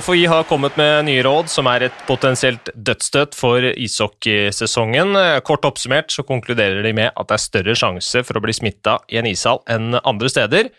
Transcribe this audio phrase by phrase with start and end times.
[0.00, 5.16] FHI har kommet med nye råd som er et potensielt dødsstøt for ishockeysesongen.
[5.44, 8.98] Kort oppsummert så konkluderer de med at det er større sjanse for å bli smitta
[9.12, 10.70] i en ishall enn andre steder.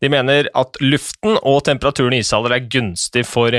[0.00, 3.56] De mener at luften og temperaturen i ishaller er gunstig for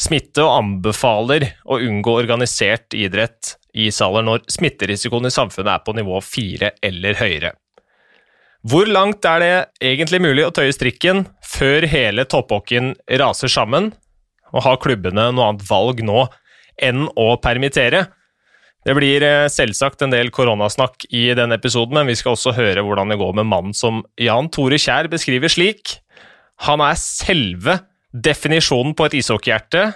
[0.00, 5.96] smitte, og anbefaler å unngå organisert idrett i ishaller når smitterisikoen i samfunnet er på
[5.98, 7.54] nivå fire eller høyere.
[8.68, 13.90] Hvor langt er det egentlig mulig å tøye strikken før hele topphockeyen raser sammen?
[14.54, 16.24] Og har klubbene noe annet valg nå
[16.80, 18.06] enn å permittere?
[18.86, 22.84] Det blir eh, selvsagt en del koronasnakk i denne episoden, men vi skal også høre
[22.86, 25.98] hvordan det går med mannen som Jan Tore Kjær beskriver slik.
[26.64, 27.76] Han er selve
[28.10, 29.90] definisjonen på et ishockeyhjerte,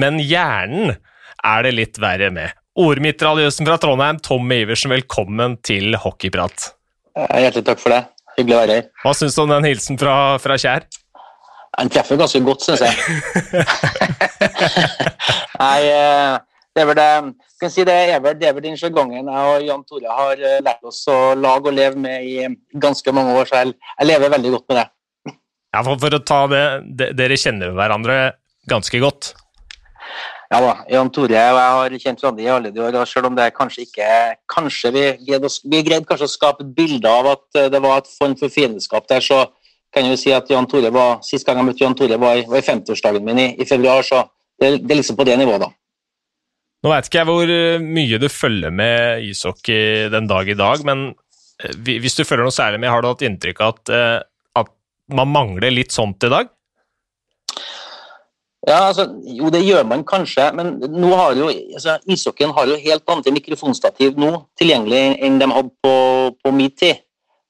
[0.00, 0.96] men hjernen
[1.44, 2.56] er det litt verre med.
[2.80, 6.72] Ordmitraljøsen fra Trondheim, Tommy Iversen, velkommen til Hockeyprat.
[7.14, 8.00] Hjertelig takk for det.
[8.38, 8.88] Hyggelig å være her.
[9.04, 10.88] Hva syns du om den hilsen fra, fra Kjær?
[11.78, 12.94] Han treffer ganske godt, syns jeg.
[15.62, 16.36] Nei, eh,
[16.74, 17.08] det er vel det
[17.62, 20.40] kan si det er vel, det er vel den sjargongen jeg og Jan Tore har
[20.40, 22.48] eh, lært oss å lage og leve med i
[22.82, 24.88] ganske mange år, så jeg, jeg lever veldig godt med det.
[25.74, 28.18] Ja, for, for å ta det, Dere kjenner hverandre
[28.70, 29.32] ganske godt?
[30.52, 33.30] Ja da, Jan Tore og jeg har kjent hverandre i alle de år, og selv
[33.30, 34.08] om det kanskje ikke
[34.52, 38.02] Kanskje vi greide, vi greide kanskje å skape et bilde av at eh, det var
[38.02, 39.46] et form for fiendskap der, så
[39.94, 42.40] kan jeg jo si at Jan Tore var, Sist gang jeg møtte Jan Tore, var
[42.40, 44.24] i, var i 50-årsdagen min i, i, februar, så
[44.60, 45.70] det, det, er liksom på det nivået, da.
[46.84, 50.82] Nå vet ikke jeg hvor eh, mye du følger med ishockey den dag i dag,
[50.84, 51.06] men
[51.62, 53.94] eh, hvis du følger noe særlig med, har du hatt inntrykk av at,
[54.60, 54.74] at
[55.14, 56.52] man mangler litt sånt i dag?
[58.64, 62.80] Ja, altså, Jo, det gjør man kanskje, men nå har jo, altså, ishockeyen har jo
[62.80, 65.94] helt andre mikrofonstativ nå tilgjengelig enn de hadde på,
[66.40, 67.02] på min tid.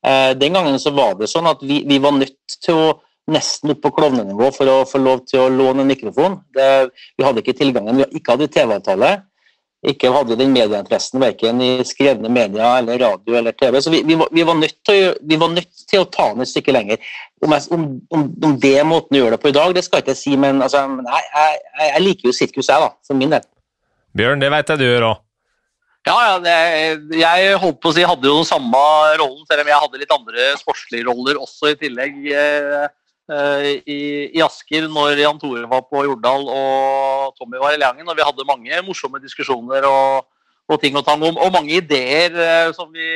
[0.04, 2.88] Eh, den gangen så var det sånn at vi, vi var nødt til å
[3.32, 6.42] nesten opp på klovnenivå for å få lov til å låne en mikrofon.
[6.52, 9.14] Det, vi hadde ikke tilgangen, vi ikke hadde TV-avtale
[9.84, 13.80] ikke hadde den medieinteressen verken i skrevne medier eller radio eller TV.
[13.84, 16.44] Så vi, vi, var, vi, var, nødt til, vi var nødt til å ta den
[16.44, 17.10] et stykke lenger.
[17.44, 17.84] Om, jeg, om,
[18.16, 20.20] om, om det er måten å gjøre det på i dag, det skal jeg ikke
[20.22, 21.60] si, men altså, jeg, jeg,
[21.90, 23.44] jeg, liker jo sirkus, jeg, da, for min del.
[24.16, 25.23] Bjørn, det vet jeg du gjør òg.
[26.04, 26.56] Ja, ja det,
[27.16, 28.82] jeg holdt på å si hadde jo den samme
[29.20, 32.20] rollen, selv om jeg hadde litt andre sportslige roller også i tillegg.
[32.28, 32.84] Eh,
[33.24, 34.00] Eh, i,
[34.36, 38.08] i, Asker når Jan Tore var på Jordal og Tommy var i Leangen.
[38.08, 40.26] Og vi hadde mange morsomme diskusjoner og,
[40.68, 43.08] og ting og tang om, og mange ideer eh, som vi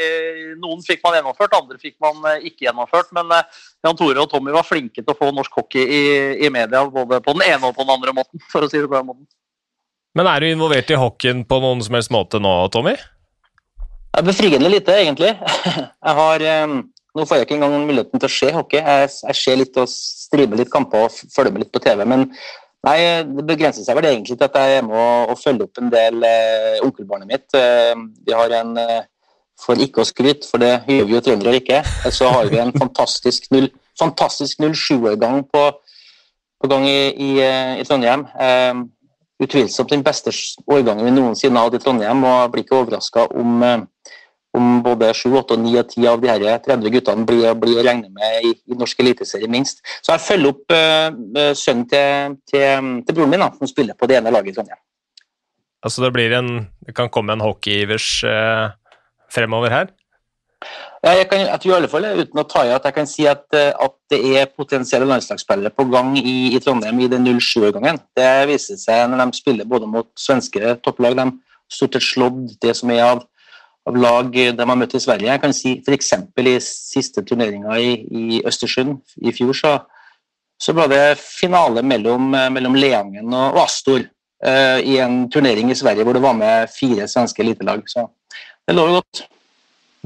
[0.62, 3.12] Noen fikk man gjennomført, andre fikk man eh, ikke gjennomført.
[3.16, 3.36] Men
[3.84, 6.06] Jan Tore og Tommy var flinke til å få norsk hockey i,
[6.46, 8.88] i media både på den ene og på den andre måten, for å si det
[8.88, 9.28] på den måten.
[10.18, 12.96] Men er du involvert i hockeyen på noen som helst måte nå, Tommy?
[14.26, 15.36] Befriende lite, egentlig.
[16.08, 16.46] Jeg har
[17.18, 18.78] nå får jeg ikke engang muligheten til å se hockey.
[18.78, 22.04] Jeg, jeg ser litt og striver litt kamper og følger med litt på TV.
[22.06, 22.26] Men
[22.86, 24.98] nei, det begrenser seg vel egentlig til at jeg er med
[25.32, 27.48] og, følger opp en del eh, onkelbarnet mitt.
[27.58, 27.94] Eh,
[28.26, 29.00] vi har en eh,
[29.58, 32.60] For ikke å skryte, for det gjør vi jo trøndere ikke, eh, så har vi
[32.62, 35.64] en fantastisk 07-årgang på,
[36.62, 38.22] på, gang i, i, eh, i Trondheim.
[38.38, 38.84] Eh,
[39.42, 40.32] utvilsomt den beste
[40.66, 43.62] årgangen vi noensinne har hatt i Trondheim, og jeg blir ikke overraska om
[44.56, 47.84] om både 7, 8, 9 og 10 av de her 30 guttene blir, blir å
[47.84, 49.82] regne med i, i norsk eliteserie, minst.
[50.00, 54.08] Så jeg følger opp uh, sønnen til, til, til, broren min, da, som spiller på
[54.10, 54.80] det ene laget i Trondheim.
[55.84, 56.52] Altså det, blir en,
[56.86, 58.72] det kan komme en hockeyivers uh,
[59.30, 59.92] fremover her?
[61.04, 63.28] Jeg, kan, jeg tror i alle fall, uten å ta i at jeg kan si
[63.30, 68.00] at, at det er potensielle landslagsspillere på gang i, i Trondheim i den 07-årgangen.
[68.16, 71.18] Det viser seg når de spiller både mot svenske topplag.
[71.18, 71.28] De
[71.68, 73.26] stort sett slått det som er av
[73.88, 75.30] av lag de har møtt i Sverige.
[75.30, 76.12] Jeg kan si F.eks.
[76.44, 79.72] i siste turneringa i, i, Østersund i fjor, så,
[80.60, 85.78] så ble det finale mellom, mellom Leangen og, og Astor uh, i en turnering i
[85.78, 87.84] Sverige hvor det var med fire svenske elitelag.
[87.88, 88.08] Så
[88.68, 89.24] det lover godt.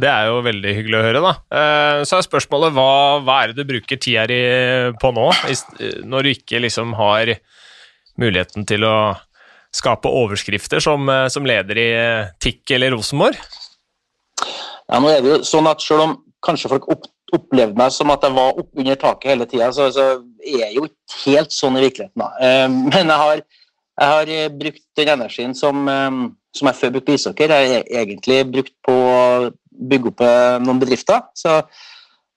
[0.00, 1.32] Det er jo veldig hyggelig å høre, da.
[1.52, 2.92] Uh, så er spørsmålet hva,
[3.24, 4.40] hva, er det du bruker tida di
[5.02, 5.28] på nå,
[6.08, 7.34] når du ikke liksom har
[8.20, 8.96] muligheten til å
[9.72, 11.90] skape overskrifter som, som leder i
[12.44, 13.38] TIK eller Rosenborg?
[14.92, 18.10] Ja, nå er det jo sånn at Selv om kanskje folk opp, opplevde meg som
[18.12, 20.08] at jeg var oppunder taket hele tida, så, så,
[20.42, 22.24] er jeg jo ikke helt sånn i virkeligheten.
[22.24, 22.30] da.
[22.42, 23.42] Eh, men jeg har,
[24.00, 26.10] jeg har, eh, brukt den energien som, eh,
[26.54, 30.20] som jeg før brukte på ishockey, jeg har egentlig brukt på å bygge opp
[30.62, 31.22] noen bedrifter.
[31.34, 31.62] Så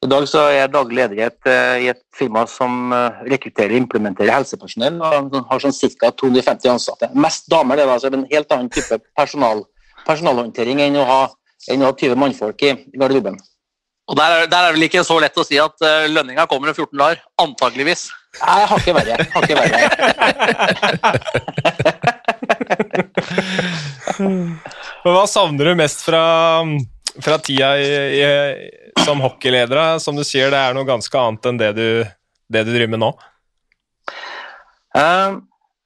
[0.03, 1.17] i dag så er jeg daglig leder
[1.81, 2.91] i et firma som
[3.27, 5.01] rekrutterer og implementerer helsepersonell.
[5.01, 6.11] og Har sånn ca.
[6.11, 7.13] 250 ansatte.
[7.13, 9.65] Mest damer, det er altså en helt annen type personal,
[10.07, 11.29] personalhåndtering enn å ha
[11.71, 13.37] enn å ha 20 mannfolk i garderoben.
[14.05, 16.45] Og der er, der er det vel ikke så lett å si at uh, lønninga
[16.49, 17.17] kommer om 14 dager.
[17.41, 18.09] Antageligvis.
[18.37, 19.15] Nei, jeg har ikke verre.
[19.33, 19.79] Har ikke verre.
[25.05, 26.23] Hva savner du mest fra,
[27.17, 27.87] fra tida i,
[28.19, 28.23] i,
[29.05, 29.97] som hockeyleder?
[30.03, 31.87] Som du sier, det er noe ganske annet enn det du,
[32.53, 33.11] det du driver med nå?
[34.95, 35.41] Uh,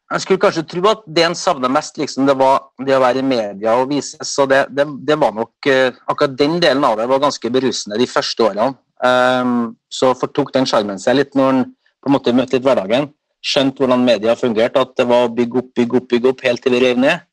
[0.09, 3.21] jeg skulle kanskje tro at det en savna mest, liksom, det var det å være
[3.21, 4.31] i media og vises.
[4.33, 7.99] Så det, det, det var nok uh, Akkurat den delen av det var ganske berusende
[7.99, 8.71] de første årene.
[9.05, 11.61] Um, så fortok den sjarmen seg litt når en
[11.99, 13.09] på en måte møtte litt hverdagen.
[13.45, 16.63] Skjønte hvordan media fungerte, at det var å bygge opp, bygge opp, bygge opp helt
[16.63, 17.25] til vi rev ned.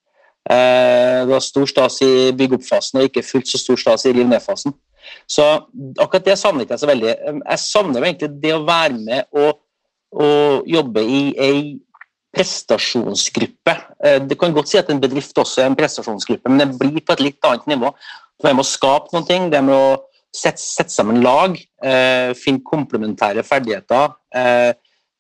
[0.47, 4.13] Uh, det var stor stas i bygge opp-fasen og ikke fullt så stor stas i
[4.15, 4.77] riv ned-fasen.
[5.31, 5.47] Så
[6.03, 7.15] akkurat det savner ikke jeg så veldig.
[7.41, 9.63] Jeg savner egentlig det å være med og,
[10.13, 11.61] og jobbe i ei
[12.37, 13.75] prestasjonsgruppe.
[14.21, 17.01] Du det kan godt si at en bedrift også er en prestasjonsgruppe, men det blir
[17.01, 17.95] på et litt annet nivå.
[18.37, 19.97] Det er med å skape noen ting, det er med å
[20.37, 24.13] sette, sette sammen lag, eh, finne komplementære ferdigheter.
[24.35, 24.73] Eh,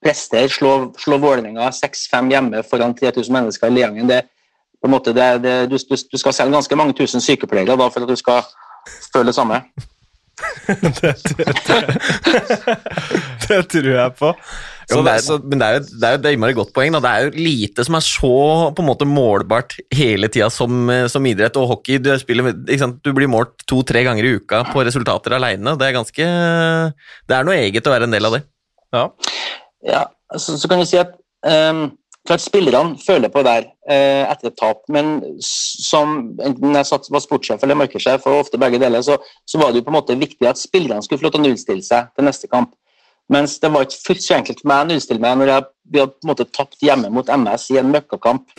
[0.04, 4.06] prestere, slå, slå Vålerenga 6-5 hjemme foran 3000 mennesker i Leangen.
[4.10, 4.22] Det,
[4.80, 7.88] på en måte, det, det, du, du, du, skal selge ganske mange tusen sykepleiere da,
[7.90, 8.44] for at du skal
[9.12, 9.62] føle det samme.
[10.66, 11.12] Det,
[13.46, 14.30] det, tror jeg på.
[14.86, 16.92] Så, men, det er, men det er, jo, det er jo et innmari godt poeng.
[16.94, 17.00] Da.
[17.02, 18.32] Det er jo lite som er så
[18.76, 21.98] på en måte målbart hele tida som, som, idrett og hockey.
[22.02, 25.76] Du, spiller, du blir målt to-tre ganger i uka på resultater aleine.
[25.80, 26.28] Det er ganske
[27.26, 28.42] Det er noe eget å være en del av det.
[28.94, 29.06] Ja,
[29.88, 30.04] ja
[30.36, 31.16] så, så kan du si at
[31.46, 31.88] um,
[32.28, 37.08] klart Spillerne føler på det der eh, etter et tap, men som enten jeg satt,
[37.12, 39.18] var sportssjef eller markedssjef, og ofte begge deler, så,
[39.48, 41.46] så, var det jo på en måte viktig at spillerne skulle få lov til å
[41.48, 42.74] nullstille seg til neste kamp.
[43.32, 46.02] Mens det var ikke fullt så enkelt for meg å nullstille meg når jeg vi
[46.02, 48.52] hadde på en måte tapt hjemme mot MS i en møkkakamp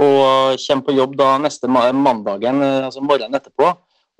[0.00, 3.72] og kommer på jobb da neste mandagen, altså morgenen etterpå,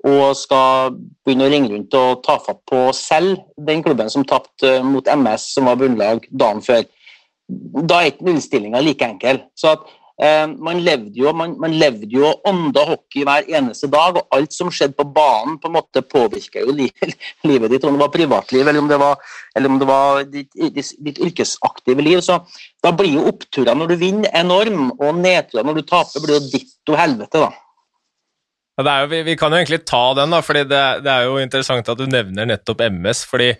[0.09, 0.95] og skal
[1.25, 5.51] begynne å ringe rundt og ta fatt på selv den klubben som tapte mot MS,
[5.55, 6.83] som var bunnlag dagen før.
[7.87, 9.43] Da er ikke innstillinga like enkel.
[9.57, 9.89] Så at
[10.21, 14.53] Eh, man levde jo man, man levde jo ånda hockey hver eneste dag, og alt
[14.53, 17.15] som skjedde på banen, på en måte påvirka jo livet,
[17.49, 20.93] livet ditt, om det var privatliv eller om det var, om det var ditt, ditt,
[21.01, 22.21] ditt, yrkesaktive liv.
[22.21, 22.37] Så
[22.85, 26.53] da blir jo oppturene når du vinner, enorm, og nedturene når du taper, blir jo
[26.53, 27.49] ditto helvete, da.
[28.81, 31.41] Ja, jo, vi, vi, kan jo egentlig ta den, da, fordi det, det, er jo
[31.41, 33.25] interessant at du nevner nettopp MS.
[33.29, 33.55] fordi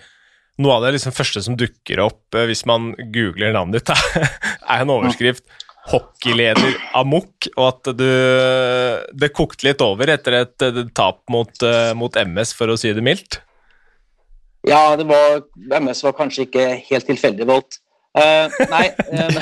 [0.60, 3.94] noe av det liksom første som dukker opp eh, hvis man googler navnet ditt,
[4.72, 5.46] er en overskrift
[5.90, 8.10] hockeyleder amok, og at du
[9.18, 13.04] Det kokte litt over etter et, tap mot, uh, mot, MS, for å si det
[13.06, 13.40] mildt?
[14.68, 15.42] Ja, det var,
[15.82, 17.80] MS var kanskje ikke helt tilfeldig valgt.
[18.12, 19.38] Uh, nei uh,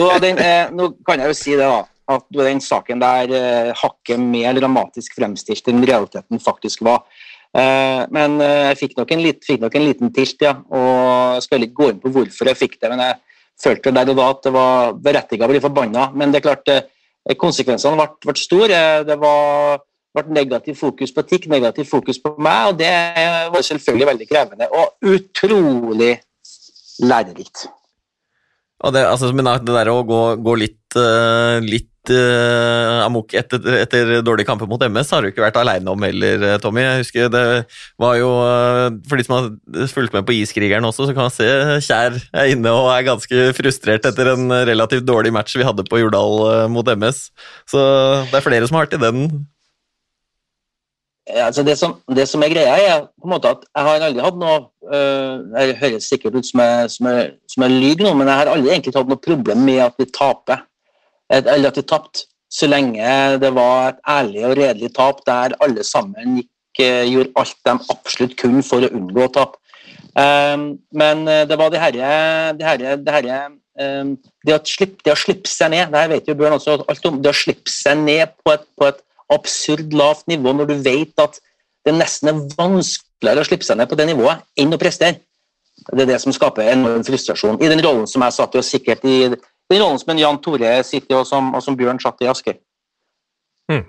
[0.00, 1.84] nå, den, uh, Nå kan jeg jo si det, da.
[2.14, 3.30] At den saken der
[3.80, 7.06] hakket mer dramatisk fremstilt enn realiteten faktisk var.
[7.54, 10.56] Men jeg fikk nok, lit, fikk nok, en liten tilt, ja.
[10.74, 12.90] Og jeg skal ikke gå inn på hvorfor jeg fikk det.
[12.90, 13.20] men jeg
[13.62, 16.08] følte der og da at det var berettiget å bli forbanna.
[16.14, 18.80] Men det er klart, eh, konsekvensene ble, ble store.
[19.06, 19.84] Det var,
[20.14, 22.92] ble negativ fokus på TIK, negativ fokus på meg, og det
[23.54, 24.70] var selvfølgelig veldig krevende.
[24.70, 26.18] Og utrolig
[27.02, 27.68] lærerikt.
[28.92, 34.12] Det, altså, men det der å gå, gå litt, uh, litt uh, amok etter, etter
[34.26, 36.82] dårlige kamper mot MS har du ikke vært aleine om heller, eh, Tommy.
[36.84, 37.44] Jeg husker det
[38.00, 41.34] var jo uh, For de som har fulgt med på Iskrigeren også, så kan man
[41.34, 41.48] se
[41.86, 46.02] Kjær er inne og er ganske frustrert etter en relativt dårlig match vi hadde på
[46.02, 47.28] Jordal mot MS.
[47.70, 47.80] Så
[48.28, 49.44] det er flere som har vært i den.
[51.24, 54.02] Ja, altså det, som, det, som, er greia, er på en måte at jeg har
[54.04, 54.58] aldri hatt noe
[54.92, 58.40] uh, Det høres sikkert ut som jeg, som jeg, som jeg lyver nå, men jeg
[58.42, 60.66] har aldri egentlig hatt noe problem med at vi taper
[61.32, 65.82] eller at vi tapte, så lenge det var et ærlig og redelig tap der alle
[65.86, 69.58] sammen gikk, eh, gjorde alt de absolutt kunne for å unngå å tape.
[70.14, 72.10] Um, men eh, det var det herre
[72.54, 73.38] det, herre, det, herre,
[73.80, 74.12] um,
[74.46, 77.08] det, å slippe, det å slippe seg ned Det her vet jo Bjørn også alt
[77.10, 77.18] om.
[77.22, 79.00] Det å slippe seg ned på et, på et
[79.32, 81.40] absurd lavt nivå når du vet at
[81.84, 85.20] det nesten er vanskeligere å slippe seg ned på det nivået enn å prestere.
[85.90, 87.58] Det er det som skaper enorm frustrasjon.
[87.60, 90.78] I den rollen som jeg satt i, og sikkert i den rollen som Jan Tore
[90.86, 92.56] sitter og som, og som Bjørn satt i Asker.
[93.70, 93.84] Hmm.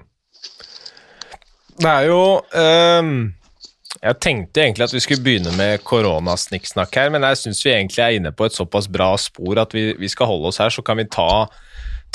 [1.75, 3.33] Det er jo um,
[3.99, 8.03] Jeg tenkte egentlig at vi skulle begynne med koronasnikksnakk her, men jeg syns vi egentlig
[8.03, 10.83] er inne på et såpass bra spor at vi, vi skal holde oss her, så
[10.85, 11.47] kan vi ta,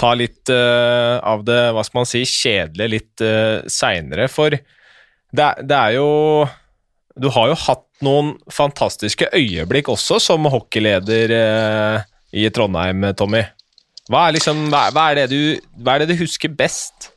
[0.00, 4.30] ta litt uh, av det hva skal man si, kjedelige litt uh, seinere.
[4.32, 6.46] For det, det er jo
[7.20, 11.36] Du har jo hatt noen fantastiske øyeblikk også som hockeyleder.
[11.36, 13.42] Uh, i Trondheim, Tommy.
[14.10, 17.10] Hva er, liksom, hva, hva, er du, hva er, det du, husker best?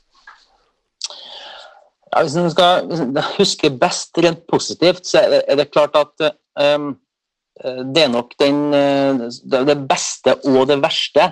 [2.11, 2.89] Ja, hvis en skal
[3.37, 6.93] huske best rent positivt, så er det klart at um,
[7.93, 11.31] det er nok den, det beste og det verste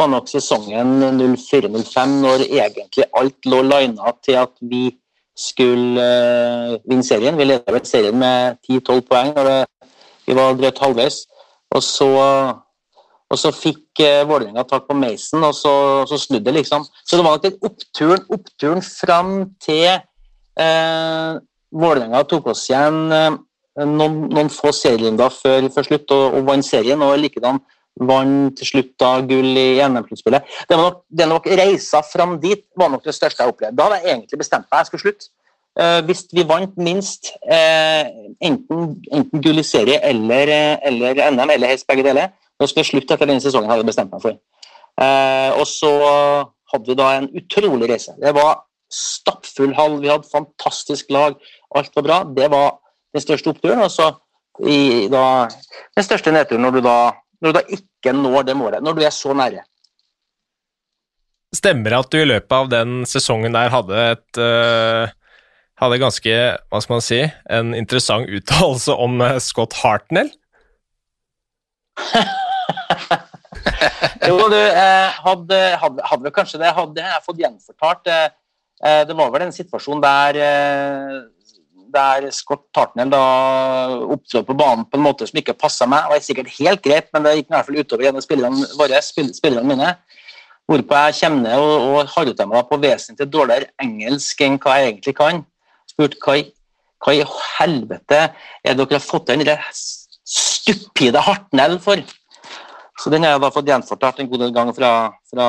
[0.00, 1.02] var nok sesongen
[1.36, 4.88] 04-05, når egentlig alt lå lina til at vi
[5.36, 7.36] skulle uh, vinne serien.
[7.38, 9.60] Vi ledet vel serien med 10-12 poeng når det,
[10.26, 11.22] vi var drøyt halvveis.
[11.76, 12.08] Og så,
[13.30, 15.74] og så fikk uh, Vålerenga tak på Mason, og så,
[16.08, 16.86] så snudde det, liksom.
[17.04, 19.86] Så det var nok den oppturen, oppturen fram til
[20.60, 21.36] uh,
[21.70, 23.36] Vålerenga tok oss igjen uh,
[23.84, 27.04] noen, noen, få serierunder før, før slutt og, og vant serien.
[27.04, 27.60] og likedan
[28.00, 30.46] Vant til slutt da gull i NM-sluttspillet.
[30.68, 33.76] Det var nok, det nok reisa fram dit var nok det største jeg opplevde.
[33.76, 35.32] Da hadde jeg egentlig bestemt meg jeg skulle slutte.
[35.78, 38.08] Uh, hvis vi vant minst uh,
[38.42, 42.82] enten, enten, gull i serie eller, uh, eller, NM, eller helst begge deler, da skulle
[42.82, 43.70] jeg slutte etter denne sesongen.
[43.70, 44.40] hadde jeg bestemt meg for.
[45.56, 45.92] og så
[46.72, 48.12] hadde vi da en utrolig reise.
[48.20, 51.38] Det var stappfull hall, vi hadde fantastisk lag,
[51.76, 52.18] alt var bra.
[52.36, 52.80] Det var
[53.14, 53.80] den største oppturen.
[53.80, 54.10] Og så
[54.66, 55.48] i, da,
[55.96, 56.98] den største nedturen når du da
[57.40, 59.64] når du da ikke når det målet, når du er så nære.
[61.56, 65.10] Stemmer det at du i løpet av den sesongen der hadde et uh,
[65.80, 66.36] hadde ganske,
[66.70, 70.30] hva skal man si, en interessant uttalelse om uh, Scott Hartnell?
[74.28, 76.72] jo, du eh, hadde, hadde, hadde vel kanskje det.
[76.76, 78.10] Hadde jeg fått gjenfortalt.
[78.10, 78.28] Eh,
[78.84, 80.40] eh, det var vel en situasjon der
[81.92, 83.20] der Scott Tartnell da
[84.14, 86.06] opptrådte på banen på en måte som ikke passa meg.
[86.06, 88.70] Det var sikkert helt greit, men det gikk i hvert fall utover en av spillerne
[88.78, 89.92] våre, spillerne mine.
[90.70, 94.78] Hvorpå jeg kommer ned og, og har ut meg på vesentlig dårligere engelsk enn hva
[94.78, 95.42] jeg egentlig kan.
[95.90, 96.38] Spurte hva,
[97.14, 97.24] i
[97.58, 102.02] helvete er dere har fått til den stupide Hartnell for?
[103.00, 104.92] Så den har jeg da fått gjenfortalt en god del ganger fra,
[105.32, 105.46] fra,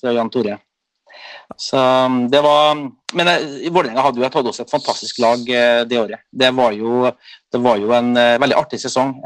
[0.00, 0.60] fra Jan Tore.
[1.56, 2.74] Så um, det var
[3.14, 6.24] Men eh, Vålerenga hadde jo hadde også et fantastisk lag eh, det året.
[6.32, 7.10] Det var jo,
[7.52, 9.16] det var jo en eh, veldig artig sesong.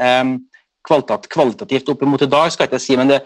[0.88, 3.18] Kvalitat, kvalitativt opp mot i dag, skal jeg ikke si, men det,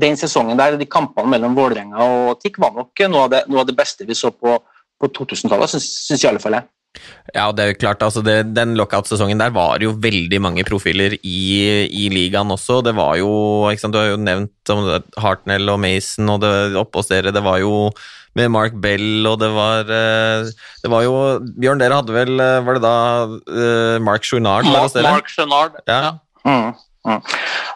[0.00, 3.64] den sesongen der, de kampene mellom Vålerenga og TIK var nok noe av det, noe
[3.64, 4.54] av det beste vi så på,
[5.00, 6.56] på 2000-tallet, syns i alle fall.
[7.30, 11.42] Ja, det er klart, altså det, Den lockout-sesongen der var jo veldig mange profiler i,
[11.86, 12.80] i ligaen også.
[12.82, 13.30] Det var jo,
[13.70, 14.72] Du har jo nevnt
[15.22, 17.34] Hartnell og Mason og det, oppe dere.
[17.34, 17.90] Det var jo
[18.38, 20.50] med Mark Bell, og det var eh,
[20.82, 21.14] Det var jo
[21.58, 22.96] Bjørn, dere hadde vel eh, Var det da
[23.26, 25.16] uh, Mark Journard der hos dere?
[25.16, 25.98] Mark Journard, ja.
[26.04, 26.12] ja.
[26.46, 26.70] Mm,
[27.08, 27.20] mm.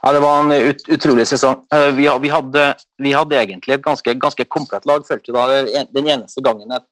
[0.04, 1.64] Ja, Det var en ut, utrolig sesong.
[1.96, 2.68] Vi, vi, hadde,
[3.02, 5.04] vi, hadde, egentlig et ganske, ganske komplett lag.
[5.08, 6.84] følte da Den eneste gangen jeg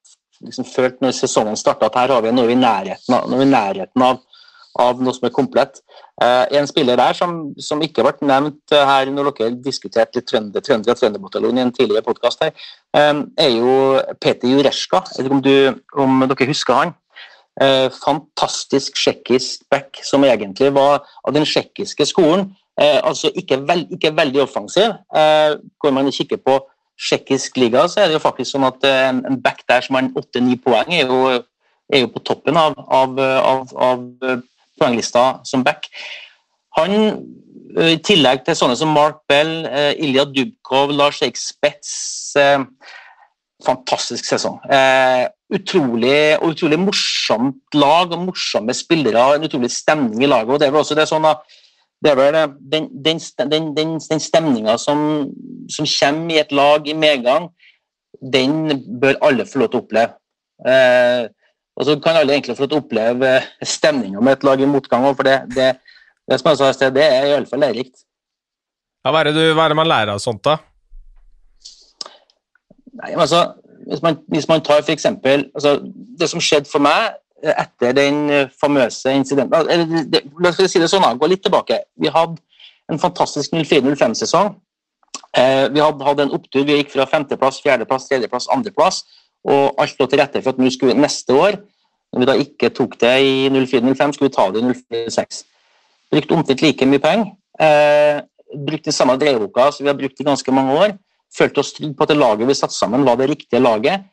[0.42, 3.49] liksom følte når sesongen starta at her har vi noe i nærheten av, noe i
[3.49, 4.21] nærheten av,
[4.83, 5.83] av noe som er komplett.
[6.23, 10.64] Uh, en spiller der som, som ikke ble nevnt uh, her når dere diskuterte trønder,
[10.64, 12.45] trønder og Trønderbataljonen i en tidligere podkast,
[12.95, 15.03] er jo Peter Jureska.
[15.17, 15.55] Jeg vet ikke om, du,
[16.05, 16.93] om dere husker han?
[17.61, 22.53] Uh, fantastisk tsjekkisk back som egentlig var av den tsjekkiske skolen.
[22.79, 24.95] altså ikke, veld, ikke, veldig offensiv.
[25.79, 26.55] går man og kikker på
[26.99, 30.09] tsjekkisk liga, så er det jo faktisk sånn at en, en back der som har
[30.17, 31.43] åtte-ni poeng, er jo,
[31.93, 34.41] er jo, på toppen av, av, av, av
[34.81, 35.89] poenglista som back.
[36.79, 37.13] Han, eh,
[37.73, 41.93] i tillegg til sånne som Mark Bell, eh, Ilja Dubkov, Lars Eik Spets
[42.41, 42.61] eh,
[43.62, 44.57] Fantastisk sesong.
[45.55, 49.37] utrolig, utrolig morsomt lag og morsomme spillere.
[49.37, 50.50] En utrolig stemning i laget.
[50.50, 51.45] og Det er vel også det sånn at
[52.02, 53.21] det er vel den, den,
[53.52, 55.31] den, den, stemninga som,
[55.71, 57.47] som, kommer i et lag i medgang,
[58.19, 60.17] den bør alle få lov til å oppleve.
[60.67, 61.29] Eh,
[61.79, 63.31] og så kan alle egentlig få lov til å oppleve
[63.62, 65.07] stemninga med et lag i motgang.
[65.14, 65.69] For det, det,
[66.33, 68.05] det som jeg sa i sted, det er iallfall lærerikt.
[69.03, 70.59] Ja, hva, er det hva er det man lærer av sånt, da?
[73.03, 73.43] Nei, altså,
[73.89, 75.09] hvis man, hvis man tar f.eks.
[75.09, 75.77] Altså,
[76.19, 80.91] det som skjedde for meg etter den famøse incidenten eller, det, La oss si det
[80.91, 81.81] sånn, gå litt tilbake.
[81.99, 82.39] Vi hadde
[82.93, 84.53] en fantastisk 04-05-sesong.
[85.39, 86.62] Eh, vi hadde hatt en opptur.
[86.69, 89.03] Vi gikk fra femteplass, fjerdeplass, tredjeplass, andreplass
[89.49, 91.59] og alt lå til rette for at nå skulle neste år,
[92.12, 94.75] når vi da ikke tok det i 04-05, skulle vi ta det i
[95.09, 95.43] 04-06.
[96.12, 97.33] Brukte omtrent like mye penger.
[97.61, 98.21] Eh,
[98.66, 100.97] brukt den samme dreieboka som vi har brukt i ganske mange år.
[101.33, 104.04] Følte oss trygge på at det laget vi satte sammen, var det riktige laget.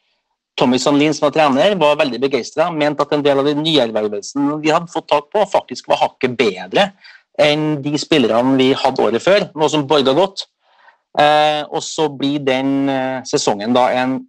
[0.59, 2.69] Tommy Sandlin, som var trener, var veldig begeistra.
[2.71, 6.35] Mente at en del av den nyervervelsen vi hadde fått tak på, faktisk var hakket
[6.39, 6.91] bedre
[7.39, 10.43] enn de spillerne vi hadde året før, noe som borga godt.
[11.19, 14.19] Eh, og så blir den eh, sesongen da en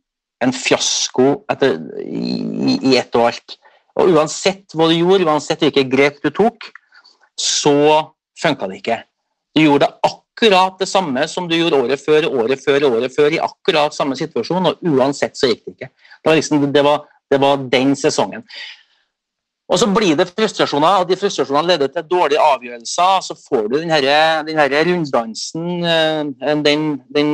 [0.40, 3.56] en fiasko etter, i, i ett og alt.
[4.00, 6.70] Og uansett hva du gjorde, uansett hvilke grep du tok,
[7.38, 8.98] så funka det ikke.
[9.54, 13.40] Du gjorde akkurat det samme som du gjorde året før, året før, året før, i
[13.42, 15.90] akkurat samme situasjon, og uansett så gikk det ikke.
[16.20, 18.42] Det var, liksom, det var, Det var den sesongen.
[19.70, 23.20] Og så blir det frustrasjoner, og de frustrasjonene leder til dårlige avgjørelser.
[23.22, 27.30] Så får du den denne runddansen, eh, den, den,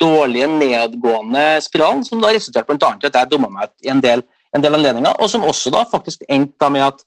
[0.00, 2.92] dårlige nedgående spiralen, som da resulterte bl.a.
[2.92, 4.22] i at jeg dumma meg i en del,
[4.56, 7.02] en del anledninger, og som også da faktisk endte med at,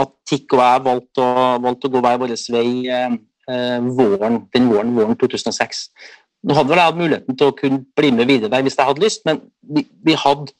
[0.00, 3.16] at TIK og jeg valgte å, valgte å gå hver vår vei eh,
[3.52, 5.82] eh, våren, den våren, våren 2006.
[6.46, 8.88] Nå hadde vel jeg hatt muligheten til å kunne bli med videre der hvis jeg
[8.88, 10.54] hadde lyst, men vi, vi, hadde,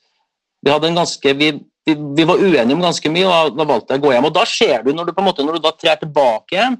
[0.64, 1.52] vi hadde, en ganske vi,
[1.86, 4.28] vi, var uenige om ganske mye, og da valgte jeg å gå hjem.
[4.28, 6.78] Og da ser du, når du på en måte, når du da trer tilbake igjen,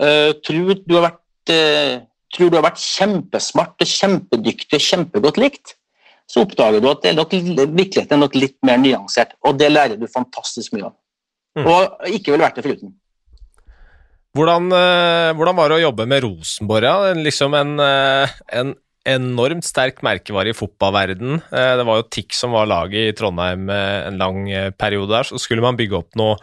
[0.00, 1.94] uh, tror, du har vært, uh,
[2.32, 5.74] tror du har vært kjempesmart, kjempedyktig, kjempegodt likt,
[6.32, 10.06] så oppdager du at nok, virkeligheten er nok litt mer nyansert, og det lærer du
[10.10, 10.96] fantastisk mye av.
[11.58, 11.66] Mm.
[11.68, 12.94] Og ikke ville vært det foruten.
[14.32, 16.86] Hvordan, uh, hvordan, var det å jobbe med Rosenborg?
[16.88, 17.12] Ja?
[17.20, 18.72] Liksom en, en
[19.08, 21.40] enormt sterk merkevare i fotballverden.
[21.50, 25.12] Eh, det var jo TIC som var laget i Trondheim eh, en lang eh, periode
[25.14, 25.28] der.
[25.28, 26.36] Så skulle man bygge opp noe,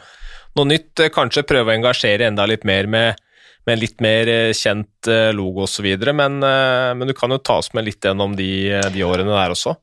[0.58, 3.22] noe nytt, kanskje prøve å engasjere enda litt mer med,
[3.70, 5.86] med litt mer kjent logo osv.
[6.10, 8.50] Men, men du kan jo ta oss med litt gjennom de,
[8.90, 9.76] de årene der også.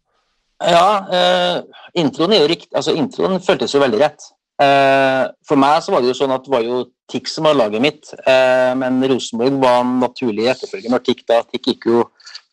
[0.64, 1.62] Ja, eh,
[2.00, 2.72] introen riktig.
[2.74, 4.28] Altså, introen føltes jo veldig rett.
[4.62, 7.58] Eh, for meg så var det jo sånn at det var jo TIK som var
[7.58, 11.42] laget mitt, eh, men Rosenborg var en naturlig etterfølger når TIK da.
[11.44, 12.06] TIK gikk jo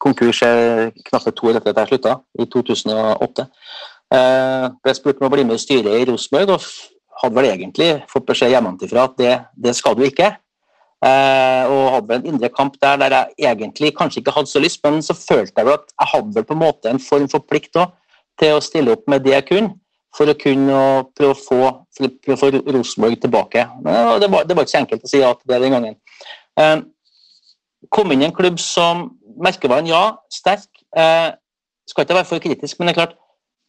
[0.04, 0.42] konkurs
[1.08, 3.48] knappe to år etter at jeg slutta, i 2008.
[4.14, 7.90] Eh, ble spurt om å bli med i styret i Rosenborg, og hadde vel egentlig
[8.12, 10.34] fått beskjed hjemmefra at det, det, skal du ikke.
[11.04, 14.80] Eh, og hadde en indre kamp der der jeg egentlig kanskje ikke hadde så lyst,
[14.84, 17.44] men så følte jeg vel at jeg hadde vel på en måte en form for
[17.44, 17.92] plikt også,
[18.40, 19.74] til å stille opp med det jeg kunne,
[20.16, 20.78] for å kunne
[21.18, 21.60] prøve å få,
[22.00, 23.66] prøve å få Rosenborg tilbake.
[23.84, 26.00] Men det var, det var ikke så enkelt å si ja til det den gangen.
[26.62, 26.78] Eh,
[27.92, 29.10] kom inn i en klubb som
[29.44, 30.70] merkevaren, ja, sterk.
[30.96, 31.30] Eh,
[31.90, 33.20] skal ikke være for kritisk, men det er klart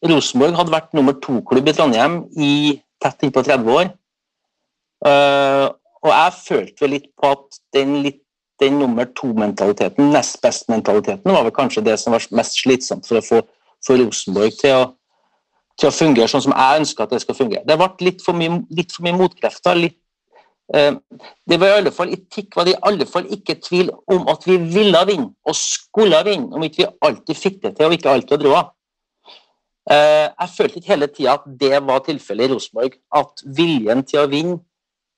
[0.07, 2.53] Rosenborg hadde vært nummer to-klubb i Trondheim i
[3.03, 3.91] tett innpå 30 år.
[6.05, 8.21] Og jeg følte vel litt på at den, litt,
[8.61, 13.25] den nummer to-mentaliteten, nest best-mentaliteten, var vel kanskje det som var mest slitsomt for å
[13.25, 13.41] få
[13.85, 14.85] for Rosenborg til å,
[15.77, 17.65] til å fungere sånn som jeg ønsker at det skal fungere.
[17.67, 19.99] Det ble litt for mye, litt for mye motkrefter, litt
[20.73, 20.93] Eh,
[21.45, 24.47] det var i alle fall etikk var det i alle fall ikke tvil om at
[24.49, 28.13] vi ville vinne og skulle vinne, om ikke vi alltid fikk det til og ikke
[28.15, 28.71] alltid dro av.
[29.85, 34.23] Eh, jeg følte ikke hele tida at det var tilfellet i Rosenborg, at viljen til
[34.23, 34.57] å vinne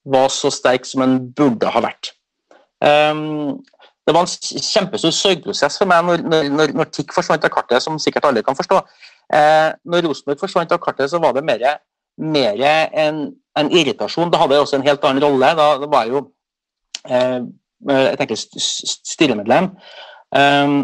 [0.08, 2.14] var så sterk som den burde ha vært.
[2.84, 3.60] Um,
[4.08, 8.00] det var en kjempestor sorgprosess for meg når, når, når, TIK forsvant av kartet, som
[8.00, 8.80] sikkert alle kan forstå.
[9.84, 11.66] Når Rosenborg forsvant av kartet, så var det mer,
[13.04, 13.18] en
[13.58, 14.32] en irritasjon.
[14.32, 15.54] Da hadde jeg også en helt annen rolle.
[15.60, 16.24] Da, da var jeg jo
[17.10, 17.40] eh,
[17.88, 19.70] jeg tenker styremedlem
[20.34, 20.78] um,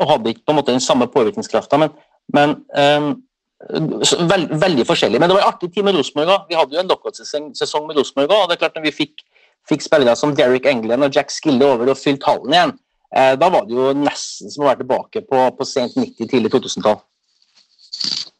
[0.00, 1.90] og hadde ikke på en måte den samme påvirkningskrafta, men,
[2.32, 3.10] men um,
[3.58, 5.20] veld, veldig forskjellig.
[5.20, 6.46] Men det var en artig tid med Rosenborg òg.
[6.50, 8.44] Vi hadde jo en lockout-sesong med Rosenborg òg.
[8.44, 9.24] Og det er klart når vi fikk,
[9.68, 12.74] fikk spillere som Derek England og Jack Skille over og fylte hallen igjen,
[13.14, 16.54] eh, da var det jo nesten som å være tilbake på, på sent 90-, tidlig
[16.54, 17.00] 2000-tall.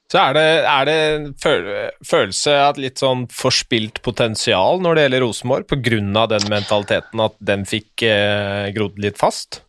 [0.08, 5.24] Så er det, er det en følelse av litt sånn forspilt potensial når det gjelder
[5.26, 6.28] Rosenborg, pga.
[6.32, 9.66] den mentaliteten at den fikk eh, grodd litt fast?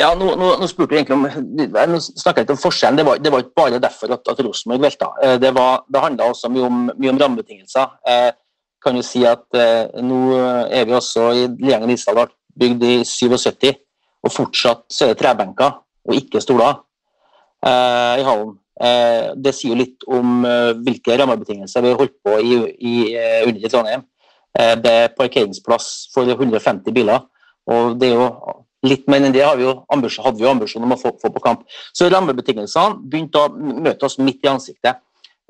[0.00, 2.98] Ja, nå, nå, nå spurte du egentlig om Nå snakker jeg litt om forskjellen.
[2.98, 5.10] Det var, det var ikke bare derfor at, at Rosenborg velta.
[5.22, 7.94] Eh, det, var, det handla også mye om, mye om rammebetingelser.
[8.08, 8.40] Jeg eh,
[8.84, 10.20] kan jo si at eh, nå
[10.68, 12.26] er vi også i Liengen Isdal
[12.60, 13.70] bygd i 77,
[14.24, 16.76] og fortsatt så er det trebenker og ikke stoler
[17.66, 18.56] eh, i hallen.
[18.74, 22.94] Eh, det sier jo litt om eh, hvilke rammebetingelser vi har holdt på i, i,
[23.46, 24.04] under i Trondheim.
[24.54, 27.24] Det er parkeringsplass for 150 biler,
[27.66, 28.26] og det er jo
[28.84, 31.42] litt mer enn det vi jo ambisjon, hadde vi ambisjon om å få, få, på
[31.44, 31.64] kamp.
[31.96, 35.00] Så rammebetingelsene begynte å møte oss midt i ansiktet.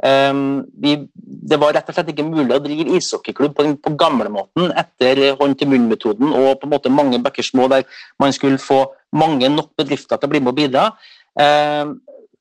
[0.05, 4.73] Um, vi, det var rett og slett ikke mulig å drive ishockeyklubb på, på gamlemåten
[4.75, 7.87] etter hånd-til-munn-metoden og på en måte mange bekker små der
[8.19, 8.81] man skulle få
[9.15, 10.89] mange nok bedrifter til å bli med og bidra.
[11.39, 11.95] Um,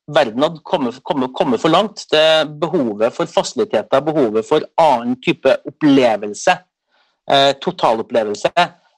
[0.06, 2.04] verden hadde kommet, kommet, kommet, for langt.
[2.12, 6.58] Det behovet for fasiliteter, behovet for annen type opplevelse,
[7.30, 8.50] eh, totalopplevelse,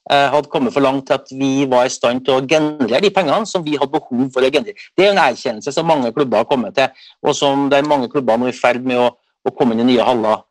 [0.07, 3.49] hadde kommet for langt til at vi var i stand til å generere de pengene
[3.49, 4.77] som vi hadde behov for å generere.
[4.95, 6.91] Det er en erkjennelse som mange klubber har kommet til,
[7.25, 9.09] og som det er mange klubber nå i ferd med å,
[9.43, 10.45] å komme inn i nye haller.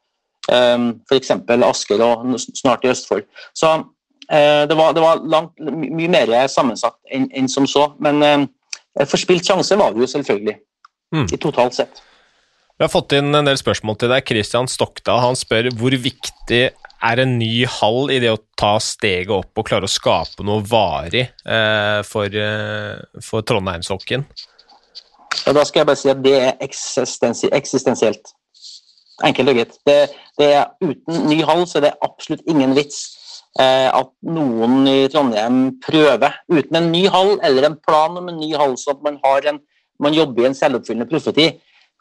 [0.52, 1.32] Um, F.eks.
[1.66, 3.24] Asker og snart i Østfold.
[3.56, 7.88] Så uh, det, var, det var langt, mye mer sammensatt enn, en som så.
[8.04, 8.46] men uh,
[8.96, 10.56] Eh, forspilt sjanse var det jo selvfølgelig,
[11.14, 11.28] mm.
[11.32, 12.02] i totalt sett.
[12.76, 14.24] Vi har fått inn en del spørsmål til deg.
[14.28, 16.62] Kristian Stokta han spør hvor viktig
[17.04, 20.64] er en ny hall i det å ta steget opp og klare å skape noe
[20.66, 24.24] varig eh, for, eh, for Trondheimshockeyen?
[25.44, 28.32] Ja, da skal jeg bare si at det er eksistensielt.
[29.24, 29.76] Enkelt og greit.
[29.86, 29.98] Det,
[30.40, 33.04] det er, uten ny hall så er det absolutt ingen vits
[33.60, 38.40] eh, at noen i Trondheim prøver, uten en ny hall eller en plan om en
[38.40, 39.60] ny hall, så at man, har en,
[40.02, 41.50] man jobber i en selvoppfyllende profeti,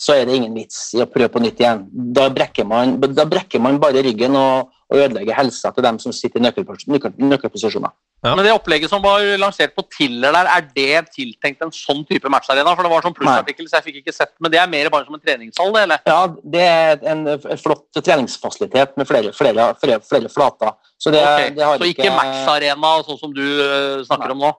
[0.02, 1.86] så er det ingen vits i å prøve på nytt igjen.
[2.16, 6.16] Da brekker man, da brekker man bare ryggen og, og ødelegger helsa til dem som
[6.16, 7.94] sitter i nøkkelposisjoner.
[8.26, 8.34] Ja.
[8.34, 12.30] Men det opplegget som var lansert på Tiller der, er det tiltenkt en sånn type
[12.32, 12.74] matcharena?
[12.74, 15.06] For det var sånn plussartikkel, så jeg fikk ikke sett Men det er mer bare
[15.06, 16.02] som en treningshall, det, eller?
[16.10, 16.20] Ja,
[16.56, 17.24] det er en
[17.62, 20.74] flott treningsfasilitet med flere, flere, flere, flere flater.
[20.98, 21.54] Så, det, okay.
[21.54, 24.36] det så ikke, ikke matcharena sånn som du uh, snakker nei.
[24.36, 24.54] om nå?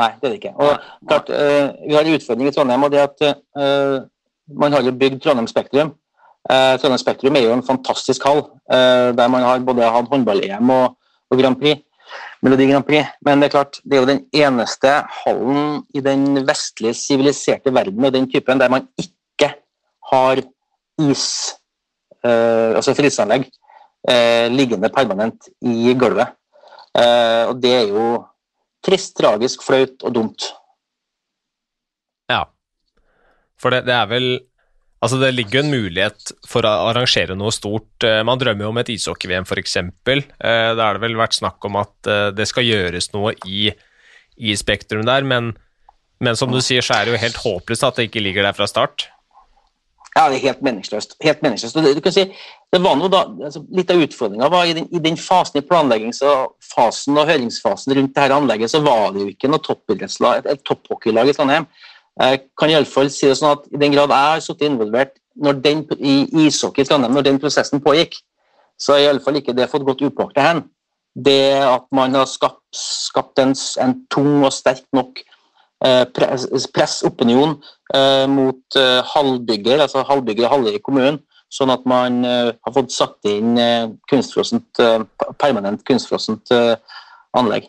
[0.00, 0.54] Nei, det er det ikke.
[0.60, 3.96] Og klart, uh, Vi har en utfordring i Trondheim, og det at uh,
[4.54, 5.94] man har jo bygd Trondheim Spektrum.
[6.48, 10.96] Trondheim Spektrum er jo en fantastisk hall, der man har både hatt håndball-EM og,
[11.30, 11.82] og Grand Prix.
[12.42, 13.06] Melodi Grand Prix.
[13.26, 18.04] Men det er klart, det er jo den eneste hallen i den vestlige siviliserte verden
[18.04, 19.52] og den typen der man ikke
[20.10, 20.42] har
[21.00, 21.26] is,
[22.24, 23.46] eh, altså frisanlegg,
[24.08, 26.36] eh, liggende permanent i gulvet.
[26.98, 28.06] Eh, og det er jo
[28.84, 30.48] trist, tragisk, flaut og dumt.
[32.30, 32.44] Ja.
[33.60, 34.30] For det, det er vel
[35.00, 38.04] Altså, det ligger jo en mulighet for å arrangere noe stort.
[38.04, 39.78] Eh, man drømmer jo om et ishockey-VM, f.eks.
[39.80, 40.26] Eh,
[40.76, 43.70] da har det vel vært snakk om at eh, det skal gjøres noe i,
[44.36, 45.54] i Spektrum der, men,
[46.20, 48.58] men, som du sier, så er det jo helt håpløst at det ikke ligger der
[48.58, 49.08] fra start.
[50.10, 51.16] Ja, det er helt meningsløst.
[51.24, 51.80] Helt meningsløst.
[51.80, 52.26] Du kan si,
[52.74, 55.64] det var noe da, altså, Litt av utfordringa var i den, i den, fasen i
[55.64, 60.66] planleggingsfasen og høringsfasen rundt dette anlegget, så var det jo ikke noe toppidrettslag, et, et
[60.68, 61.70] topphockeylag i Trondheim.
[62.20, 65.14] Jeg kan iallfall si det sånn at i den grad jeg har sittet involvert
[65.64, 68.18] den, i ishockey i Trondheim når den prosessen pågikk,
[68.80, 70.62] så har iallfall ikke det fått gått upåaktet hen.
[71.14, 75.22] Det at man har skapt, skapt en, en, tung og sterk nok
[75.84, 76.46] eh, press,
[77.02, 81.18] eh, mot eh, halvbygger, altså halvbygger og halve i kommunen,
[81.50, 85.02] sånn at man eh, har fått satt inn eh, kunstfrossent, eh,
[85.40, 86.52] permanent kunstfrossent
[87.36, 87.68] anlegg.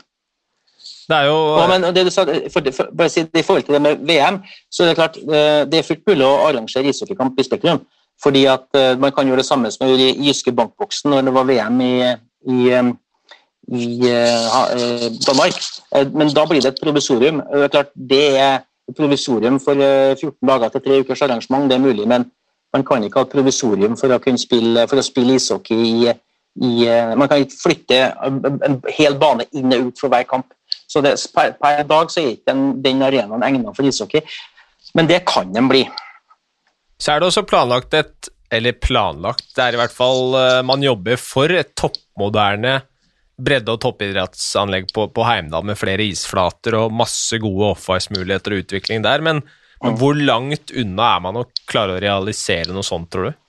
[1.11, 3.75] Det er jo ja, men det du sa, for, for, bare si, I forhold til
[3.75, 4.39] det med VM,
[4.71, 7.83] så er det klart eh, det er fullt mulig å arrangere ishockeykamp i Spektrum.
[8.21, 8.67] fordi at
[9.01, 11.79] Man kan gjøre det samme som man gjorde i Jyske Bankboksen når det var VM
[11.81, 11.93] i,
[12.47, 12.59] i,
[13.81, 14.11] i
[15.25, 15.57] Danmark.
[16.13, 17.41] Men da blir det et provisorium.
[17.41, 18.59] Det er klart det er
[18.95, 22.05] provisorium for 14 dager til tre ukers arrangement, det er mulig.
[22.07, 22.29] Men
[22.73, 26.13] man kan ikke ha provisorium for å spille, for å spille ishockey i,
[26.59, 26.83] i
[27.15, 30.49] Man kan ikke flytte en hel bane inn og ut for hver kamp.
[30.91, 34.19] Så det, per, per, dag så er ikke den, den arenaen egnet for ishockey,
[34.97, 35.85] men det kan den bli.
[36.99, 40.83] Så er det også planlagt et Eller planlagt, det er i hvert fall eh, Man
[40.83, 42.81] jobber for et toppmoderne
[43.41, 49.05] bredde- og toppidrettsanlegg på, på Heimdal med flere isflater og masse gode off-ice-muligheter og utvikling
[49.05, 49.39] der, men,
[49.81, 53.39] men, hvor langt unna er man å klare å realisere noe sånt, tror du?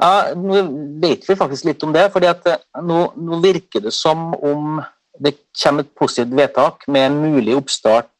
[0.00, 0.62] Ja, Nå
[1.02, 2.10] vet vi faktisk litt om det.
[2.12, 4.82] fordi at eh, nå, nå virker det som om
[5.22, 8.10] det kommer et positivt vedtak med en mulig oppstart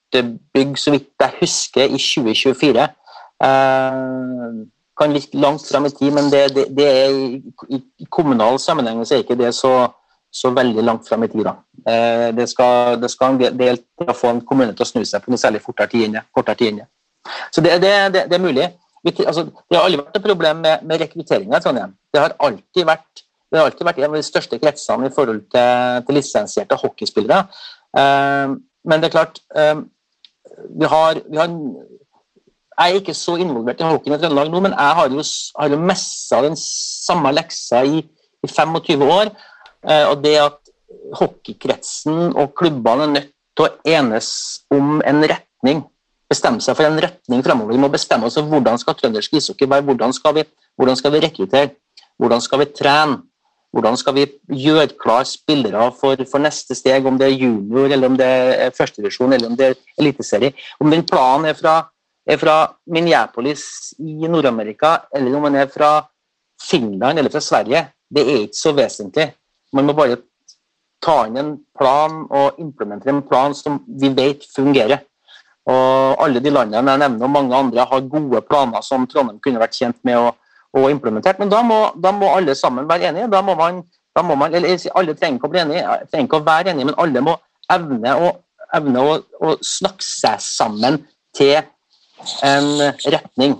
[0.54, 2.86] bygg, så vidt jeg husker, i 2024.
[3.42, 4.62] Eh,
[4.94, 7.10] kan virke langt frem i tid, men det, det, det er
[7.68, 9.72] i, i, kommunal sammenheng så er ikke det så,
[10.30, 11.48] så veldig langt frem i tid.
[11.48, 11.56] Da.
[11.90, 15.02] Eh, det, skal, det skal en del til å få en kommune til å snu
[15.02, 16.86] seg på noe særlig fortere tid enn det.
[17.50, 17.90] Så det, det,
[18.28, 18.68] er mulig.
[19.04, 21.92] Altså, det har aldri vært et problem med, med rekrutteringa i Trondheim.
[22.12, 25.44] Det har alltid vært det har alltid vært en av de største kretsene i forhold
[25.54, 27.44] til, til lisensierte hockeyspillere.
[27.94, 29.84] Uh, men det er klart uh,
[30.74, 31.52] vi, har, vi har,
[32.74, 35.22] Jeg er ikke så involvert i hockeyen i Trøndelag nå, men jeg har jo,
[35.60, 38.02] har jo messa den samme leksa i,
[38.42, 39.30] i 25 år.
[39.86, 40.58] Uh, og det at
[41.20, 44.28] hockeykretsen og klubbene er nødt til å enes
[44.74, 45.84] om en retning
[46.30, 47.74] bestemme seg for en retning fremover.
[47.74, 50.44] Vi må bestemme oss for hvordan skal trøndersk ishockey være, hvordan skal vi,
[50.76, 51.70] hvordan skal vi rekruttere,
[52.18, 53.22] hvordan skal vi trene,
[53.74, 58.10] hvordan skal vi gjøre klar spillere for, for, neste steg, om det er junior, eller
[58.10, 60.52] om det er førstedivisjon eller om det er eliteserie?
[60.78, 61.80] Om den planen er fra,
[62.26, 63.64] er fra Minneapolis
[63.98, 65.96] i Nord-Amerika, eller om den er fra
[66.62, 67.82] Finland eller fra Sverige,
[68.14, 69.32] det er ikke så vesentlig.
[69.74, 70.20] Man må bare
[71.04, 75.02] ta inn en plan og implementere en plan som vi vet fungerer.
[75.64, 79.62] Og Alle de landene jeg nevner, og mange andre, har gode planer som Trondheim kunne
[79.62, 80.18] vært kjent med.
[80.20, 80.32] å
[80.74, 81.38] og implementert.
[81.38, 83.30] Men da må, da må alle sammen være enige.
[83.32, 83.82] Da må man,
[84.16, 86.90] da må man, eller Alle trenger ikke å bli enige, trenger ikke å være enige,
[86.90, 87.36] men alle må
[87.72, 88.32] evne å,
[88.76, 89.14] evne å,
[89.46, 91.00] å snakke seg sammen
[91.36, 91.60] til
[92.46, 92.68] en
[93.14, 93.56] retning.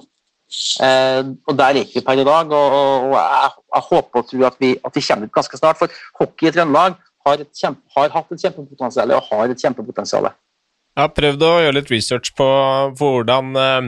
[0.83, 2.53] Eh, og Der er vi per i dag.
[2.53, 5.79] og, og jeg, jeg, håper og tror at vi, at vi kommer ut ganske snart.
[5.79, 7.47] For hockey i Trøndelag har,
[7.97, 10.31] har hatt et kjempepotensial og har et kjempepotensial.
[10.95, 12.47] Jeg har prøvd å gjøre litt research på,
[12.95, 13.87] på hvordan eh,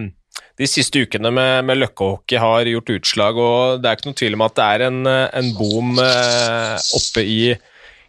[0.59, 4.35] de siste ukene med, med løkkehockey har gjort utslag, og det er ikke noen tvil
[4.39, 7.53] om at det er en, en boom oppe i,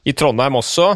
[0.07, 0.95] i Trondheim også.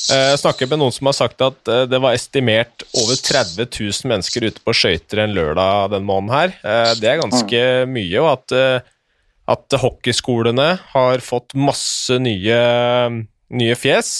[0.00, 4.46] Jeg snakker med noen som har sagt at det var estimert over 30 000 mennesker
[4.46, 6.54] ute på skøyter en lørdag den måneden her.
[7.00, 8.54] Det er ganske mye, og at,
[9.56, 12.60] at hockeyskolene har fått masse nye,
[13.60, 14.14] nye fjes.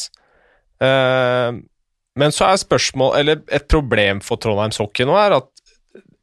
[2.19, 5.49] Men så er spørsmål, eller et problem for Trondheims hockey nå, er at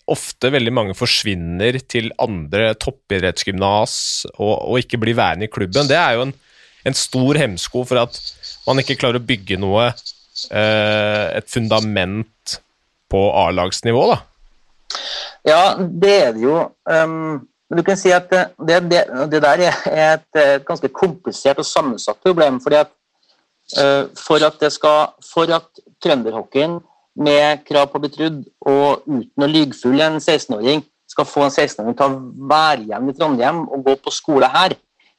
[0.08, 3.96] ofte veldig mange forsvinner til andre toppidrettsgymnas
[4.38, 5.88] og, og, ikke blir værende i klubben.
[5.90, 6.34] Det er jo en,
[6.88, 8.20] en, stor hemsko for at
[8.68, 12.58] man ikke klarer å bygge noe eh, Et fundament
[13.12, 14.18] på A-lagsnivå, da.
[15.48, 16.58] Ja, det er det jo.
[16.88, 21.60] Um, men du kan si at det, det, det der er et, et, ganske komplisert
[21.60, 22.62] og sammensatt problem.
[22.64, 22.92] fordi at
[24.16, 26.78] for at det skal For at trønderhockeyen
[27.18, 31.46] med krav på å bli trudd og uten å lyge full en 16-åring skal få
[31.48, 34.76] en 16-åring til å være igjen i Trondheim og gå på skole her,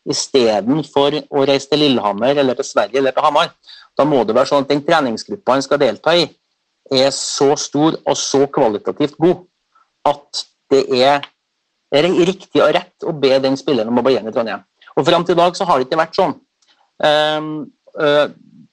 [0.09, 3.51] istedenfor å reise til Lillehammer eller til Sverige eller til Hamar.
[3.99, 6.29] Da må det være sånn at den treningsgruppa han skal delta i,
[6.95, 9.43] er så stor og så kvalitativt god
[10.09, 11.27] at det er
[11.93, 14.63] riktig og rett å be den spilleren om å bli igjen i Trondheim.
[14.97, 16.37] Og Fram til i dag så har det ikke vært sånn.
[16.99, 17.67] Uh,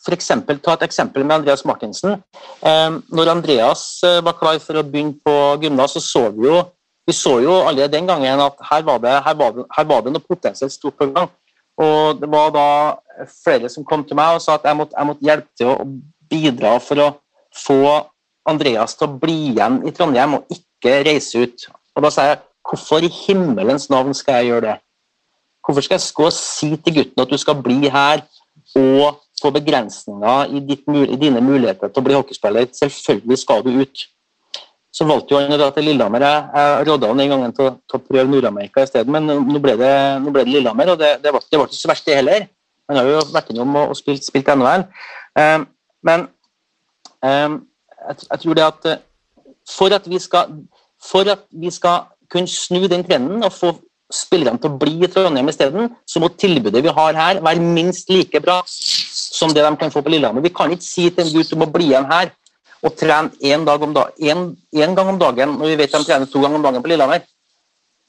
[0.06, 2.20] for eksempel, ta et eksempel med Andreas Martinsen.
[2.62, 6.62] Eh, når Andreas eh, var klar for å begynne på gymnas, så så vi jo
[7.06, 10.02] vi så jo allerede den gangen at her var det, her var det, her var
[10.02, 11.30] det noe potensielt stort på gang.
[11.78, 12.70] Og det var da
[13.44, 15.86] flere som kom til meg og sa at jeg måtte, jeg måtte hjelpe til å
[16.32, 17.08] bidra for å
[17.54, 17.82] få
[18.50, 21.68] Andreas til å bli igjen i Trondheim og ikke reise ut.
[21.94, 24.76] Og da sa jeg hvorfor i himmelens navn skal jeg gjøre det?
[25.66, 28.26] Hvorfor skal jeg gå og si til gutten at du skal bli her
[28.80, 32.68] og få begrensninger i, ditt, i, dine muligheter til å bli hockeyspiller.
[32.76, 34.06] Selvfølgelig skal du ut.
[34.96, 36.24] Så valgte jo han å dra til Lillehammer.
[36.24, 39.62] Jeg, jeg råda han den gangen til, til, å prøve Nord-Amerika i stedet, men nå
[39.64, 42.48] ble det, nå ble det Lillehammer, og det, det, ble ikke så verst, det heller.
[42.90, 44.86] Han har jo vært innom og, og spilt, spilt NHL.
[45.36, 45.66] Um,
[46.06, 46.28] men
[47.26, 47.60] um,
[48.08, 49.02] jeg, jeg, tror det at eh,
[49.68, 50.54] for at vi skal
[51.02, 53.74] for at vi skal kunne snu den trenden og få
[54.14, 58.10] spillerne til å bli i Trondheim isteden, så må tilbudet vi har her være minst
[58.14, 60.44] like bra som det de kan få på Lillehammer.
[60.46, 62.32] Vi kan ikke si til en gutt om å bli igjen her
[62.86, 66.84] og trene én gang om dagen når vi vet de trener to ganger om dagen
[66.84, 67.26] på Lillehammer.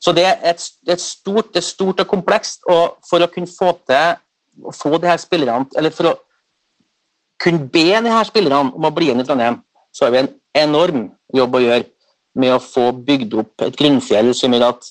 [0.02, 2.60] Så det er, et, er stort, det stort og komplekst.
[2.68, 4.20] og For å kunne få til
[4.66, 6.14] å få de her spillerne, eller for å
[7.42, 9.60] kunne be de her spillerne om å bli igjen i Trondheim,
[9.92, 11.88] så har vi en enorm jobb å gjøre
[12.36, 14.88] med å få bygd opp et grunnfjell som gjør at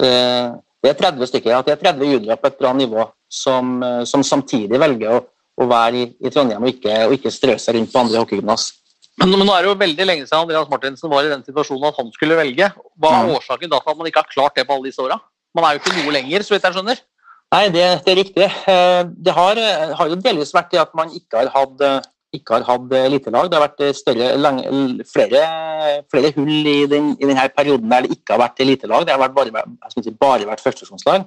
[0.00, 3.76] eh, det er 30 stykker, at det er 30 juniorer på et bra nivå som,
[3.82, 5.22] eh, som samtidig velger å
[5.60, 8.68] å være i, i Trondheim og ikke, og ikke, strø seg rundt på andre hockeygymnas.
[9.20, 11.90] Men, men nå er det jo veldig lenge siden Andreas Martinsen var i den situasjonen
[11.90, 12.70] at han skulle velge.
[12.96, 13.34] Hva er mm.
[13.36, 15.18] årsaken da til at man ikke har klart det på alle disse åra?
[15.52, 17.02] Man er jo ikke noe lenger, så vidt jeg skjønner.
[17.52, 18.48] Nei, det, det er riktig.
[18.72, 19.60] Eh, det har,
[19.98, 21.84] har, jo delvis vært det at man ikke har hatt
[22.36, 23.50] ikke har hatt elitelag.
[23.50, 24.60] Det har vært større, lang,
[25.08, 25.42] flere,
[26.12, 29.06] flere, hull i, den, i, denne perioden der det ikke har vært elitelag.
[29.06, 31.26] Det har vært bare, si, bare vært førstesjonslag.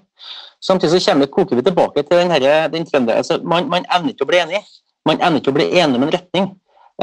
[0.64, 3.22] Samtidig så kommer, koker vi tilbake til den, her, den trønderen.
[3.22, 4.62] Altså, man, man evner ikke å bli enig.
[5.06, 6.48] Man evner ikke å bli enig om en retning.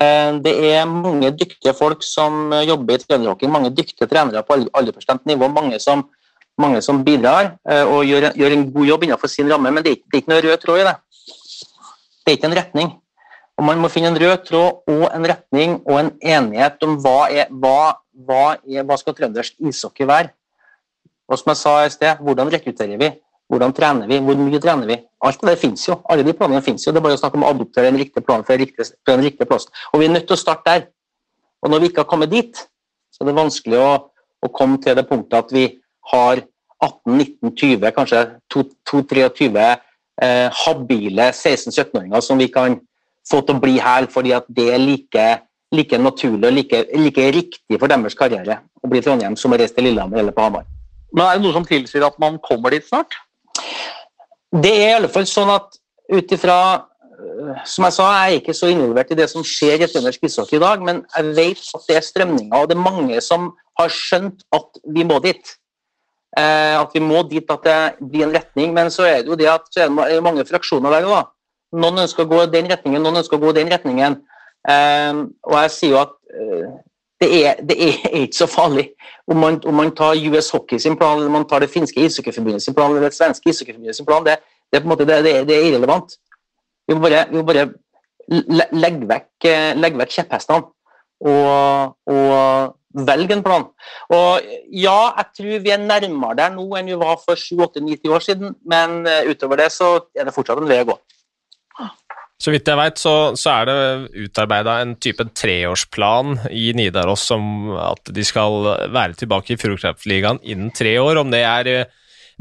[0.00, 5.28] Eh, det er mange dyktige folk som jobber i trønderhockey, mange dyktige trenere på aldersbestemt
[5.28, 5.50] nivå.
[5.52, 6.06] Mange som,
[6.60, 9.94] mange som bidrar eh, og gjør, gjør, en god jobb innenfor sin ramme, men det
[9.94, 10.96] er ikke noe rød tråd i det.
[12.22, 12.92] Det er ikke en retning.
[13.62, 17.28] Og Man må finne en rød tråd og en retning og en enighet om hva,
[17.30, 17.92] er, hva,
[18.26, 20.32] hva, er, hva skal trøndersk ishockey være.
[21.30, 23.12] Og som jeg sa i sted, hvordan rekrutterer vi?
[23.52, 24.18] Hvordan trener vi?
[24.18, 24.98] Hvor mye trener vi?
[25.22, 26.00] Alt det der finnes jo.
[26.10, 26.90] Alle de planene finnes jo.
[26.90, 28.64] Det er bare å snakke om å adoptere en riktig plan for en
[29.22, 29.70] riktig, plass.
[29.92, 30.86] Og vi er nødt til å starte der.
[31.62, 32.66] Og når vi ikke har kommet dit,
[33.14, 33.90] så er det vanskelig å,
[34.42, 35.68] å komme til det punktet at vi
[36.10, 36.42] har
[36.82, 42.82] 18-19-20, kanskje 22-23 eh, habile 16-17-åringer som vi kan
[43.28, 45.26] få til å bli her fordi at det er like,
[45.74, 49.58] like naturlig og like, like, riktig for deres karriere å bli i Trondheim som å
[49.60, 50.66] reise til Lillehammer eller på Hamar.
[51.12, 53.14] Men Er det noe som tilsier at man kommer dit snart?
[54.52, 55.78] Det er i alle fall sånn at
[56.12, 59.84] ut ifra øh, som jeg sa, jeg er ikke så involvert i det som skjer
[59.84, 62.84] i trøndersk ishockey i dag, men jeg vet at det er strømninger, og det er
[62.84, 65.54] mange som har skjønt at vi må dit.
[66.32, 68.72] Eh, at vi må dit at det blir en retning.
[68.72, 71.30] Men så er det jo det at det er mange fraksjoner der òg.
[71.72, 74.18] Noen ønsker å gå den retningen, noen ønsker å gå den retningen.
[74.62, 76.66] Um, og jeg sier jo at uh,
[77.22, 78.90] det, er, det, er, ikke så farlig
[79.30, 82.62] om man, om man, tar US Hockey sin plan, eller man tar det finske ishockeyforbundet
[82.62, 84.26] sin plan, eller det svenske ishockeyforbundet sin plan.
[84.26, 86.14] Det, det, er på en måte, det, det er irrelevant.
[86.88, 87.70] Vi må bare, vi må bare
[88.72, 90.62] legge vekk, legge vekk kjepphestene
[91.22, 93.62] og, og, velge en plan.
[94.12, 98.24] Og ja, jeg tror vi er nærmere der nå enn vi var for 7-8-9-10 år
[98.26, 100.98] siden, men eh, utover det så er det fortsatt en vei å gå.
[102.42, 107.76] Så vidt jeg vet, så, så, er det utarbeida en type treårsplan i Nidaros om
[107.78, 111.20] at de skal være tilbake i Fjordkraftligaen innen tre år.
[111.20, 111.92] Om det er eh,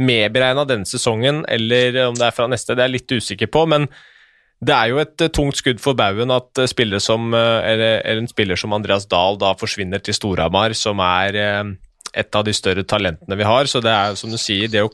[0.01, 3.67] medberegna denne sesongen eller om det er fra neste, det er jeg litt usikker på.
[3.69, 3.85] men
[4.61, 8.23] det er jo et eh, tungt skudd for baugen at eh, spillere som, eller, eller,
[8.23, 11.37] en spiller som Andreas Dahl da forsvinner til Storhamar, som er
[12.11, 13.69] et av de større talentene vi har.
[13.69, 14.89] Så det er som du sier, det å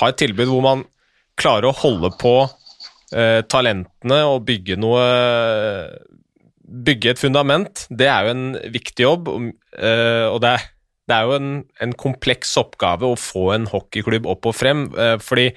[0.00, 0.88] ha et tilbud hvor man
[1.36, 2.36] klarer å holde på
[3.14, 5.04] eh, talentene og bygge noe
[6.72, 9.26] Bygge et fundament, det er jo en viktig jobb,
[9.76, 10.62] eh, og det er,
[11.10, 11.50] det er jo en,
[11.84, 15.50] en, kompleks oppgave å få en hockeyklubb opp og frem, eh, fordi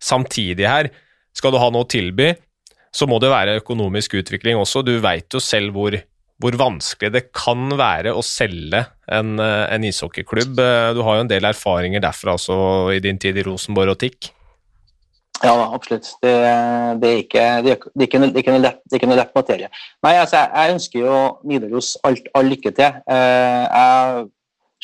[0.00, 0.88] samtidig her
[1.36, 2.30] skal du ha noe å tilby,
[2.88, 4.80] så må det være økonomisk utvikling også.
[4.86, 5.98] Du veit jo selv hvor,
[6.40, 10.56] hvor, vanskelig det kan være å selge en, en ishockeyklubb.
[10.96, 12.56] Du har jo en del erfaringer derfra også
[12.96, 14.30] i din tid i Rosenborg og TIK.
[15.44, 16.08] Ja, absolutt.
[16.22, 16.32] Det,
[17.00, 19.68] det, er ikke, det, er ikke, det, er ikke, noe lett, det lett materie.
[20.04, 23.00] Nei, altså, jeg ønsker jo Nidaros alt, all lykke til.
[23.12, 24.24] Eh, jeg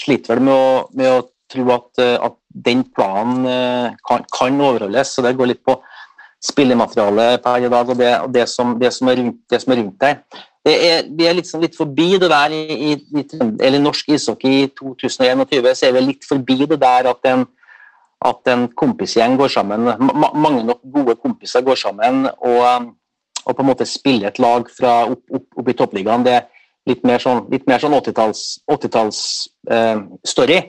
[0.03, 5.15] sliter vel med å, med å tro at, at, den planen eh, kan, kan, overholdes.
[5.15, 5.79] så Det går litt på
[6.43, 9.97] spillematerialet per i dag og, det, og som, som, er rundt, det som er rundt
[10.03, 10.19] der.
[10.63, 14.69] Det er, vi er liksom litt forbi det der i, i, i norsk ishockey i
[14.79, 15.47] 2021.
[15.73, 17.47] så er vi litt forbi det der at en
[18.29, 19.81] at en kompisgjeng går sammen,
[20.35, 22.93] mange nok gode kompiser går sammen og,
[23.45, 26.25] og på en måte spiller et lag fra opp, opp, opp i toppligaen.
[26.27, 26.45] Det er
[26.89, 27.41] litt mer sånn,
[27.83, 30.59] sånn 80-talls-story.
[30.59, 30.63] uh,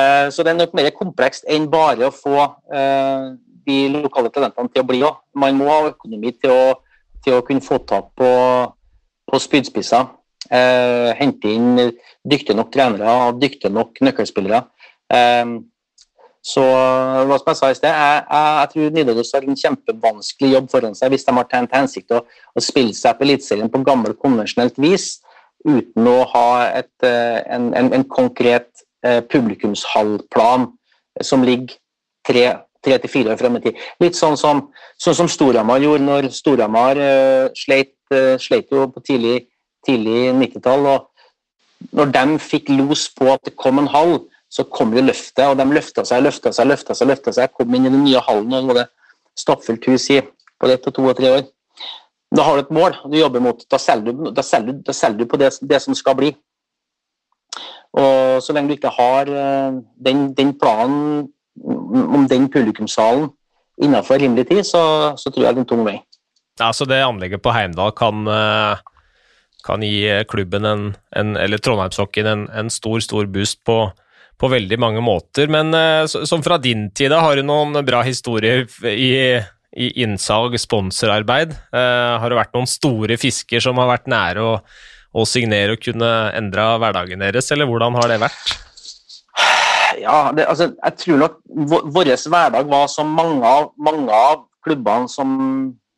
[0.00, 2.36] eh, så det er nok mer komplekst enn bare å få
[2.74, 3.24] eh,
[3.68, 5.14] de lokale talentene til å bli òg.
[5.38, 6.62] Man må ha økonomi til å,
[7.24, 8.30] til å kunne få tak på,
[9.28, 10.04] på spydspisser.
[10.48, 11.92] Uh, hente inn
[12.24, 14.60] dyktige nok trenere, dyktige nok nøkkelspillere.
[15.12, 15.46] Uh,
[16.44, 20.52] så hva som jeg sa i sted, jeg, jeg, jeg tror Nidaros har en kjempevanskelig
[20.54, 23.82] jobb foran seg hvis de har til hensikt å, å, spille seg på Eliteserien på
[23.86, 25.18] gammelt, konvensjonelt vis
[25.66, 26.48] uten å ha
[26.78, 30.68] et, eh, en, en, en, konkret eh, publikumshallplan
[31.26, 31.74] som ligger
[32.26, 32.46] tre,
[32.84, 33.84] tre til fire år frem i tid.
[34.02, 34.68] Litt sånn som,
[35.02, 39.48] sånn som Storhamar gjorde når Storhamar uh, sleit, uh, sleit jo på tidlig,
[39.86, 40.86] tidlig 90-tall.
[40.86, 45.44] og Når de fikk los på at det kom en hall, så kom det løftet,
[45.44, 48.22] og de løfta seg, løfta seg, løfta seg, løfta seg, kom inn i den nye
[48.24, 48.88] hallen, og det
[49.38, 50.22] stappfullt hus i
[50.58, 51.46] på ett og to og tre år.
[52.34, 55.24] Da har du et mål, du jobber mot Da selger du, da selger da selger
[55.24, 56.32] du på det, det, som skal bli.
[57.96, 63.30] Og så lenge du ikke har eh, den, den planen om den publikumssalen
[63.82, 65.96] innenfor rimelig tid, så, så, tror jeg det er en tung vei.
[66.58, 68.82] Ja, så det anlegget på Heimdal kan, eh,
[69.64, 70.84] kan gi klubben en,
[71.16, 73.86] en eller Trondheimshockeyen en, en stor, stor boost på
[74.38, 75.50] på veldig mange måter.
[75.50, 79.10] Men uh, som fra din tid, har du noen bra historier i,
[79.76, 81.56] i innsalg, sponsorarbeid?
[81.74, 84.54] Uh, har det vært noen store fisker som har vært nære å,
[85.18, 88.56] å signere og kunne endre hverdagen deres, eller hvordan har det vært?
[89.98, 91.38] Ja, det, altså, jeg tror nok
[91.94, 95.30] vår hverdag var som mange av, mange av klubbene som,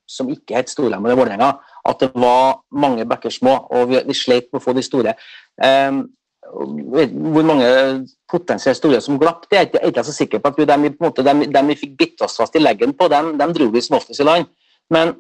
[0.09, 1.51] som ikke het Storhamar og Vålerenga,
[1.89, 5.17] at det var mange bekker små, og vi, vi slet med å få de store.
[5.61, 6.05] Um,
[6.51, 7.71] hvor mange
[8.31, 10.49] potensielt store som glapp, det er jeg ikke så sikker på.
[10.49, 13.37] at de, på måte, de, de vi fikk bitt oss fast i leggen på, dem,
[13.39, 14.51] dem dro vi som oftest i land.
[14.91, 15.15] Men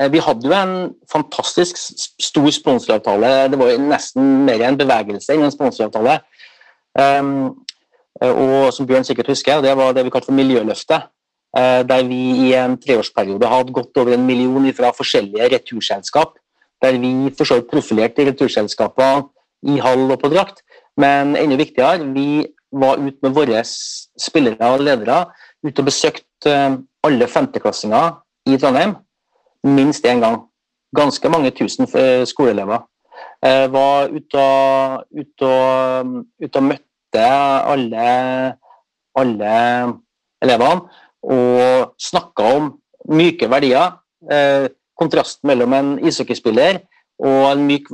[0.00, 0.76] eh, vi hadde jo en
[1.12, 3.32] fantastisk stor sponsoravtale.
[3.52, 6.18] Det var jo nesten mer en bevegelse enn en sponsoravtale.
[6.98, 7.64] Um,
[8.22, 11.08] og som Bjørn sikkert husker, det var det vi kalte for Miljøløftet.
[11.52, 16.38] Eh, der vi i en treårsperiode hadde gått over en million fra forskjellige returselskap.
[16.82, 19.28] Der vi for profilerte returselskapene
[19.68, 20.62] i hall og på drakt.
[21.00, 25.24] Men enda viktigere, vi var ute med våre spillere og ledere
[25.62, 28.16] ute og besøkte eh, alle femteklassinger
[28.48, 28.96] i Trondheim
[29.66, 30.40] minst én gang.
[30.96, 32.84] Ganske mange tusen eh, skoleelever.
[33.44, 36.12] Eh, var ute og, ut og,
[36.42, 38.04] ute og møtte alle,
[39.20, 39.56] alle
[40.42, 42.70] elevene og snakka om
[43.12, 43.98] myke verdier.
[44.98, 46.80] Kontrasten mellom en ishockeyspiller
[47.22, 47.90] og en myk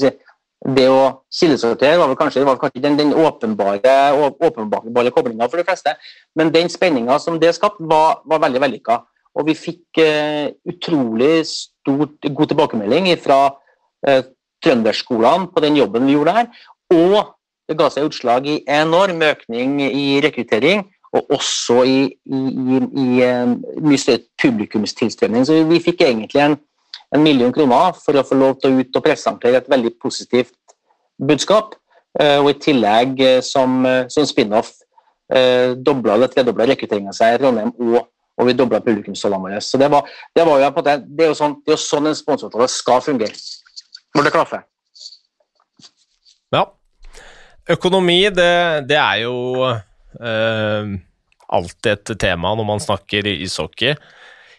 [0.00, 0.10] si,
[0.64, 1.00] det å
[1.32, 3.92] kildesortere var vel kanskje, var kanskje den, den åpenbare,
[4.40, 5.92] åpenbare koblinga for de fleste,
[6.38, 9.02] men den spenninga som det skapte, var, var veldig vellykka.
[9.36, 13.40] Og vi fikk eh, utrolig stort, god tilbakemelding fra
[14.08, 14.24] eh,
[14.64, 16.48] trønderskolene på den jobben vi gjorde her.
[16.94, 17.18] Og
[17.68, 20.86] det ga seg utslag i enorm økning i rekruttering,
[21.16, 21.98] og også i,
[22.28, 23.52] i, i, i uh,
[23.82, 25.46] mye større publikumstilstrømning.
[25.48, 26.56] Så vi fikk egentlig en
[27.14, 30.54] en million kroner for å få lov til å ut og presentere et veldig positivt
[31.18, 31.76] budskap.
[32.16, 34.74] Eh, og i tillegg eh, som, eh, som spin-off
[35.26, 38.04] dobla eller tredobla rekrutteringa seg i Trondheim, og,
[38.38, 39.56] og vi dobla publikumstallene våre.
[39.58, 40.06] Så det, var,
[40.38, 42.68] det, var jo på det, det er jo sånn, det er jo sånn en sponsoravtale
[42.70, 43.34] skal fungere.
[44.14, 44.62] Når det klaffer.
[46.54, 46.62] Ja.
[47.74, 48.52] Økonomi, det,
[48.86, 50.94] det er jo eh,
[51.58, 53.96] alltid et tema når man snakker ishockey.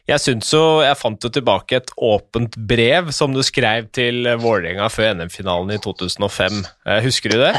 [0.07, 4.87] Jeg syns jo Jeg fant jo tilbake et åpent brev som du skrev til Vålerenga
[4.91, 6.61] før NM-finalen i 2005.
[6.87, 7.51] Eh, husker du det?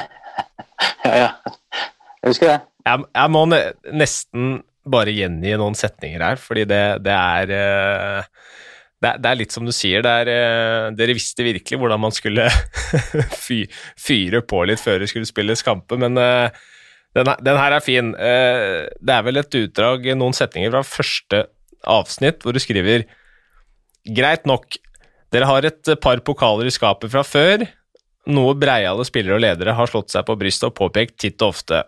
[1.04, 1.28] Ja, ja.
[2.22, 2.58] Jeg husker det.
[2.88, 3.44] Jeg, jeg må
[4.00, 4.56] nesten
[4.88, 8.38] bare gjengi noen setninger her, fordi det, det er eh,
[8.98, 12.48] det, det, er litt som du sier, er, eh, dere visste virkelig hvordan man skulle
[13.46, 13.60] fy,
[14.00, 16.48] fyre på litt før det skulle spilles kamper, men uh,
[17.14, 18.10] den, den, her er fin.
[18.16, 21.44] Uh, det er vel et utdrag, noen setninger fra første
[21.86, 23.06] avsnitt hvor du skriver
[24.08, 24.78] Greit nok,
[25.34, 27.66] dere har et par pokaler i skapet fra før.
[28.32, 31.82] Noe breiale spillere og ledere har slått seg på brystet og påpekt titt og ofte.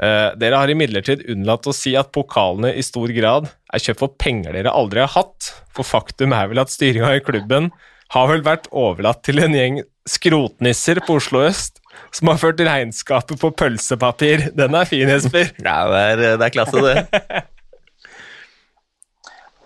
[0.00, 4.16] Uh, dere har imidlertid unnlatt å si at pokalene i stor grad er kjøpt for
[4.20, 7.68] penger dere aldri har hatt, for faktum er vel at styringa i klubben
[8.14, 11.80] har vel vært overlatt til en gjeng skrotnisser på Oslo øst
[12.14, 14.50] som har ført regnskapet på pølsepapir.
[14.56, 15.52] Den er fin, Jesper.
[15.62, 17.44] Ja, det er, det er klasse, det.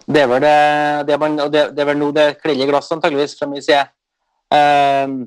[0.04, 2.92] Det er vel, det, det, man, det, det er vel nå det klirrer i glass,
[2.92, 3.86] antageligvis, fra min side.
[4.52, 5.24] Uh,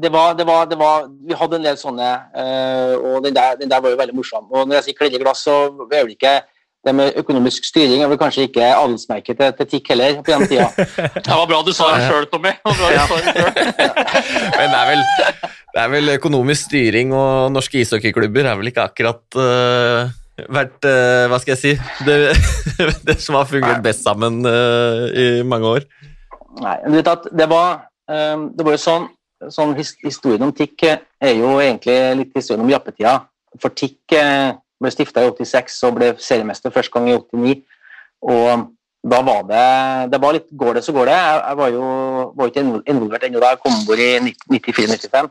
[0.00, 3.58] det var, det var, det var, Vi hadde en del sånne, uh, og den der,
[3.60, 4.46] den der, var jo veldig morsom.
[4.50, 6.38] Og Når jeg sier klirrer i glass, så er det ikke
[6.86, 10.44] det med økonomisk styring er vel kanskje ikke adelsmerket til, til TIK heller på den
[10.46, 10.68] tida.
[11.24, 12.52] det var bra du sa det sjøl, Tommy.
[14.58, 15.02] Men det er, vel,
[15.74, 21.26] det er vel økonomisk styring og norske ishockeyklubber er vel ikke akkurat uh vært uh,
[21.30, 22.16] Hva skal jeg si det,
[23.08, 25.86] det, som har fungert best sammen uh, i mange år?
[26.60, 29.08] Nei, du vet at det var, um, det var jo sånn,
[29.52, 33.18] sånn Historien om TIK er jo egentlig litt historien om jappetida.
[33.60, 37.58] For TIK uh, ble stifta i 86 og ble seriemester første gang i 89.
[38.32, 38.66] Og
[39.06, 39.66] da var det
[40.10, 41.16] det var litt Går det, så går det.
[41.16, 41.84] Jeg, jeg var jo
[42.36, 44.10] var ikke involvert ennå da jeg kom om i
[44.56, 45.28] 94-95.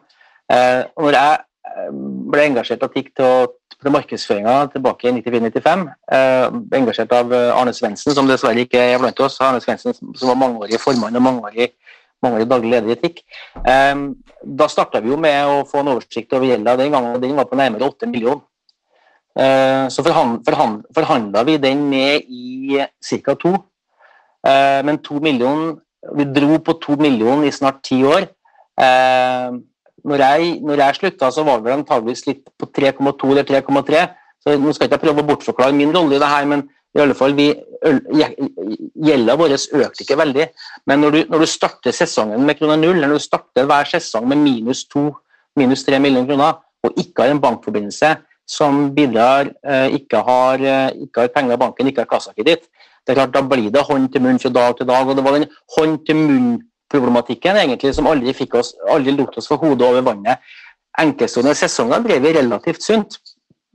[0.95, 1.91] og når jeg
[2.31, 3.49] ble engasjert av TIK til,
[3.81, 5.85] til markedsføringa tilbake i 94-95.
[6.17, 6.45] Eh,
[6.79, 9.37] engasjert av eh, Arne Svendsen, som dessverre ikke er blant oss.
[9.43, 11.71] Arne Svendsen som var mangeårig formann og mangeårig,
[12.23, 13.21] mangeårig daglig leder i TIK.
[13.61, 13.93] Eh,
[14.61, 17.37] da starta vi jo med å få en oversikt over gjelda den gangen, og den
[17.37, 18.43] var på nærmere 8 millioner.
[19.35, 23.35] Eh, så forhand, forhandla vi den ned i ca.
[23.35, 23.55] to.
[24.47, 25.81] Eh, men to millioner
[26.15, 28.27] Vi dro på to millioner i snart ti år.
[30.05, 34.03] Når jeg, når jeg slutta, så var det antageligvis litt på 3,2 eller 3,3.
[34.43, 37.01] Så Nå skal ikke jeg prøve å bortforklare min rolle i det her, men i
[37.03, 40.45] alle fall, gjelda vår økte ikke veldig.
[40.87, 44.29] Men når du, når du starter sesongen med krona null, når du starter hver sesong
[44.31, 45.09] med minus 2,
[45.59, 48.13] minus 3 millioner kroner, og ikke har en bankforbindelse
[48.47, 52.69] som bidrar, eh, ikke har, eh, ikke har penger i banken, ikke har kassakreditt,
[53.05, 55.07] det er klart, da blir det hånd til munn fra dag til dag.
[55.07, 56.61] og Det var den hånd til munn
[56.91, 60.43] problematikken egentlig, som aldri, fikk oss, aldri lot oss få hodet over vannet.
[61.01, 63.17] Enkeltstående sesonger drev vi relativt sunt,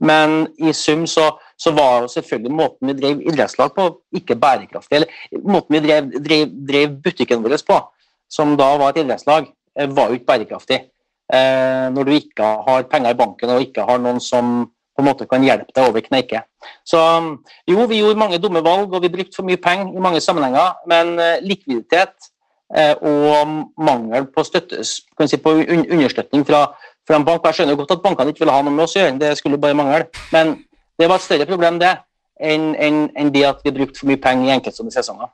[0.01, 1.27] men i sum så,
[1.59, 3.87] så var selvfølgelig måten vi drev idrettslag på,
[4.17, 4.97] ikke bærekraftig.
[4.97, 7.77] Eller måten vi drev, drev, drev butikken vår på,
[8.31, 10.81] som da var et idrettslag, eh, var jo ikke bærekraftig.
[11.31, 15.07] Eh, når du ikke har penger i banken og ikke har noen som på en
[15.07, 16.49] måte kan hjelpe deg over kneiket.
[16.83, 16.99] Så
[17.69, 20.81] jo, vi gjorde mange dumme valg og vi brukte for mye penger i mange sammenhenger,
[20.91, 22.30] men eh, likviditet
[22.71, 23.49] og
[23.83, 26.61] mangel på, støtte, si, på understøtning fra,
[27.07, 27.43] fra, en bank.
[27.49, 29.59] Jeg skjønner godt at bankene ikke ville ha noe med oss å gjøre, det skulle
[29.59, 30.05] bare mangle.
[30.31, 30.55] Men
[30.99, 31.91] det var et større problem det,
[32.41, 35.33] enn en, en det at vi brukte for mye penger i enkeltstående sesonger.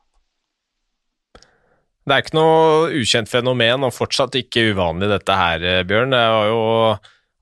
[2.07, 6.15] Det er ikke noe ukjent fenomen, og fortsatt ikke uvanlig dette her, eh, Bjørn.
[6.15, 6.63] Det var jo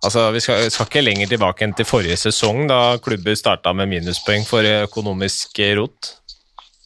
[0.06, 3.90] Altså, vi skal, skal, ikke lenger tilbake enn til forrige sesong, da klubber starta med
[3.90, 6.12] minuspoeng for økonomisk rot.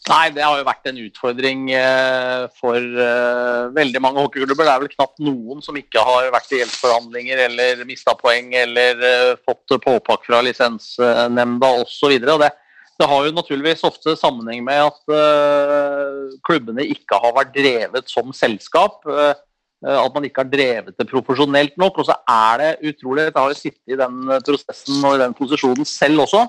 [0.07, 4.65] Nei, det har jo vært en utfordring eh, for eh, veldig mange hockeyklubber.
[4.65, 9.03] Det er vel knapt noen som ikke har vært i gjeldsforhandlinger eller mista poeng eller
[9.05, 12.15] eh, fått påpakk fra lisensnemnda osv.
[12.25, 12.49] Det,
[12.97, 19.05] det har jo naturligvis ofte sammenheng med at klubbene ikke har vært drevet som selskap.
[19.05, 22.01] At man ikke har drevet det profesjonelt nok.
[22.01, 25.37] Og så er det utrolig Jeg har jo sittet i den prosessen og i den
[25.37, 26.43] posisjonen selv også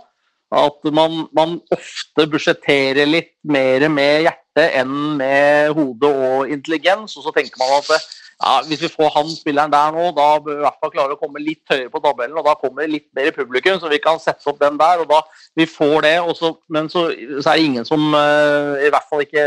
[0.51, 7.15] at man, man ofte budsjetterer litt mer med hjertet enn med hode og intelligens.
[7.17, 7.93] Og så tenker man at
[8.41, 11.15] ja, hvis vi får han spilleren der nå, da bør vi i hvert fall klare
[11.15, 12.39] å komme litt høyere på tabellen.
[12.41, 15.05] Og da kommer det litt mer publikum, så vi kan sette opp den der.
[15.05, 15.21] og da
[15.61, 19.27] Vi får det, så, men så, så, er det ingen som uh, i hvert fall
[19.27, 19.45] ikke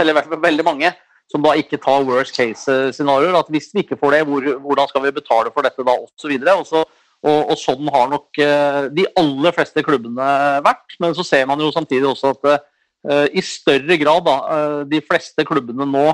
[0.00, 0.90] Eller i hvert fall veldig mange
[1.30, 3.38] som da ikke tar worst case-scenarioer.
[3.38, 6.34] At hvis vi ikke får det, hvor, hvordan skal vi betale for dette da, osv.
[6.42, 6.96] Og, så og,
[7.28, 10.30] og sånn har nok uh, de aller fleste klubbene
[10.64, 10.96] vært.
[11.02, 15.02] Men så ser man jo samtidig også at uh, i større grad, da, uh, de
[15.04, 16.08] fleste klubbene nå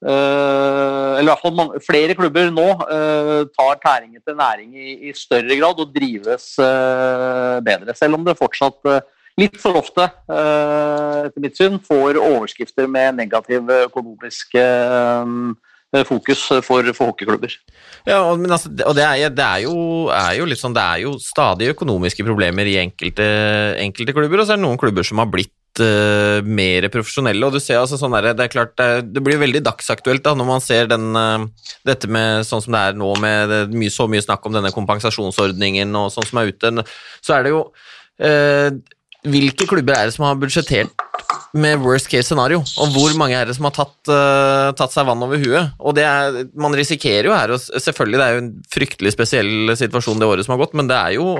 [0.00, 2.62] eller i hvert fall mange, flere klubber nå
[3.52, 7.92] tar tæring etter næring i, i, større grad og drives bedre.
[7.98, 8.80] Selv om det fortsatt
[9.36, 15.26] litt for ofte, etter mitt syn, får overskrifter med negativ økonomisk Eh,
[16.06, 17.54] fokus for, for hockeyklubber.
[18.06, 19.74] Ja, og, altså, og det, er, det, er jo,
[20.14, 23.26] er jo sånn, det er jo stadig økonomiske problemer i enkelte,
[23.82, 27.42] enkelte klubber, og så er det noen klubber som har blitt uh, mer profesjonelle.
[27.46, 30.48] og du ser altså sånn der, Det er klart, det, blir veldig dagsaktuelt da, når
[30.52, 31.10] man ser den,
[31.86, 35.98] dette med sånn som det er nå, med mye, så mye snakk om denne kompensasjonsordningen
[35.98, 36.86] og sånn som er ute.
[37.20, 37.66] Så er det jo
[38.22, 38.70] eh,
[39.20, 40.94] Hvilke klubber er det som har budsjettert
[41.52, 45.08] med worst case scenario, og hvor mange er det som har tatt, uh, tatt seg
[45.08, 45.72] vann over huet?
[45.82, 49.74] Og det er, Man risikerer jo her, og selvfølgelig det er jo en fryktelig spesiell
[49.78, 51.32] situasjon det året som har gått, men det er jo,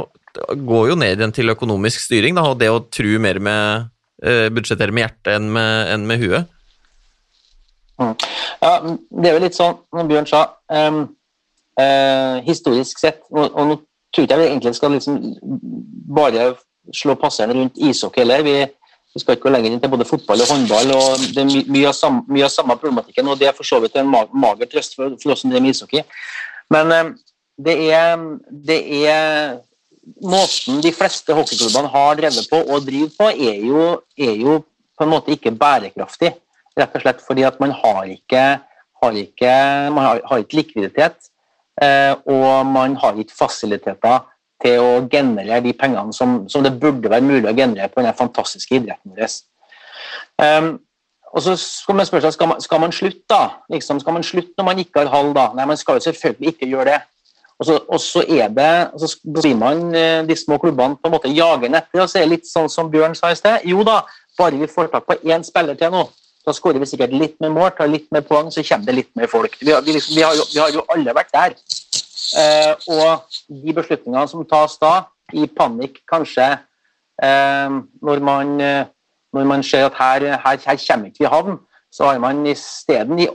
[0.72, 3.90] går jo ned igjen til økonomisk styring, da, og det å tru mer med
[4.26, 6.56] uh, budsjettere med hjertet enn med, enn med huet.
[8.00, 8.14] Mm.
[8.64, 10.42] Ja, det er jo litt sånn, som Bjørn sa,
[10.72, 11.04] um,
[11.78, 13.78] uh, historisk sett og, og nå
[14.10, 15.18] tror jeg egentlig skal liksom
[16.10, 16.54] bare
[16.96, 18.42] slå passerne rundt ishockey heller.
[18.42, 18.54] Vi,
[19.14, 20.92] vi skal ikke lenger inn til både fotball og håndball.
[20.94, 23.80] og Det er mye, av samme, mye av samme problematikken, og det er for så
[23.82, 26.04] vidt en mager trøst for, for oss som driver med ishockey.
[26.70, 27.10] Men um,
[27.58, 28.22] det, er,
[28.70, 28.80] det
[29.10, 29.58] er
[30.24, 33.82] Måten de fleste hockeyklubbene har drevet på og driver på, er jo,
[34.18, 34.56] er jo,
[34.96, 36.32] på en måte ikke bærekraftig.
[36.78, 38.42] Rett og slett fordi at man har ikke,
[39.02, 39.52] har ikke,
[39.94, 41.30] man har, har ikke likviditet,
[41.82, 44.24] eh, og man har ikke fasiliteter
[44.62, 48.16] til å generere de pengene som, som, det burde være mulig å generere på denne
[48.16, 49.36] fantastiske idretten vår.
[50.40, 50.74] Um,
[51.30, 53.42] og så skal man spørre seg, skal man, skal man slutte da?
[53.70, 55.34] Liksom, skal man slutte når man ikke har halv?
[55.36, 55.50] da?
[55.54, 57.00] Nei, man skal jo selvfølgelig ikke gjøre det.
[57.60, 61.10] Og så, og så er det, og så blir man eh, de små klubbene på
[61.10, 62.00] en måte jagende etter.
[62.00, 63.66] og så er det litt sånn som Bjørn sa i sted.
[63.68, 64.00] Jo da,
[64.40, 66.06] bare vi får tak på én spiller til nå,
[66.46, 69.10] da skårer vi sikkert litt mer mål, tar litt mer poeng, så kommer det litt
[69.18, 69.58] mer folk.
[69.60, 71.58] Vi har, vi vi har, jo, vi har jo alle vært der.
[72.38, 74.92] Eh, og de beslutningene som tas da,
[75.34, 76.46] i panikk kanskje,
[77.22, 78.84] eh, når, man, eh,
[79.34, 81.58] når man ser at her, her, her kommer ikke vi i havn,
[81.90, 83.26] så har man isteden, i,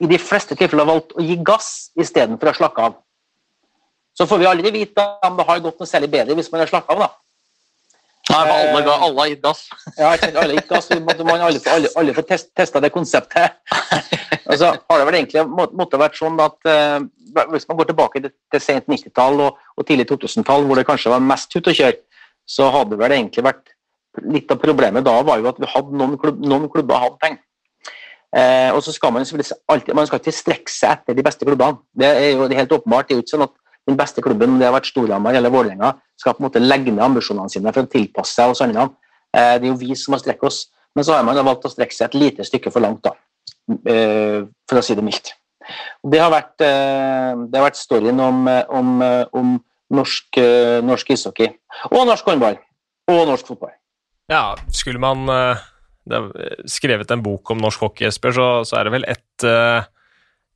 [0.00, 2.98] i de fleste tilfeller, valgt å gi gass istedenfor å slakke av.
[4.16, 6.70] Så får vi aldri vite om det har gått noe særlig bedre hvis man har
[6.70, 7.04] slakka av.
[7.06, 7.10] da.
[8.30, 9.62] Nei, alle, ga, alle har gitt gass.
[9.98, 10.90] Ja, alle gitt gass.
[10.94, 13.58] Man alle, alle, alle få test, testa det konseptet.
[14.46, 17.00] Og så har det vel egentlig måtte vært sånn at uh,
[17.52, 21.12] Hvis man går tilbake til, til sent 90-tall og, og, tidlig 2000-tall, hvor det kanskje
[21.12, 22.00] var mest ut å kjøre,
[22.50, 23.76] så hadde vel egentlig vært
[24.26, 27.38] Litt av problemet da var jo at vi hadde noen, klubb, noen klubber hadde penger.
[28.34, 31.78] Eh, og så skal Man alltid, man skal ikke strekke seg etter de beste klubbene.
[31.94, 33.06] Det er jo det er helt åpenbart.
[33.06, 33.54] Det er jo ikke sånn at
[33.88, 36.92] den beste klubben, om det har vært Storhamar eller Vålerenga, skal på en måte legge
[36.92, 38.88] ned ambisjonene sine for å tilpasse seg oss andre.
[39.36, 40.60] Eh, det er jo vi som har strekket oss.
[40.96, 43.14] Men så har man valgt å strekke seg et lite stykke for langt, da.
[43.70, 45.32] Eh, for å si det mildt.
[46.02, 49.04] Det har vært, eh, det har vært storyen om, om,
[49.38, 49.52] om
[49.90, 50.40] norsk,
[50.86, 51.52] norsk, ishockey.
[51.90, 52.58] Og norsk håndball.
[53.10, 53.74] Og norsk fotball.
[54.30, 55.26] Ja, skulle man
[56.66, 59.44] skrevet en bok om norsk hockey, Esper, så, så er det vel ett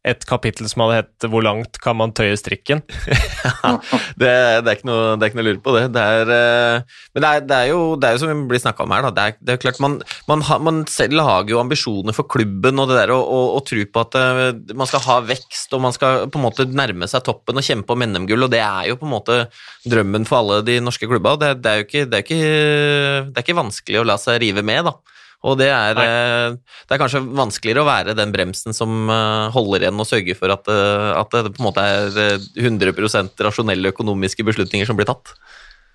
[0.04, 2.82] et kapittel som hadde hett 'Hvor langt kan man tøye strikken'?
[4.20, 4.32] det,
[4.64, 5.84] det, er noe, det, er ikke noe, lurt på det.
[5.94, 8.60] det er, eh, men det er, det er, jo, det er jo som vi blir
[8.60, 9.30] snakka om her, da.
[9.40, 9.96] Det er, klart man,
[10.28, 14.18] man, man, selv har jo ambisjoner for klubben og det der og tro på at
[14.20, 17.64] uh, man skal ha vekst og man skal på en måte nærme seg toppen og
[17.64, 19.40] kjempe om NM-gull, og det er jo på en måte
[19.88, 21.36] drømmen for alle de norske klubba.
[21.40, 22.42] Det, er jo ikke, ikke,
[23.30, 25.13] det er ikke vanskelig å la seg rive med, da.
[25.44, 29.84] Og det er, eh, det er, kanskje vanskeligere å være den bremsen som eh, holder
[29.84, 34.46] igjen og sørger for at, eh, at det på en måte er 100 rasjonelle økonomiske
[34.46, 35.34] beslutninger som blir tatt.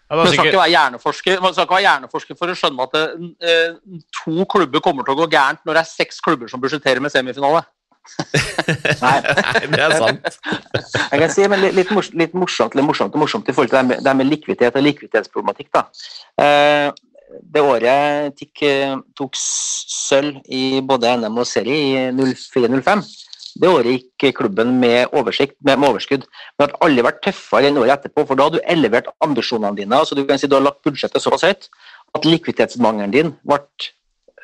[0.10, 2.96] Ja, man, skal ikke være hjerneforsker, man skal ikke være hjerneforsker for å skjønne at
[2.96, 3.58] det,
[4.24, 7.14] to klubber kommer til å gå gærent når det er seks klubber som budsjetterer med
[7.14, 7.62] semifinale.
[9.04, 9.18] Nei.
[9.70, 10.40] det er sant.
[10.74, 13.86] Jeg kan si men litt, litt, morsomt, litt morsomt, morsomt, morsomt i forhold til det
[13.92, 15.70] med, det med likviditet og likviditetsproblematikk.
[15.76, 15.86] da.
[16.42, 16.90] Eh,
[17.30, 23.04] det året TIC eh, tok sølv i både NM og serie i 04-05,
[23.60, 26.26] det året gikk klubben med, oversikt, med, overskudd.
[26.58, 29.76] Men det har aldri vært tøffere enn året etterpå, for da har du elevert ambisjonene
[29.78, 29.98] dine.
[29.98, 31.70] altså Du kan si du har lagt budsjettet såpass høyt
[32.16, 33.60] at likviditetsmangelen din ble,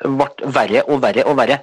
[0.04, 0.28] ble,
[0.58, 1.62] verre og verre og verre.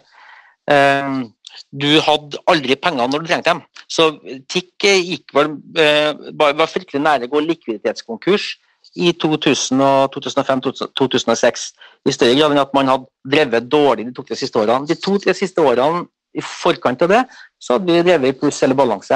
[0.71, 1.33] Um,
[1.69, 3.63] du hadde aldri penger når du trengte dem.
[3.91, 4.09] Så
[4.49, 8.55] TIC gikk vel, uh, var fryktelig nære å gå likviditetskonkurs
[8.95, 11.73] i 2005-2006.
[12.05, 14.87] I større grad enn at man hadde drevet dårlig de to-tre siste årene.
[14.89, 17.23] De to-tre siste årene i forkant av det
[17.61, 19.15] så hadde vi drevet i pluss eller balanse.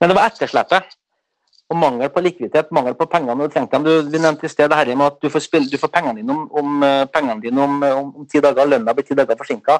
[0.00, 0.84] Men det var etterslepet
[1.70, 3.84] og mangel på likviditet, mangel på penger når du trengte dem.
[3.86, 6.16] Du, vi nevnte i sted det her med at du får, spille, du får pengene
[6.18, 9.36] dine om, om, eh, pengene dine om, om, om ti dager, lønna blir ti dager
[9.38, 9.74] forsinka.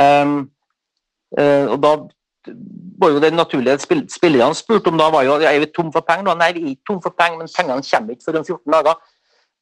[0.00, 0.50] Um,
[1.38, 1.90] uh, og da
[3.00, 6.04] var jo det naturlige spill, spillerne spurte om da var jo er vi tom for
[6.08, 6.34] penger.
[6.34, 9.00] Nei, vi er ikke tom for penger, men pengene kommer ikke før om 14 dager.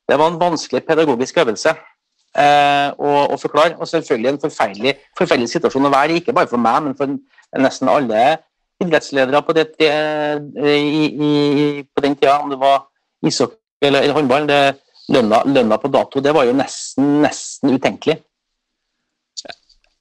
[0.09, 3.77] Det var en vanskelig pedagogisk øvelse eh, å, å, forklare.
[3.79, 7.17] Og selvfølgelig en forferdelig, forferdelig situasjon å være i, ikke bare for meg, men for
[7.61, 8.39] nesten alle
[8.83, 11.31] idrettsledere på, det, i, i,
[11.83, 12.87] på den tida, om det var
[13.27, 13.59] ishockey
[13.89, 14.61] eller, eller håndball, det,
[15.15, 18.21] lønna, lønna, på dato, det var jo nesten, nesten utenkelig.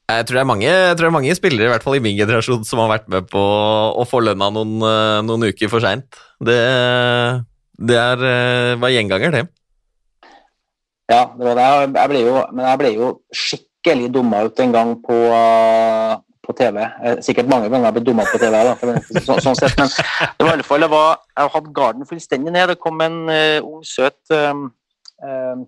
[0.07, 2.03] Jeg tror, det er mange, jeg tror det er mange spillere i hvert fall i
[2.03, 4.77] min generasjon som har vært med på å få lønna noen,
[5.27, 6.07] noen uker for seint.
[6.39, 6.55] Det,
[7.91, 8.23] det er,
[8.79, 9.43] var gjenganger, det.
[11.11, 11.67] Ja, det var det.
[11.99, 15.19] Jeg ble jo, men jeg ble jo skikkelig dumma ut en gang på,
[16.43, 16.81] på TV.
[16.83, 18.73] Eh, sikkert mange ganger blitt dumma på TV, da,
[19.23, 22.55] så, sånn sett, men det var i alle fall, det var, jeg hadde garden fullstendig
[22.55, 22.73] ned.
[22.73, 24.67] Det kom en uh, ung, søt um,
[25.23, 25.63] um,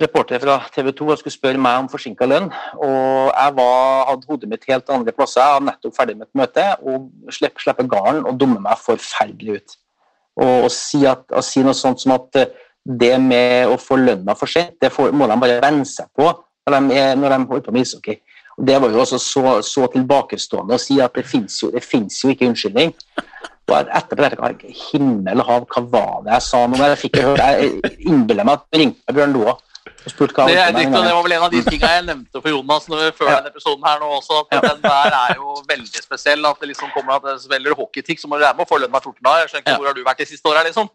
[0.00, 2.50] reporter fra TV 2 og skulle spørre meg om forsinka lønn.
[2.74, 5.40] og Jeg var, hadde hodet mitt helt andre plasser.
[5.40, 9.60] Jeg var nettopp ferdig med et møte og slipper, slippe garden og dummer meg forferdelig
[9.60, 9.76] ut.
[10.36, 12.42] Og å si, at, å si, noe sånt som at
[12.86, 16.28] det med å få lønna for sent, det får, må de bare venne seg på
[16.66, 18.20] når de, når de holder på med ishockey.
[18.56, 22.30] Og Det var jo også så, så tilbakestående å si at det fins jo, jo,
[22.32, 22.92] ikke unnskyldning.
[23.66, 24.28] Og etterpå
[24.60, 26.78] det himmel og hav, hva var det jeg sa nå?
[26.78, 29.56] Jeg fikk høre, jeg innbiller meg at ringte Bjørn Loa
[30.06, 33.38] det, det, var vel en av de tingene jeg nevnte for Jonas når, før ja.
[33.40, 34.38] denne episoden her nå også.
[34.44, 34.66] at.
[34.66, 36.46] Den der er jo veldig spesiell.
[36.46, 38.78] At det liksom kommer at det spiller hockeytikk, så må du være med og få
[38.82, 39.40] lønn hver 14 dag.
[39.42, 39.80] Jeg skjønner ikke ja.
[39.80, 40.90] hvor har du vært de siste åra, liksom.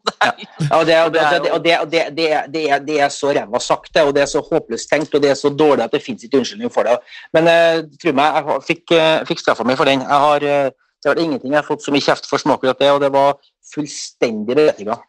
[2.88, 5.51] det, er så ræva sagt, og det er så håpløst tenkt, og det er så
[5.51, 6.97] dårlig at det fins ikke unnskyldning for det.
[7.36, 10.05] Men uh, tro meg, jeg fikk, uh, fikk straffa mi for den.
[10.07, 12.80] Jeg har, uh, det var ingenting jeg har fått så mye kjeft for som akkurat
[12.80, 13.36] det, og det var
[13.74, 15.01] fullstendig berettiga.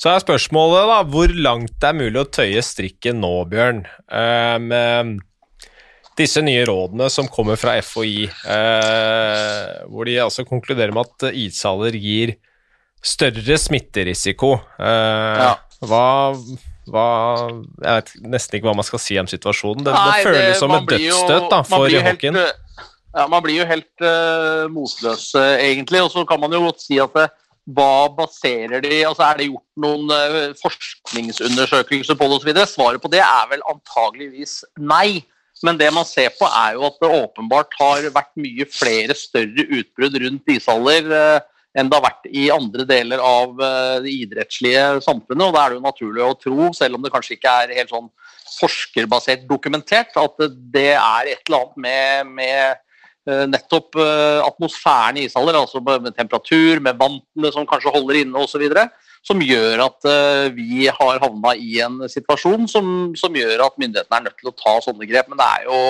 [0.00, 3.82] Så er spørsmålet da, hvor langt det er mulig å tøye strikken nå, Bjørn.
[4.08, 5.18] Um,
[6.16, 11.34] disse nye rådene som kommer fra FHI, uh, eh, hvor de altså konkluderer med at
[11.36, 12.32] ishaller gir
[13.04, 14.54] større smitterisiko.
[14.80, 15.52] Uh, ja.
[15.84, 16.06] Hva,
[16.88, 17.04] hva,
[17.80, 19.84] Jeg vet nesten ikke hva man skal si om situasjonen.
[19.84, 22.40] Det, Nei, det føles det, som et dødsstøt da, for hockeyen.
[23.10, 26.00] Ja, man blir jo helt uh, motløs, egentlig.
[26.06, 27.28] Og så kan man jo godt si at det,
[27.68, 32.62] hva baserer de altså Er det gjort noen uh, forskningsundersøkelser på det osv.?
[32.72, 35.20] Svaret på det er vel antageligvis nei.
[35.60, 39.66] Men det man ser på, er jo at det åpenbart har vært mye flere større
[39.76, 41.40] utbrudd rundt ishaller uh,
[41.76, 45.44] enn det har vært i andre deler av uh, det idrettslige samfunnet.
[45.44, 47.92] og Da er det jo naturlig å tro, selv om det kanskje ikke er helt
[47.92, 48.08] sånn
[48.56, 52.76] forskerbasert dokumentert, at det er et eller annet med, med Eh,
[53.28, 58.64] nettopp eh, atmosfæren i ishaller, altså med temperatur, med vantene som kanskje holder inne osv.,
[59.26, 64.16] som gjør at eh, vi har havna i en situasjon som, som, gjør at myndighetene
[64.16, 65.28] er nødt til å ta sånne grep.
[65.28, 65.82] Men det er jo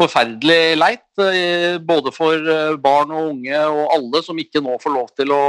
[0.00, 1.22] forferdelig leit,
[1.84, 2.46] både for
[2.80, 5.40] barn og unge og alle som ikke nå får lov til å,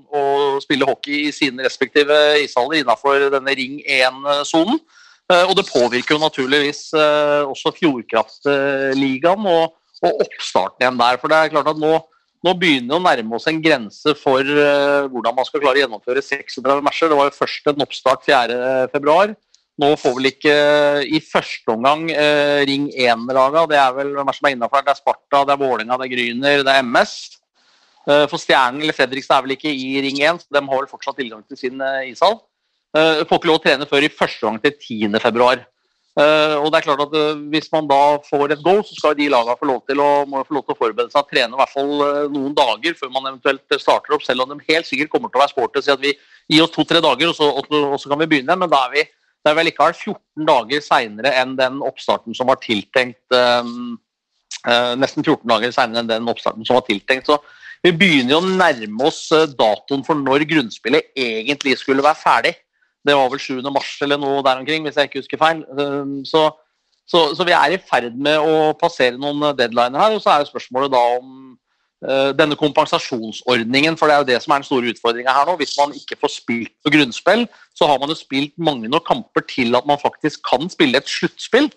[0.00, 0.22] å
[0.64, 4.80] spille hockey i sine respektive ishaller innenfor denne Ring 1-sonen.
[5.36, 9.46] Og det påvirker jo naturligvis også Fjordkraftligaen.
[9.52, 11.18] og og oppstarten igjen der.
[11.20, 11.94] For det er klart at nå,
[12.44, 15.84] nå begynner vi å nærme oss en grense for uh, hvordan man skal klare å
[15.84, 17.10] gjennomføre 36 matcher.
[17.10, 19.36] Det var jo først en oppstart 4.2.
[19.76, 23.66] Nå får vel ikke uh, i første omgang uh, Ring 1-laga.
[23.72, 24.84] Det er vel hvem som er innafor.
[24.84, 27.16] Det er Sparta, det er Vålerenga, det er Gryner, det er MS.
[28.06, 31.16] For Stjernen eller Fredrikstad er vel ikke i Ring 1, så de har vel fortsatt
[31.18, 32.36] tilgang til sin ishall.
[32.94, 34.76] Får ikke lov å trene før i første gang til
[35.10, 35.64] 10.2.
[36.16, 39.16] Uh, og det er klart at uh, Hvis man da får et go, så skal
[39.18, 41.60] de lagene få lov til å, få lov til å forberede seg og trene i
[41.60, 45.12] hvert fall uh, noen dager før man eventuelt starter opp, selv om de helt sikkert
[45.12, 46.14] kommer til å være sporty og si at vi
[46.54, 47.68] gir oss to-tre dager, og så, og,
[48.00, 48.56] så, kan vi begynne.
[48.56, 52.48] Men da er vi det er vel likevel 14 dager seinere enn den oppstarten som
[52.48, 53.92] var tiltenkt um,
[54.98, 57.28] Nesten 14 dager seinere enn den oppstarten som var tiltenkt.
[57.28, 57.36] Så
[57.84, 62.56] vi begynner å nærme oss datoen for når grunnspillet egentlig skulle være ferdig.
[63.06, 63.60] Det var vel 7.
[63.70, 65.62] mars eller noe der omkring, hvis jeg ikke husker feil.
[65.78, 66.48] Um, så,
[67.06, 70.16] så, så vi er i ferd med å passere noen deadliner her.
[70.16, 71.32] Og så er jo spørsmålet da om
[72.06, 75.56] uh, denne kompensasjonsordningen, for det er jo det som er den store utfordringa her nå.
[75.60, 77.46] Hvis man ikke får spilt på grunnspill,
[77.78, 81.16] så har man jo spilt mange nok kamper til at man faktisk kan spille et
[81.18, 81.70] sluttspill.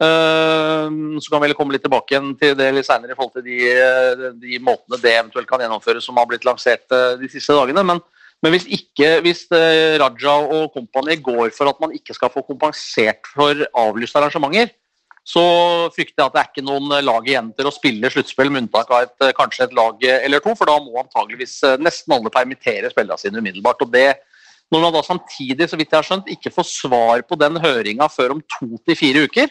[0.00, 3.44] Uh, så kan vi komme litt tilbake igjen til det litt senere i forhold til
[3.44, 7.84] de, de måtene det eventuelt kan gjennomføres som har blitt lansert uh, de siste dagene.
[7.84, 8.00] men
[8.40, 12.44] men hvis, ikke, hvis eh, Raja og kompani går for at man ikke skal få
[12.46, 14.72] kompensert for avlyste arrangementer,
[15.30, 15.42] så
[15.92, 18.88] frykter jeg at det er ikke noen lag igjen til å spille sluttspill, med unntak
[18.90, 23.20] av et, kanskje et lag eller to, for da må antageligvis nesten alle permittere spillerne
[23.20, 23.84] sine umiddelbart.
[23.84, 24.08] og det
[24.70, 28.06] når man da samtidig så vidt jeg har skjønt, ikke får svar på den høringa
[28.10, 29.50] før om to til fire uker,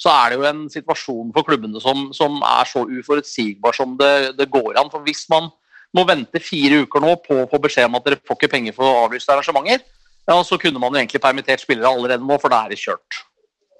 [0.00, 4.36] så er det jo en situasjon for klubbene som, som er så uforutsigbar som det,
[4.38, 4.88] det, går an.
[4.92, 5.50] For Hvis man
[5.96, 8.76] må vente fire uker nå på å få beskjed om at dere får ikke penger
[8.76, 9.82] for å avlyse arrangementer,
[10.28, 13.22] ja, så kunne man jo egentlig permittert spillere allerede nå, for da er det kjørt.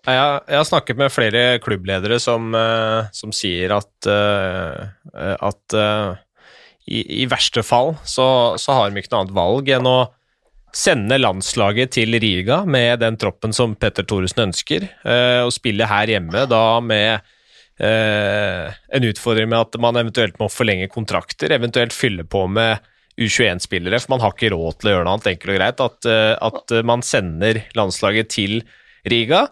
[0.00, 4.88] Jeg, jeg har snakket med flere klubbledere som, uh, som sier at, uh,
[5.36, 6.16] at uh,
[6.88, 9.98] i, i, verste fall så, så har de ikke noe annet valg enn å
[10.74, 16.10] sende landslaget til Riga med den troppen som Petter Thoresen ønsker, eh, og spille her
[16.14, 17.24] hjemme da med eh,
[17.86, 22.82] en utfordring med at man eventuelt må forlenge kontrakter, eventuelt fylle på med
[23.20, 25.82] U21-spillere, for man har ikke råd til å gjøre noe annet, enkelt og greit.
[25.84, 28.60] At, eh, at man sender landslaget til
[29.08, 29.46] Riga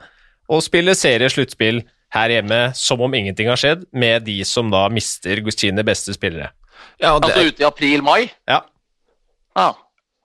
[0.49, 1.83] og spiller seriesluttspill
[2.15, 6.55] her hjemme som om ingenting har skjedd, med de som da mister sine beste spillere.
[6.97, 7.29] Ja, det...
[7.29, 8.31] Altså ute i april-mai?
[8.49, 8.63] Ja.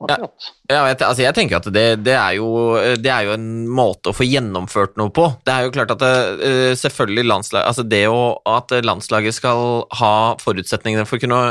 [0.10, 0.18] Ja.
[0.68, 2.48] Ja, jeg, altså jeg, tenker at det, det, er jo,
[3.00, 5.30] det, er jo, en måte å få gjennomført noe på.
[5.48, 6.12] Det er jo klart at det,
[6.48, 10.14] eh, selvfølgelig landslag, altså det å, at landslaget skal ha
[10.44, 11.42] forutsetningene for å kunne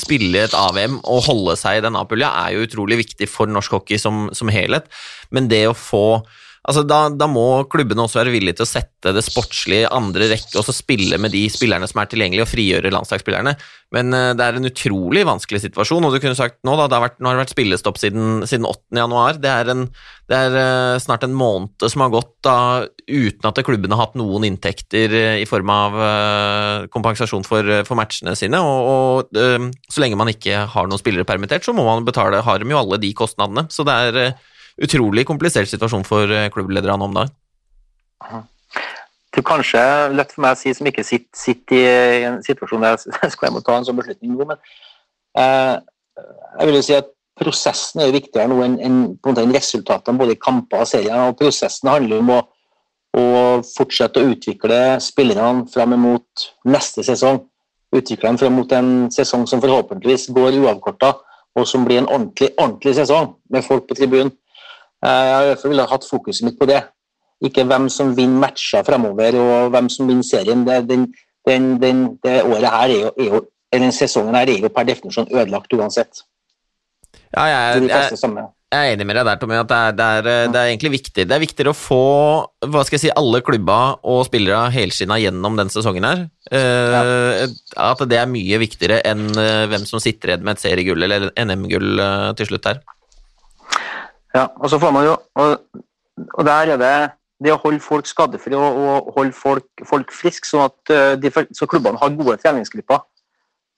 [0.00, 3.78] spille et AVM og holde seg i den A-pulja, er jo utrolig viktig for norsk
[3.78, 4.90] hockey som, som helhet.
[5.34, 6.06] Men det å få
[6.64, 10.56] Altså, da, da, må klubbene også være villige til å sette det sportslige andre rekke
[10.56, 13.52] og så spille med de spillerne som er tilgjengelige, og frigjøre landslagsspillerne.
[13.92, 16.96] Men uh, det er en utrolig vanskelig situasjon, og du kunne sagt nå da, det
[16.96, 18.80] har vært, nå har det vært spillestopp siden, siden 8.
[18.96, 19.36] januar.
[19.42, 19.82] Det er, en,
[20.32, 22.56] det er uh, snart en måned som har gått da,
[23.12, 26.00] uten at klubbene har hatt noen inntekter uh, i form av
[26.96, 28.56] kompensasjon for, for, matchene sine.
[28.64, 32.64] Og, og så lenge man ikke har noen spillere permittert, så må man betale, har
[32.64, 33.68] de jo alle de kostnadene.
[33.68, 34.20] Så det er
[34.80, 37.34] utrolig komplisert situasjon for eh, klubblederne om dagen.
[39.34, 39.82] Det er kanskje
[40.14, 43.58] lett for meg å si, som ikke sitter, sitter i en situasjon der jeg skal
[43.66, 44.60] ta en sånn beslutning nå, men
[45.40, 45.76] eh,
[46.58, 50.40] jeg vil jo si at prosessen er viktigere nå enn en, en resultatene både i
[50.40, 51.16] kamper og serier.
[51.18, 52.38] og Prosessen handler om å,
[53.18, 53.24] å
[53.66, 57.42] fortsette å utvikle spillerne fram mot neste sesong.
[57.94, 61.12] Utvikle dem fram mot en sesong som forhåpentligvis går uavkorta,
[61.54, 64.32] og som blir en ordentlig, ordentlig sesong med folk på tribunen.
[65.04, 66.80] Eh, jeg fall hatt fokuset mitt på det.
[67.44, 70.64] Ikke hvem som vinner matcher fremover og hvem som vinner serien.
[70.66, 71.08] Det, den,
[71.48, 73.44] den, den, det året her er jo, er jo,
[73.74, 76.24] den sesongen her er jo per definisjon ødelagt uansett.
[77.34, 80.48] Ja, jeg, jeg, jeg, er enig med deg der, Tommy, at det er, det, er,
[80.54, 81.26] det er, egentlig viktig.
[81.26, 82.04] Det er viktigere å få
[82.70, 86.24] hva skal jeg si, alle klubba og spillere helskinna gjennom den sesongen her.
[86.54, 87.44] Uh.
[87.82, 92.04] At det er mye viktigere enn hvem som sitter igjen med et seriegull eller NM-gull
[92.38, 92.82] til slutt her.
[94.34, 95.58] Ja, og så får man jo Og,
[96.34, 96.96] og der er det
[97.44, 101.32] det å holde folk skadefrie og, og holde folk, folk friske, sånn at uh, de,
[101.52, 103.02] så klubbene har gode treningsgrupper.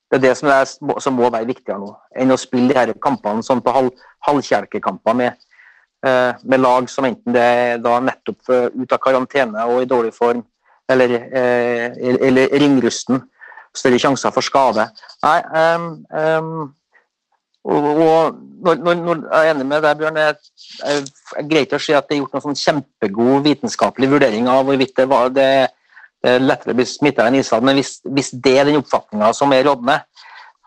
[0.07, 0.69] Det er det som, er,
[1.03, 5.17] som, må være viktigere nå, enn å spille de her kampene sånn på halv, halvkjelkekamper
[5.19, 5.41] med,
[6.07, 10.13] eh, med, lag som enten det er da nettopp ut av karantene og i dårlig
[10.15, 10.45] form,
[10.87, 11.17] eller,
[11.99, 13.25] eller ringrusten.
[13.75, 14.87] Større sjanser for skade.
[15.27, 15.41] Nei,
[15.75, 16.63] um, um,
[17.67, 20.37] og når, når, når, jeg er enig med deg, Bjørn, jeg,
[20.81, 21.07] jeg,
[21.37, 24.67] jeg greier ikke å si at det er gjort noen sånn kjempegod vitenskapelig vurdering av
[24.69, 25.49] hvorvidt det, var, det,
[26.25, 27.65] det er lettere å bli smitta enn ishall.
[27.67, 29.99] Men hvis, hvis, det er den oppfatninga som er rådende,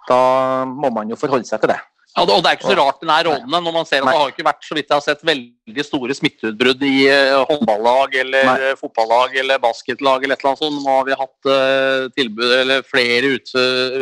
[0.10, 0.20] da
[0.68, 1.80] må man jo forholde seg til det.
[2.18, 4.14] Ja, og Det er ikke så rart den er rådende, når man ser at Nei.
[4.16, 8.18] det har ikke vært så vidt jeg har sett, veldig store smitteutbrudd i uh, håndballag
[8.26, 8.72] eller Nei.
[8.82, 10.82] fotballag eller basketlag eller et eller annet sånt.
[10.84, 13.54] Nå har vi hatt uh, tilbud, eller flere ut,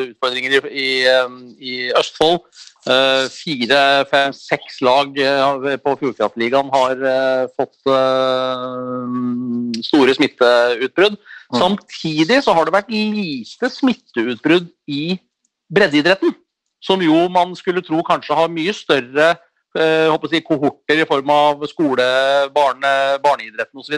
[0.07, 0.89] utfordringer i, i,
[1.59, 2.66] i Østfold Eh,
[3.33, 3.79] fire,
[4.11, 7.75] fem, seks lag eh, på Fjordkraftligaen har eh, fått
[9.87, 11.17] store smitteutbrudd.
[11.17, 11.59] Mm.
[11.61, 15.17] Samtidig så har det vært lite smitteutbrudd i
[15.73, 16.35] breddeidretten.
[16.83, 19.33] Som jo man skulle tro kanskje har mye større
[19.73, 22.05] si, kohorter i form av skole,
[22.53, 22.91] barne,
[23.23, 23.97] barneidretten osv.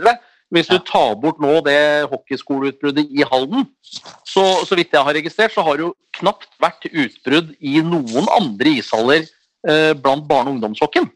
[0.50, 3.68] Hvis du tar bort nå det hockeyskoleutbruddet i Halden,
[4.26, 8.30] så, så vidt jeg har registrert, så har det jo knapt vært utbrudd i noen
[8.34, 11.12] andre ishaller eh, blant barne- og ungdomshockeyen.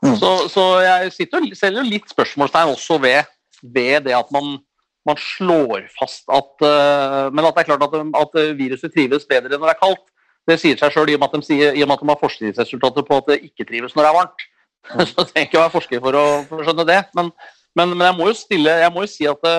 [0.00, 0.14] Mm.
[0.16, 3.26] Så, så, jeg sitter og selger litt spørsmålstegn også ved,
[3.60, 4.54] ved det at man,
[5.04, 9.58] man, slår fast at uh, Men at det er klart at, at, viruset trives bedre
[9.58, 10.06] når det er kaldt.
[10.48, 13.42] Det sier seg sjøl i, i og med at de har forskningsresultater på at det
[13.50, 14.46] ikke trives når det er varmt.
[14.90, 17.00] Så jeg trenger ikke å være forsker for å, for å skjønne det.
[17.18, 17.32] Men,
[17.78, 19.56] men, men, jeg må jo stille, jeg må jo si at det,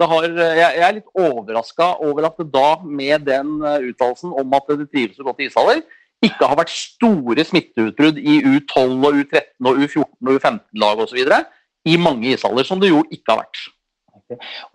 [0.00, 4.36] det har, jeg, jeg, er litt overraska over at det da, med den eh, uttalelsen
[4.42, 5.82] om at det trives så godt i ishaller,
[6.20, 11.20] ikke har vært store smitteutbrudd i U12 og U13 og U14 og U15-lag osv.
[11.88, 13.62] i mange ishaller, som det jo ikke har vært.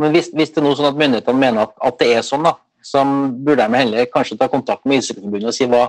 [0.02, 2.44] Men hvis, hvis det er noe sånn at myndighetene mener at, at det er sånn,
[2.44, 5.86] da, så burde de heller kanskje ta kontakt med Ishockeyforbundet og si hva,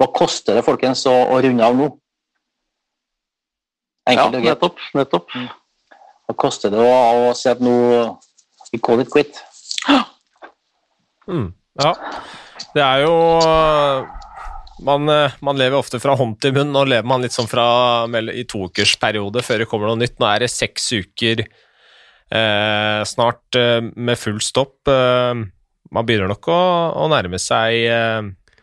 [0.00, 1.88] hva koster det folkens å, å runde av nå?
[4.04, 4.50] Ja, Enkelt og greit.
[4.52, 4.82] nettopp.
[4.94, 5.36] nettopp.
[6.24, 7.74] Hva koster det å, å si at nå
[8.72, 9.38] we call it quit?
[11.28, 11.50] Mm,
[11.80, 11.92] ja.
[12.74, 13.14] Det er jo
[14.84, 16.72] man, eh, man lever ofte fra hånd til munn.
[16.74, 17.64] Nå lever man litt sånn fra
[18.34, 20.18] i toukersperiode før det kommer noe nytt.
[20.20, 24.80] Nå er det seks uker eh, snart eh, med full stopp.
[24.90, 25.44] Eh,
[25.94, 26.60] man begynner nok å,
[27.04, 28.22] å nærme seg eh,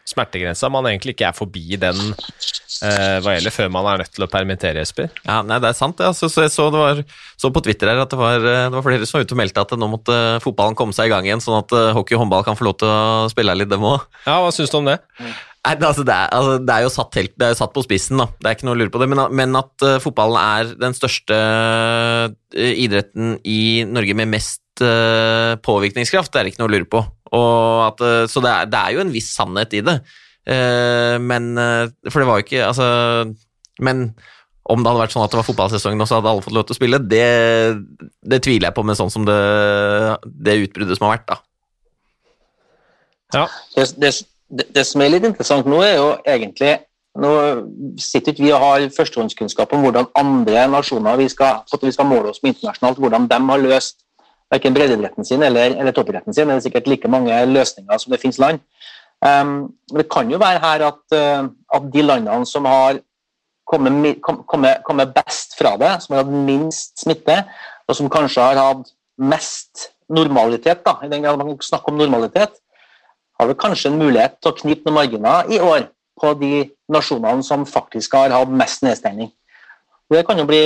[0.09, 0.69] smertegrensa.
[0.73, 4.29] Man egentlig ikke er forbi den eh, hva gjelder før man er nødt til å
[4.31, 5.11] permittere, Jesper.
[5.25, 6.01] Ja, nei, det er sant.
[6.01, 6.13] Ja.
[6.17, 7.03] Så, så jeg så, det var,
[7.39, 9.41] så på Twitter her at det var, eh, det var flere som var ute og
[9.43, 12.25] meldte at nå måtte fotballen komme seg i gang igjen, sånn at eh, hockey og
[12.25, 14.03] håndball kan få lov til å spille litt, dem òg.
[14.25, 14.99] Ja, hva syns du om det?
[15.61, 17.83] Nei, altså, det, er, altså, det, er jo satt helt, det er jo satt på
[17.85, 18.25] spissen, da.
[18.33, 19.07] Det er ikke noe å lure på det.
[19.11, 25.53] Men, men at eh, fotballen er den største eh, idretten i Norge med mest eh,
[25.63, 27.03] påvirkningskraft, det er ikke noe å lure på.
[27.31, 30.01] Og at, uh, så det er, det er jo en viss sannhet i det.
[30.41, 31.53] Uh, men
[32.09, 32.85] For det var jo ikke Altså
[33.77, 33.99] Men
[34.71, 36.65] om det hadde vært sånn at det var fotballsesongen og så hadde alle fått lov
[36.65, 37.27] til å spille, det,
[38.33, 39.37] det tviler jeg på med sånn som det,
[40.25, 41.37] det utbruddet som har vært, da.
[43.35, 43.43] Ja.
[43.75, 46.77] Det, det, det, som er litt interessant nå, er jo egentlig
[47.21, 47.29] Nå
[47.99, 52.07] sitter ikke vi og har førstehåndskunnskap om hvordan andre nasjoner vi skal, at vi skal
[52.07, 53.97] måle oss med internasjonalt, hvordan de har løst
[54.51, 56.49] verken breddeidretten sin eller, eller toppidretten sin.
[56.49, 58.59] Det er sikkert like mange løsninger som det finnes land.
[59.21, 62.99] Um, men det kan jo være her at, uh, at de landene som har
[63.69, 67.37] kommet, kommet, kommet best fra det, som har hatt minst smitte,
[67.87, 68.91] og som kanskje har hatt
[69.21, 72.57] mest normalitet, da, i den grad man kan snakke om normalitet,
[73.39, 75.87] har vel kanskje en mulighet til å knipe noen marginer i år
[76.21, 79.31] på de nasjonene som faktisk har hatt mest nedstengning.
[80.11, 80.65] Det kan jo bli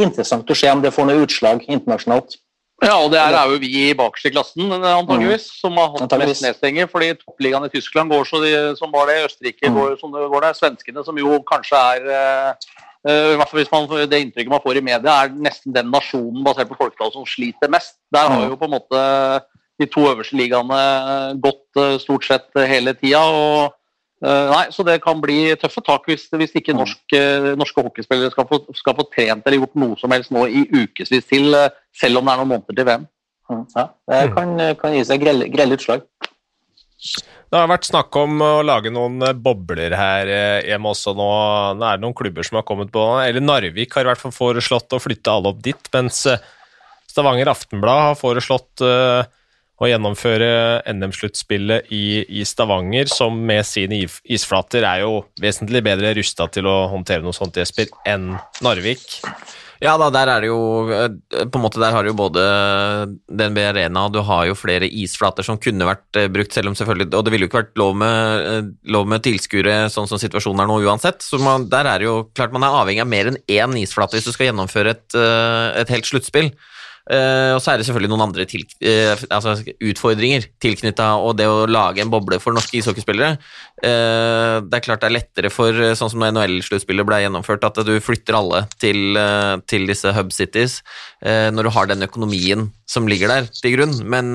[0.00, 2.38] interessant å se om det får noe utslag internasjonalt.
[2.84, 6.24] Ja, og det er, er jo vi i bakerste klassen, antageligvis, som har hatt Mm.
[6.26, 6.86] Mest nedstenger.
[6.92, 9.74] Fordi toppligaen i Tyskland går så de, som var det, Østerrike Mm.
[9.78, 10.52] går som det går der.
[10.52, 12.52] Svenskene, som jo kanskje er eh,
[13.08, 15.90] eh, i hvert fall hvis man, Det inntrykket man får i media, er nesten den
[15.90, 17.96] nasjonen basert på folketall som sliter mest.
[18.12, 18.50] Der har Mm.
[18.50, 19.42] jo på en måte
[19.80, 23.20] de to øverste ligaene gått eh, stort sett hele tida.
[23.24, 23.70] og eh,
[24.26, 28.48] Nei, så det kan bli tøffe tak hvis, hvis ikke norske, eh, norske hockeyspillere skal
[28.48, 32.18] få, skal få trent eller gjort noe som helst nå i ukevis til, eh, selv
[32.20, 33.06] om det er noen måneder til VM.
[33.46, 36.02] Mm, Ja, det kan, kan gi seg grelle, grelle utslag.
[37.46, 41.28] Det har vært snakk om å lage noen eh, bobler her eh, hjemme også nå.
[41.78, 44.34] Nå er det noen klubber som har kommet på Eller Narvik har i hvert fall
[44.34, 46.42] foreslått å flytte alle opp dit, mens eh,
[47.06, 49.28] Stavanger Aftenblad har foreslått eh,
[49.76, 50.48] å gjennomføre
[50.88, 56.78] NM-sluttspillet i, i Stavanger, som med sine isflater er jo vesentlig bedre rusta til å
[56.92, 58.32] håndtere noe sånt, Jesper, enn
[58.64, 59.04] Narvik.
[59.82, 61.10] Ja da, der er det jo eh,
[61.52, 62.42] På en måte der har du jo både
[63.28, 67.10] DNB Arena du har jo flere isflater som kunne vært eh, brukt, selv om selvfølgelig
[67.12, 70.64] Og det ville jo ikke vært lov med, eh, lov med tilskuere sånn som situasjonen
[70.64, 71.20] er nå uansett.
[71.24, 74.16] Så man, der er det jo klart man er avhengig av mer enn én isflate
[74.16, 75.18] hvis du skal gjennomføre et,
[75.82, 76.50] et helt sluttspill.
[77.06, 81.46] Eh, og så er det selvfølgelig noen andre til, eh, altså utfordringer tilknytta og det
[81.46, 83.38] å lage en boble for norske ishockeyspillere.
[83.78, 87.94] Eh, det er klart det er lettere for, sånn som NHL-sluttspillet ble gjennomført, at du
[88.02, 89.18] flytter alle til,
[89.70, 90.80] til disse hub cities
[91.22, 93.94] når du har den økonomien som ligger der til grunn.
[94.04, 94.34] Men,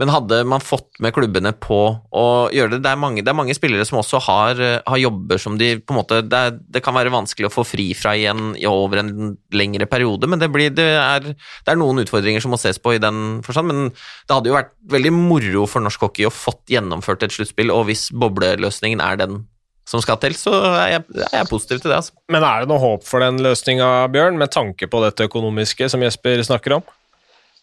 [0.00, 1.78] men hadde man fått med klubbene på
[2.10, 2.24] å
[2.54, 5.38] gjøre det Det er mange, det er mange spillere som også har, eh, har jobber
[5.38, 8.16] som de på en måte det, er, det kan være vanskelig å få fri fra
[8.18, 9.14] igjen over en
[9.54, 12.96] lengre periode, men det, blir, det, er, det er noen utfordringer som må ses på
[12.96, 13.70] i den forstand.
[13.70, 17.70] Men det hadde jo vært veldig moro for norsk hockey å fått gjennomført et sluttspill,
[17.74, 19.44] og hvis bobleløsningen er den
[19.88, 22.00] som skal til, så er jeg, er positiv til det.
[22.00, 22.14] altså.
[22.32, 26.02] Men er det noe håp for den løsninga, Bjørn, med tanke på dette økonomiske som
[26.04, 26.86] Jesper snakker om?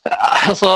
[0.50, 0.70] Altså,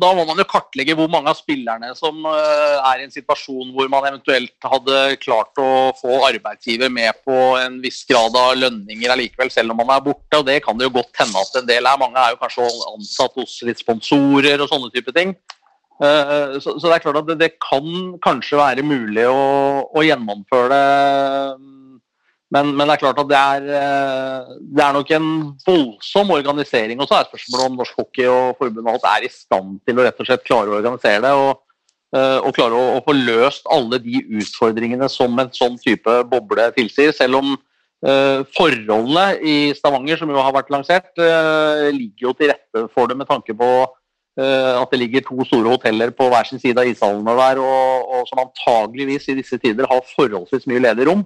[0.00, 3.74] da må man jo kartlegge hvor mange av spillerne som eh, er i en situasjon
[3.74, 9.12] hvor man eventuelt hadde klart å få arbeidsgiver med på en viss grad av lønninger
[9.12, 10.40] allikevel, selv om man er borte.
[10.40, 12.00] og Det kan det jo godt hende at en del er.
[12.00, 15.36] Mange er jo kanskje ansatt hos litt sponsorer og sånne type ting.
[16.00, 21.76] Eh, Så, det er klart at det kan kanskje være mulig å, å gjennomføre det.
[22.50, 25.30] Men, men det er klart at det er, eh, det er nok en
[25.66, 26.98] voldsom organisering.
[26.98, 30.06] Og så er spørsmålet om Norsk Hockey og forbundet alt er i stand til å
[30.06, 31.30] rett og slett klare å organisere det.
[31.44, 31.62] Og,
[32.16, 36.66] eh, og klare å, å få løst alle de utfordringene som en sånn type boble
[36.74, 37.14] tilsier.
[37.14, 42.50] Selv om uh, forholdene i Stavanger, som jo har vært lansert, uh, ligger jo til
[42.50, 43.72] rette for det med tanke på
[44.40, 48.28] at det ligger to store hoteller på hver sin side av ishallene der, og, og
[48.30, 51.24] som antageligvis i disse tider har forholdsvis mye ledig rom.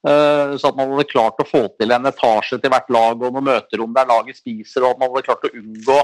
[0.00, 3.34] Eh, Så at man hadde klart å få til en etasje til hvert lag og
[3.34, 5.98] noen møterom der laget spiser, og at man hadde klart å unngå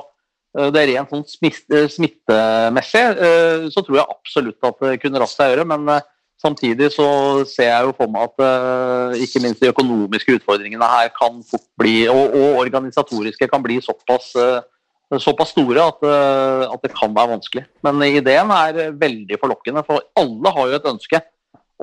[0.59, 1.25] eh, det rent sånn
[1.95, 3.07] smittemessig,
[3.73, 5.67] så tror jeg absolutt at det kunne raskt seg gjøre.
[5.73, 5.89] Men
[6.43, 7.09] samtidig så
[7.49, 12.03] ser jeg jo for meg at ikke minst de økonomiske utfordringene her kan fort bli,
[12.13, 14.35] og, og organisatoriske kan bli såpass,
[15.25, 16.05] såpass store at,
[16.69, 17.65] at, det kan være vanskelig.
[17.87, 21.23] Men ideen er veldig forlokkende, for alle har jo et ønske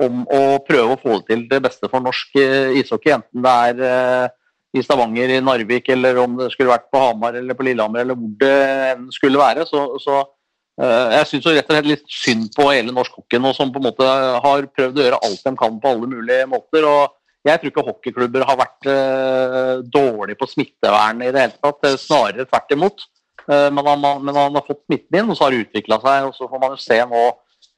[0.02, 2.38] om å prøve å få det til det beste for norsk
[2.80, 4.32] ishockey, enten det er
[4.74, 8.18] i Stavanger, i Narvik, eller om det skulle vært på Hamar eller på Lillehammer, eller
[8.18, 8.54] hvor det
[8.90, 9.66] enn skulle være.
[9.68, 13.54] Så, så uh, jeg syns rett og slett litt synd på hele norsk hockey nå,
[13.56, 14.08] som på en måte
[14.46, 16.88] har prøvd å gjøre alt de kan på alle mulige måter.
[16.90, 21.90] og jeg tror ikke hockeyklubber har vært uh, dårlige på smittevern i det hele tatt,
[22.00, 23.06] snarere tvert imot.
[23.44, 26.30] Uh, men, han, men, han, har fått smitten inn, og så har det utvikla seg.
[26.30, 27.26] og Så får man jo se nå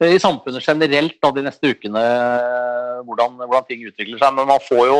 [0.05, 2.03] i samfunnet generelt da, de neste ukene
[3.07, 4.35] hvordan, hvordan ting utvikler seg.
[4.37, 4.99] Men man får jo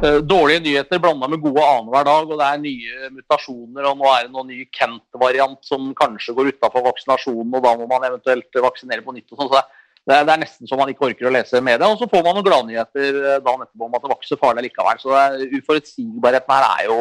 [0.00, 3.86] Eh, dårlige nyheter blanda med gode annenhver dag, og det er nye mutasjoner.
[3.90, 7.88] og Nå er det noen ny Kent-variant som kanskje går utafor vaksinasjonen, og da må
[7.90, 9.28] man eventuelt vaksinere på nytt.
[9.32, 9.60] og sånn, så
[10.02, 11.86] det er, det er, nesten så man ikke orker å lese media.
[11.86, 15.02] Og så får man noen gladnyheter eh, dagen etterpå om at det så farlig likevel.
[15.02, 15.24] Så
[15.60, 16.98] uforutsigbarheten her er jo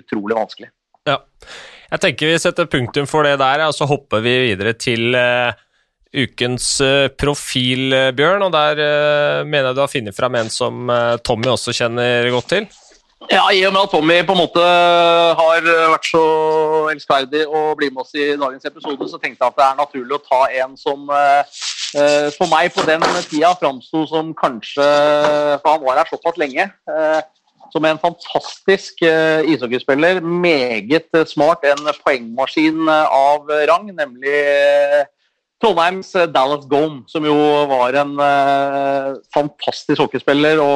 [0.00, 0.72] utrolig vanskelig.
[1.08, 1.20] Ja.
[1.88, 5.56] Jeg tenker vi setter punktum for det der, og så hopper vi videre til uh
[6.14, 8.44] ukens eh, profil, eh, Bjørn.
[8.46, 10.92] Og der uh, mener jeg du har funnet fram en som
[11.24, 12.68] Tommy også kjenner godt til?
[13.28, 16.20] Ja, I og med at Tommy på en måte har vært så
[16.92, 20.16] elskverdig å bli med oss i dagens episode, så tenkte jeg at det er naturlig
[20.16, 21.10] å ta en som
[22.36, 26.68] for meg på den tida framsto som kanskje For han var her såpass lenge.
[27.74, 30.22] som en fantastisk ishockeyspiller.
[30.22, 31.66] Meget smart.
[31.66, 34.38] En poengmaskin av rang, nemlig
[35.62, 37.34] Trondheims eh, Dallas Gome, som jo
[37.70, 40.70] var en eh, fantastisk hockeyspiller å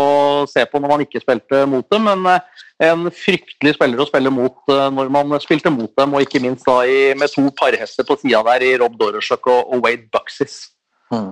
[0.50, 4.32] se på når man ikke spilte mot dem, men eh, en fryktelig spiller å spille
[4.34, 8.06] mot eh, når man spilte mot dem, og ikke minst da i, med to parhester
[8.08, 10.58] på sida der i Rob Dorosjok og, og, Wade Buxis.
[11.14, 11.30] Mm.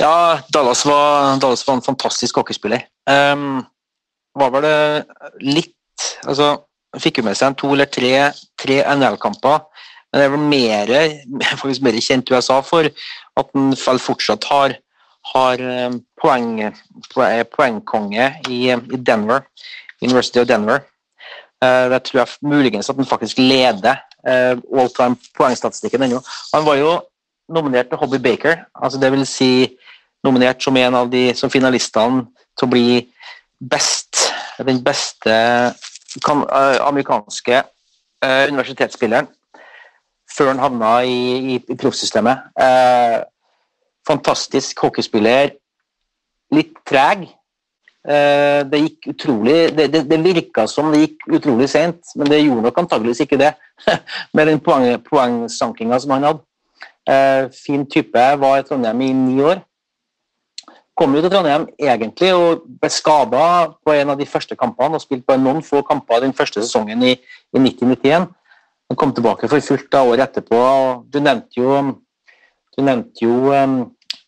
[0.00, 2.88] Ja, Dallas var, Dallas var, en fantastisk hockeyspiller.
[3.04, 3.60] Um,
[4.38, 4.76] var det
[5.44, 5.76] litt
[6.26, 6.54] Altså,
[6.98, 9.60] fikk jo med seg en to eller tre, tre NL-kamper
[10.12, 10.90] men det er vel mer,
[11.62, 12.88] faktisk mer kjent USA for
[13.40, 14.74] at han fortsatt har,
[15.32, 16.50] har eh, poeng,
[17.56, 19.46] poengkonge i, i, Denver,
[20.02, 20.84] University of Denver.
[21.62, 26.18] Uh, det tror jeg muligens at han faktisk leder uh, all time poengstatistikken ennå.
[26.52, 26.96] Han var jo
[27.48, 29.52] nominert til Hobby Baker, altså det vil si
[30.26, 32.26] nominert som en av de som finalistene
[32.58, 32.98] til å bli
[33.70, 35.36] best, den beste
[36.22, 36.42] kan,
[36.82, 37.62] amerikanske
[38.22, 39.26] universitetsspilleren
[40.32, 41.20] før han havna i,
[41.54, 42.48] i, i proffsystemet.
[42.60, 43.20] Eh,
[44.08, 45.54] fantastisk hockeyspiller.
[46.52, 47.26] Litt treg.
[48.02, 52.40] Eh, det gikk utrolig Det, det, det virka som det gikk utrolig seint, men det
[52.40, 53.52] gjorde nok antageligvis ikke det.
[54.34, 56.46] med den poeng, poengsankinga som han hadde.
[57.08, 58.24] Eh, fin type.
[58.38, 59.62] Var i Trondheim i ni år.
[60.98, 63.44] Kom jo til Trondheim egentlig og ble skada
[63.80, 67.02] på en av de første kampene og spilte bare noen få kamper den første sesongen
[67.02, 68.28] i, i 1991.
[68.92, 70.56] Han kom tilbake for fullt da året etterpå.
[71.08, 71.76] Du nevnte jo,
[72.76, 73.78] du nevnte jo um,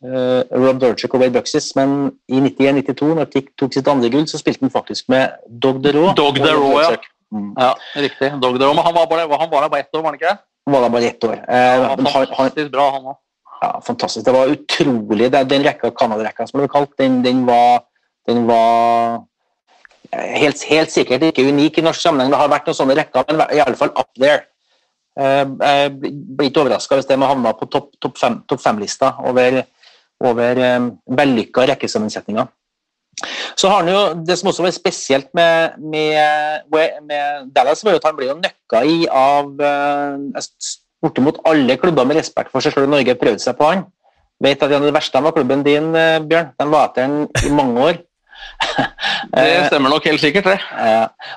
[0.06, 4.24] uh, Rob Dorchuk og Wade Buxis, men i 91-92, når Tick tok sitt andre gull,
[4.30, 6.14] så spilte han faktisk med Dog DeRoe.
[6.16, 6.96] Dog DeRoe, ja.
[7.28, 7.50] Mm.
[7.60, 7.74] ja.
[8.06, 8.30] Riktig.
[8.40, 10.30] Dog DeRoe, Men han var, bare, han var der bare ett år, var han ikke
[10.30, 10.40] det?
[10.64, 11.36] Han var der bare ett år.
[11.44, 13.20] Uh, ja, fantastisk bra, han òg.
[13.60, 14.24] Ja, fantastisk.
[14.24, 15.30] Det var utrolig.
[15.34, 17.84] Den rekka, Canada-rekka som ble kalt, den, den var,
[18.24, 19.20] den var
[20.40, 22.32] helt, helt, sikkert ikke unik i norsk sammenheng.
[22.32, 24.46] Det har vært noen sånne rekker, men i alle fall up there.
[25.14, 29.60] Eh, jeg blir ikke overraska hvis de havna på topp top fem-lista top over,
[30.24, 32.48] over um, vellykka rekkesammensetninger.
[33.54, 36.66] Så har han jo, Det som også var spesielt med, med,
[37.06, 40.48] med Dallas, var at han ble jo nøkka i av uh,
[41.04, 43.86] bortimot alle klubber med respekt for seg selv i Norge prøvde seg på han.
[44.42, 46.50] Vet at Det verste var klubben din, Bjørn.
[46.58, 48.02] Den var etter han i mange år.
[49.34, 50.58] det eh, stemmer nok helt sikkert, det.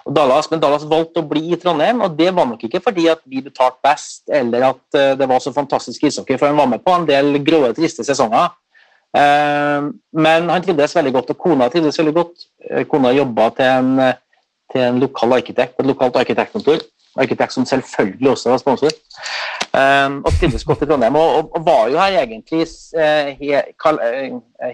[0.05, 3.07] Og Dallas, men Dallas valgte å bli i Trondheim, og det var nok ikke fordi
[3.11, 6.71] at vi betalte best, eller at eh, det var så fantastisk ishockey, for han var
[6.73, 8.53] med på en del grå, triste sesonger.
[9.17, 9.89] Eh,
[10.25, 12.47] men han trivdes veldig godt, og kona trivdes veldig godt.
[12.91, 14.15] Kona jobba til
[14.67, 16.81] til en lokal arkitekt, et lokalt arkitektkontor.
[17.17, 18.89] Arkitekt som selvfølgelig også var sponsor.
[20.25, 22.67] og trivdes godt i Trondheim, og, og, var jo her egentlig
[23.39, 23.61] he,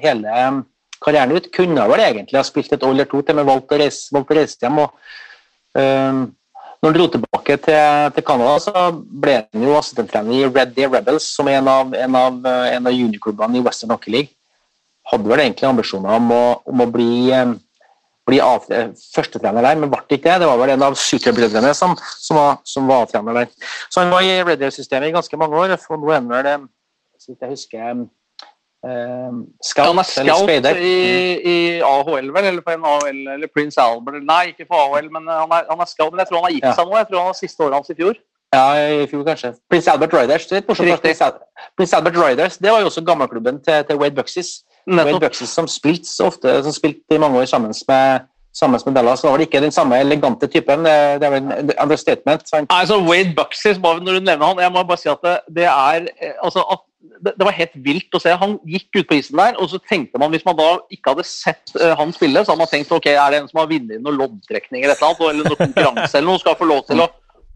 [0.02, 0.64] hele
[1.04, 1.50] karrieren ut.
[1.54, 4.36] Kunne vel egentlig ha spilt et år eller to til, men valgte å reise, valgte
[4.36, 4.80] å reise hjem.
[4.84, 4.96] og
[5.80, 6.24] um,
[6.84, 10.90] når han dro tilbake til, til Canada, så ble han jo assistenttrener i Red Deer
[10.92, 14.36] Rebels, som er en av, en av, en av juniorklubbene i Western Hockey League.
[15.08, 17.54] Hadde vel egentlig ambisjoner om å, om å bli, um,
[18.28, 20.42] bli førstetrener der, men ble ikke det.
[20.44, 23.72] Det var vel en av superbrødrene som, som var, var trener der.
[23.88, 26.68] Så han var i Red systemet i ganske mange år, og nå er han vel,
[27.16, 27.88] så vidt jeg husker
[28.84, 30.96] scout, han er scout i,
[31.40, 31.56] i,
[31.88, 32.48] AHL, vel?
[32.50, 35.70] Eller på en AHL, eller Prince Albert Nei, ikke på AHL, men eh, han er,
[35.70, 36.12] han er scout.
[36.12, 36.74] Men jeg tror han har gitt ja.
[36.76, 36.98] seg nå.
[37.00, 38.20] Jeg tror han har siste året hans i fjor.
[38.54, 39.54] Ja, i fjor kanskje.
[39.72, 40.50] Prince Albert Riders.
[40.52, 41.32] Det, Prince,
[41.78, 44.52] Prince Albert Riders, det var jo også gammelklubben til, til Wade Buxis.
[44.86, 49.22] Wade Buxis som spilte ofte, som spilte i mange år sammen med sammen med Dallas.
[49.22, 50.86] Da var det ikke den samme elegante typen.
[50.86, 52.48] Det, er vel en understatement.
[52.50, 52.72] Sant?
[52.74, 56.10] Altså, Wade Buxis, når du nevner han, jeg må bare si at det, det er
[56.22, 56.84] eh, altså, at
[57.24, 58.36] det, var helt vilt å se.
[58.40, 61.26] Han gikk ut på isen der, og så tenkte man, hvis man da ikke hadde
[61.28, 64.02] sett uh, han spille, så hadde man tenkt ok, er det en som har vunnet
[64.04, 67.10] noen loddtrekninger eller, eller noe konkurranse eller noe, skal få lov til å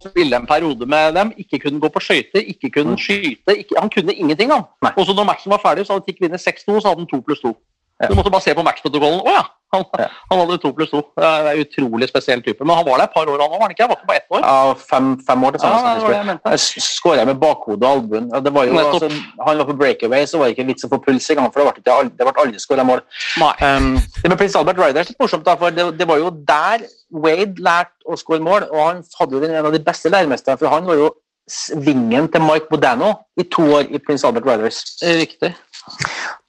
[0.04, 1.34] spille en periode med dem.
[1.42, 3.56] Ikke kunne gå på skøyter, ikke kunne skyte.
[3.56, 4.54] Ikke, han kunne ingenting.
[4.54, 4.68] han.
[4.94, 7.22] Og så når matchen var ferdig, så hadde TIK vunnet 6-2, så hadde han 2
[7.26, 7.56] pluss 2.
[8.06, 9.24] Du måtte bare se på matchprotokollen.
[9.26, 9.84] Å ja, han,
[10.32, 11.02] han, hadde to pluss to.
[11.20, 12.64] Er en utrolig spesiell type.
[12.64, 13.58] Men han var der et par år, han òg?
[13.58, 13.84] Var han ikke?
[13.84, 14.46] Han var ikke bare ett år?
[14.46, 16.40] Ja, fem, fem år til sammen.
[16.46, 18.30] Ja, jeg skåra med bakhodet og albuen.
[18.32, 18.40] Ja,
[18.86, 19.12] altså,
[19.48, 21.84] han var på breakaway, så var det ikke vits å få puls engang, for det
[21.84, 23.04] ble, det ble aldri skåra mål.
[23.60, 26.88] Um, det med Prince Albert Riders litt morsomt, da, for det, det, var jo der
[27.12, 30.72] Wade lærte å skåre mål, og han hadde jo en av de beste læremesterne, for
[30.72, 31.12] han var jo
[31.84, 34.84] vingen til Mike Bodano i to år i Prince Albert Riders.
[35.04, 35.54] Riktig.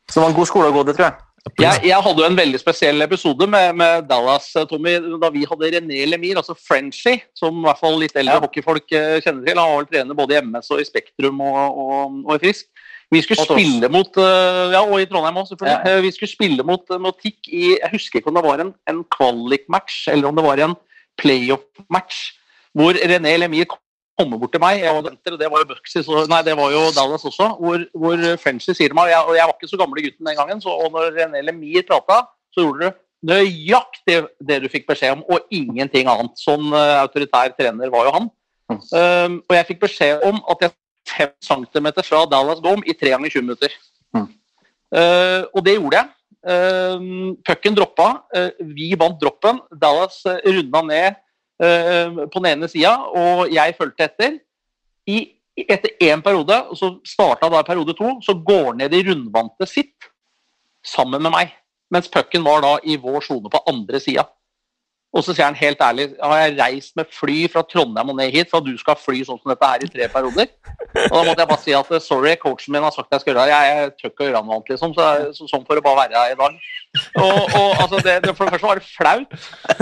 [0.08, 1.27] Så det var en god skole å gå, det, tror jeg.
[1.56, 5.46] Jeg, jeg, hadde jo en veldig spesiell episode med, med, Dallas, eh, Tommy, da vi
[5.48, 8.42] hadde René Lemir, altså Frenchy, som i hvert fall litt eldre ja.
[8.44, 9.58] hockeyfolk eh, kjenner til.
[9.58, 12.68] Han var vel trener både i MS og i Spektrum og, og, og i Frisk.
[13.08, 15.94] Vi skulle spille mot eh, Ja, og i Trondheim også, selvfølgelig.
[15.94, 16.04] Ja.
[16.04, 19.04] Vi skulle spille mot, mot TIC i Jeg husker ikke om det var en, en
[19.16, 20.76] kvalik-match eller om det var en
[21.18, 22.18] playoff-match
[22.76, 23.64] hvor René Lemir
[24.18, 24.80] komme bort til meg.
[24.82, 27.50] Jeg var og det var jo Buxis, nei, det var jo Dallas også.
[27.60, 30.74] Hvor, hvor Frenchy sier meg og jeg, var ikke så gamle gutten den gangen, så,
[30.74, 32.98] og når René Lemir prata, så gjorde du
[33.28, 36.36] nøyaktig det du fikk beskjed om, og ingenting annet.
[36.38, 38.28] Sånn uh, autoritær trener var jo han.
[38.68, 38.82] Mm.
[38.92, 40.76] Um, og jeg fikk beskjed om at jeg
[41.08, 43.74] fem centimeter fra Dallas Dome i tre ganger 20 minutter.
[44.14, 44.28] Mm.
[44.94, 46.14] Uh, og det gjorde jeg.
[46.48, 48.10] Uh, Pucken droppa.
[48.34, 49.62] Uh, vi vant droppen.
[49.82, 51.24] Dallas uh, runda ned
[51.58, 54.38] på den ene sida, og jeg fulgte etter.
[55.08, 55.18] I,
[55.58, 59.66] etter én periode, og så starta da periode to, så går han ned i rundvante
[59.66, 60.10] sitt
[60.86, 61.54] sammen med meg.
[61.90, 64.26] Mens pucken var da i vår sone på andre sida.
[65.16, 68.28] Og så sier han helt ærlig har jeg reist med fly fra Trondheim og ned
[68.34, 70.50] hit for at du skal fly sånn som dette her i tre perioder.
[71.06, 73.46] Og da måtte jeg bare si at sorry, coachen min har sagt jeg skal gjøre
[73.48, 73.56] det.
[73.56, 74.92] Jeg tør ikke å gjøre noe annet, liksom.
[74.98, 75.06] Så,
[75.38, 76.58] så, sånn får det bare være i dag.
[77.22, 79.36] Og, og altså, det, det, For det første var det flaut.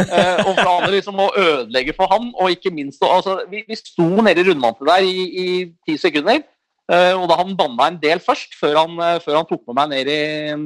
[0.06, 2.28] Eh, og for det andre liksom å ødelegge for han.
[2.38, 5.48] Og ikke minst altså, vi, vi sto nede i rundvantet der i
[5.88, 6.44] ti sekunder.
[6.86, 9.74] Uh, og da han banna en del først, før han, uh, før han tok med
[9.74, 10.20] meg ned i,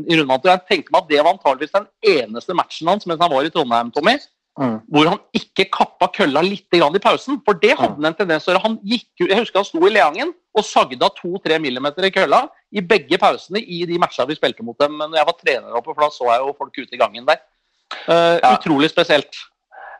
[0.04, 0.50] i rundvannet.
[0.50, 3.52] Jeg tenkte meg at det var antageligvis den eneste matchen hans mens han var i
[3.54, 4.18] Trondheim, Tommy,
[4.58, 4.80] Mm.
[4.92, 7.38] Hvor han ikke kappa kølla litt i pausen.
[7.46, 8.58] For det hadde han en tendens til.
[8.60, 12.42] Han gikk, jeg husker han sto i Leangen og sagde av 2-3 millimeter i kølla
[12.74, 14.98] i begge pausene i de matcha vi spilte mot dem.
[14.98, 17.40] Men jeg var trener oppe, for da så jeg jo folk ute i gangen der.
[18.06, 18.56] Uh, ja.
[18.56, 19.38] Utrolig spesielt.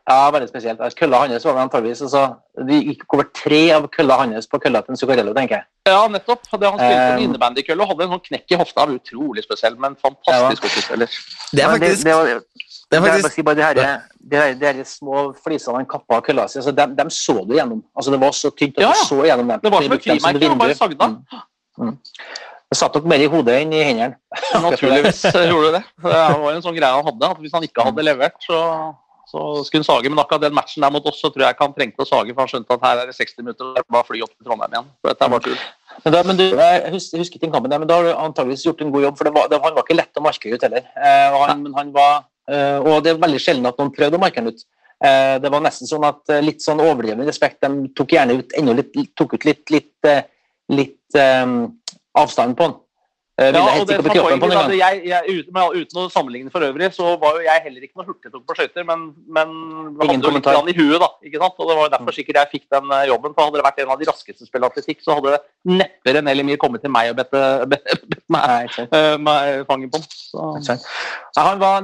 [0.09, 0.81] Ja, veldig spesielt.
[0.81, 2.21] Altså, kølla hans var antageligvis altså,
[2.67, 5.67] Det gikk over tre av kølla hans på kølla til Zuccarello, tenker jeg.
[5.87, 6.47] Ja, nettopp.
[6.49, 8.87] Det han spilte um, innebandykølle og hadde en sånn knekk i hofta.
[8.97, 10.65] Utrolig spesiell, men fantastisk.
[10.89, 10.97] Ja.
[10.97, 12.43] Det er faktisk det, det var,
[12.91, 13.37] det er faktisk...
[13.37, 13.73] Si bare de, her,
[14.19, 17.37] de, her, de her små flisene han kappa av kølla si, altså, dem, dem, så
[17.47, 17.83] du gjennom.
[17.95, 19.61] Altså, det var så tynt at ja, du så gjennom dem.
[19.63, 21.07] Det var som et frimerke, han bare sagna.
[21.07, 21.45] Mm.
[21.91, 21.93] Mm.
[22.71, 24.15] Det satt nok mer i hodet enn i hendene.
[24.65, 25.81] Naturligvis gjorde det.
[26.03, 28.59] Det var en sånn greie han hadde, at hvis han ikke hadde levert, så,
[29.27, 30.11] så skulle han sage.
[30.11, 32.31] Men akkurat den matchen der mot oss, så tror jeg ikke han trengte å sage,
[32.31, 34.47] for han skjønte at her er det 60 minutter, og det bare fly opp til
[34.47, 34.91] Trondheim igjen.
[34.99, 35.59] For dette er bare tull.
[35.97, 38.83] Men, da, men du, jeg husker, ikke kampen der, men da har du antageligvis gjort
[38.83, 40.87] en god jobb, for det var, det, han var ikke lett å markere ut heller.
[40.95, 44.49] Eh, han, men han var og det er veldig sjelden at noen prøvde å markere
[44.49, 44.63] den ut.
[45.01, 48.53] Eh, det var nesten sånn at eh, litt sånn overdreven respekt, de tok gjerne ut,
[48.77, 50.09] litt, tok ut litt, litt,
[50.69, 51.55] litt um,
[52.21, 52.75] avstand på den.
[53.41, 57.15] Ja, og det som var poenget, jeg, jeg, uten, uten, å sammenligne for øvrig, så
[57.21, 59.53] var jo jeg heller ikke noe hurtigtog på skøyter, men, men
[60.01, 61.11] hadde jo litt i huet, da.
[61.27, 61.59] ikke sant?
[61.59, 63.35] Og Det var derfor sikkert jeg fikk den jobben.
[63.35, 65.41] for Hadde det vært en av de raskeste spillerne atletikk, så hadde det
[65.77, 67.35] neppe René Lemir kommet til meg og bedt,
[67.71, 69.87] bedt meg, uh, meg på den.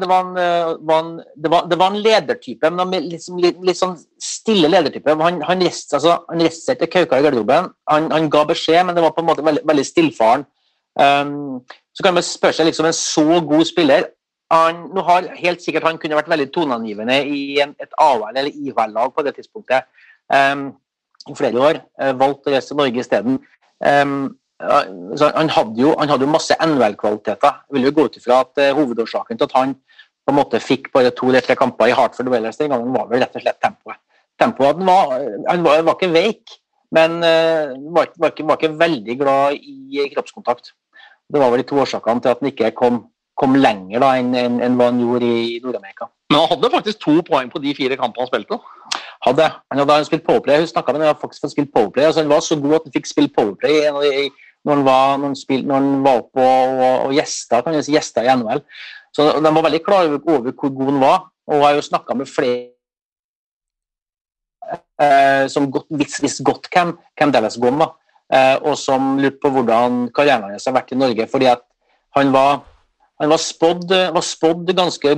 [0.01, 3.59] Det, var en, eh, var en, det, var, det, var en, ledertype, men liksom, litt,
[3.65, 5.15] litt, sånn stille ledertype.
[5.21, 6.19] Han, han reiste altså,
[6.87, 7.71] kauka i garderoben.
[7.91, 10.47] Han, han, ga beskjed, men det var på en måte veldig, veldig stillfaren.
[10.97, 11.61] Um,
[11.93, 14.07] så kan man spørre seg liksom en så god spiller
[14.53, 18.51] han, nå har Helt sikkert han kunne vært veldig toneangivende i en, et AHL- eller
[18.51, 19.87] IHL-lag på det tidspunktet
[20.31, 20.69] um,
[21.27, 21.79] i flere år.
[21.99, 23.41] Uh, valgt å reise til Norge isteden.
[23.83, 27.59] Um, han, hadde jo, han hadde jo masse NHL-kvaliteter.
[27.67, 29.75] Jeg vil jo gå ut ifra at uh, hovedårsaken til at han
[30.27, 33.11] på en måte fikk bare to eller tre kamper i Hartford Wellers den gangen, var
[33.11, 33.99] vel rett og slett tempoet.
[34.39, 35.13] Tempoet var,
[35.49, 36.57] Han var, var ikke veik,
[36.95, 40.71] men uh, var, var, ikke, var, ikke, veldig glad i kroppskontakt.
[41.33, 43.01] Det var vel de to årsakene til at han ikke kom,
[43.39, 46.07] kom lenger da enn en, en hva han gjorde i Nord-Amerika.
[46.31, 48.59] Men han hadde faktisk to poeng på de fire kampene han spilte?
[49.25, 49.47] Hadde.
[49.71, 50.59] Han hadde spilt powerplay.
[50.61, 52.05] Hun snakka med han hadde faktisk fått spilt powerplay.
[52.07, 54.29] Altså, han var så god at han fikk spille powerplay
[54.67, 57.77] når han var, når han spilte, når han var oppe og, og, og gjesta, kan
[57.79, 58.63] si, gjesta i NHL.
[59.15, 62.17] Så De var veldig klar over hvor god han var, og jeg har jo snakka
[62.19, 62.65] med flere
[65.01, 67.95] eh, som godt, visste godt hvem, hvem Dallas Gom var,
[68.27, 71.27] og som lurte på hvordan karrieren hans har vært i Norge.
[71.31, 71.61] fordi at
[72.17, 72.57] han var
[73.19, 75.11] han var spådd, var spådd ganske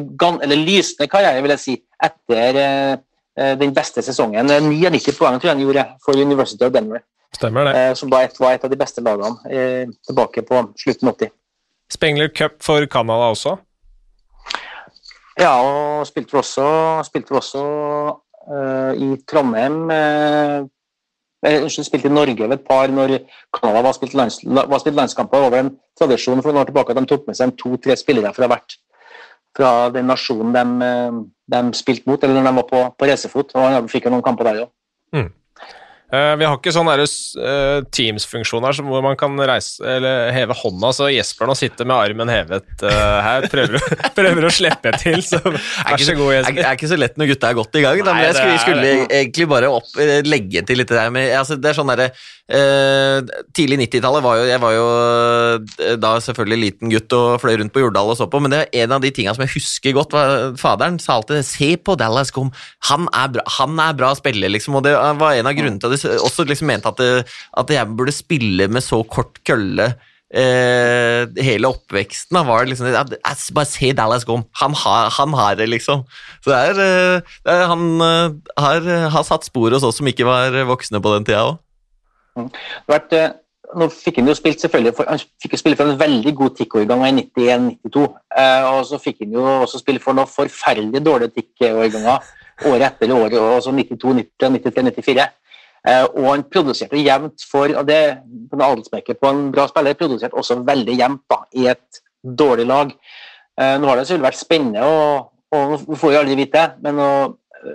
[0.43, 2.97] eller lysende karriere, vil jeg si, etter eh,
[3.39, 4.47] eh den beste sesongen.
[4.47, 7.03] 99 poeng tror jeg han gjorde for University of Denver.
[7.35, 7.73] Stemmer det.
[7.75, 11.33] Eh, som da var et, av de beste lagene eh, tilbake på slutten av 80.
[11.91, 13.57] Spengler Cup for Canada også?
[15.39, 16.67] Ja, og spilte vi også,
[17.07, 17.61] spilte vi også
[18.51, 20.67] uh, i Trondheim uh,
[21.39, 23.13] Unnskyld, spilte i Norge ved et par når
[23.55, 26.99] Canada var spilt, lands, var spilt landskamper over en tradisjon for noen år tilbake at
[26.99, 28.75] de tok med seg to-tre spillere fra hvert
[29.57, 30.89] fra den nasjonen de,
[31.51, 33.55] de spilte mot, eller når de var på, på reisefot.
[33.55, 34.71] og Han fikk jo noen kamper der òg.
[35.15, 35.29] Mm.
[36.09, 40.89] Uh, vi har ikke sånn uh, Teams-funksjon her hvor man kan reise, eller heve hånda,
[40.95, 43.45] så Jesper nå sitter med armen hevet uh, her.
[43.51, 43.77] Prøver,
[44.17, 46.57] prøver, å slippe til, så vær så god, Jesper.
[46.57, 48.01] Det er, ikke så lett når gutta er godt i gang.
[48.09, 49.93] Nei, jeg skulle, skulle egentlig bare opp,
[50.25, 51.13] legge til litt der.
[51.13, 52.09] Men, altså, det er sånn der,
[53.53, 54.85] Tidlig 90-tallet var jo Jeg var jo
[56.01, 58.87] da selvfølgelig liten gutt og fløy rundt på Jordal og så på, men det er
[58.87, 60.15] en av de tinga som jeg husker godt.
[60.17, 62.49] Var, faderen sa alltid 'se på Dallas Com',
[62.89, 65.93] han er bra, han er bra spiller', liksom, og det var en av grunnene til
[65.93, 67.25] at også liksom mente at, det,
[67.57, 69.91] at jeg burde spille med så kort kølle
[70.29, 72.37] eh, hele oppveksten.
[72.37, 72.93] Han var liksom
[73.55, 76.05] Bare se Dallas Gom, han han har det, liksom.
[76.43, 80.07] Så det er, eh, det er Han eh, har, har, satt spor hos oss som
[80.07, 81.61] ikke var voksne på den tida òg.
[82.37, 82.49] Mm.
[83.77, 86.55] Nå fikk han jo spilt selvfølgelig for, han fikk jo spille for en veldig god
[86.57, 88.05] TIK-årgang i 91-92.
[88.41, 92.31] Eh, og så fikk han jo også spille for noen forferdelig dårlige TIK-årganger
[92.69, 95.27] året etter året, altså 92, 93, 93, 94.
[95.87, 98.15] Eh, og han produserte jevnt for og det er
[98.53, 102.91] en adelsmerke på en bra spiller, produserte også veldig jevnt i et dårlig lag.
[103.59, 106.81] Eh, nå har det selvfølgelig vært spennende, og, og vi får jo aldri vite det,
[106.83, 107.11] men nå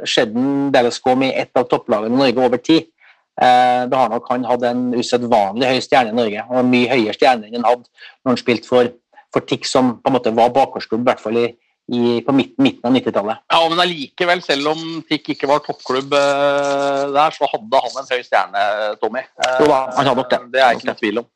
[0.09, 2.91] skjedde Dallas kom i et av topplagene i Norge over tid.
[3.35, 6.91] Eh, da har nok han hatt en usedvanlig høy stjerne i Norge, og en mye
[6.93, 8.93] høyere stjerne enn han hadde når han spilte for,
[9.35, 11.49] for TIX, som på en måte var bakgårdsklubb, i hvert fall i,
[11.93, 13.43] i, på midten, midten av 90-tallet.
[13.53, 18.09] Ja, men allikevel, selv om TIK ikke var toppklubb uh, der, så hadde han en
[18.09, 18.65] høy stjerne,
[19.03, 19.25] Tommy.
[19.37, 20.41] Uh, jo da, han hadde nok det.
[20.55, 21.31] Det er ikke noe tvil om.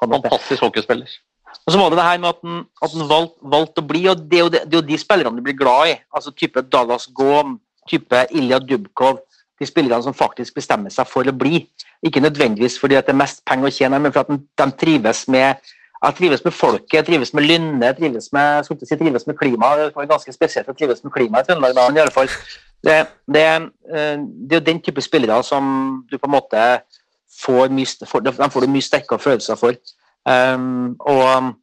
[0.00, 1.18] Fantastisk hockeyspiller.
[1.64, 4.02] Og så var det det her med at han, at han valgte, valgt å bli,
[4.10, 5.94] og det det, det er jo de spillerne du blir glad i.
[6.16, 7.58] altså Type Dallas Gaum,
[7.88, 9.22] type Ilja Dubkov.
[9.60, 11.62] De spillerne som faktisk bestemmer seg for å bli.
[12.04, 15.60] Ikke nødvendigvis fordi det er mest penger å tjene, men fordi de trives med
[16.04, 19.86] jeg trives med folket, jeg trives med lynnet, jeg trives med, si, trives med klimaet.
[19.88, 22.28] Det var ganske spesielt å trives med klimaet i Trøndelag, men i alle fall,
[22.84, 22.98] det,
[23.32, 23.44] det,
[23.94, 25.64] eh, det er jo den type spillere som
[26.10, 26.64] du på en måte
[27.40, 29.78] får mye, for, de får du mye sterkere følelser for.
[30.24, 31.54] Um, og,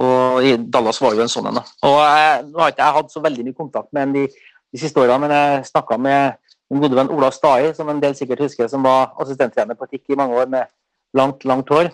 [0.00, 1.60] og, Dallas var jo en sånn en.
[1.84, 5.26] Og jeg, har ikke jeg hatt så veldig mye kontakt med de, de, siste årene,
[5.26, 6.38] men jeg snakka med
[6.68, 10.14] min gode venn Ola Stai, som en del sikkert husker, som var assistenttrener på TIK
[10.14, 10.68] i mange år med
[11.16, 11.90] langt, langt hår.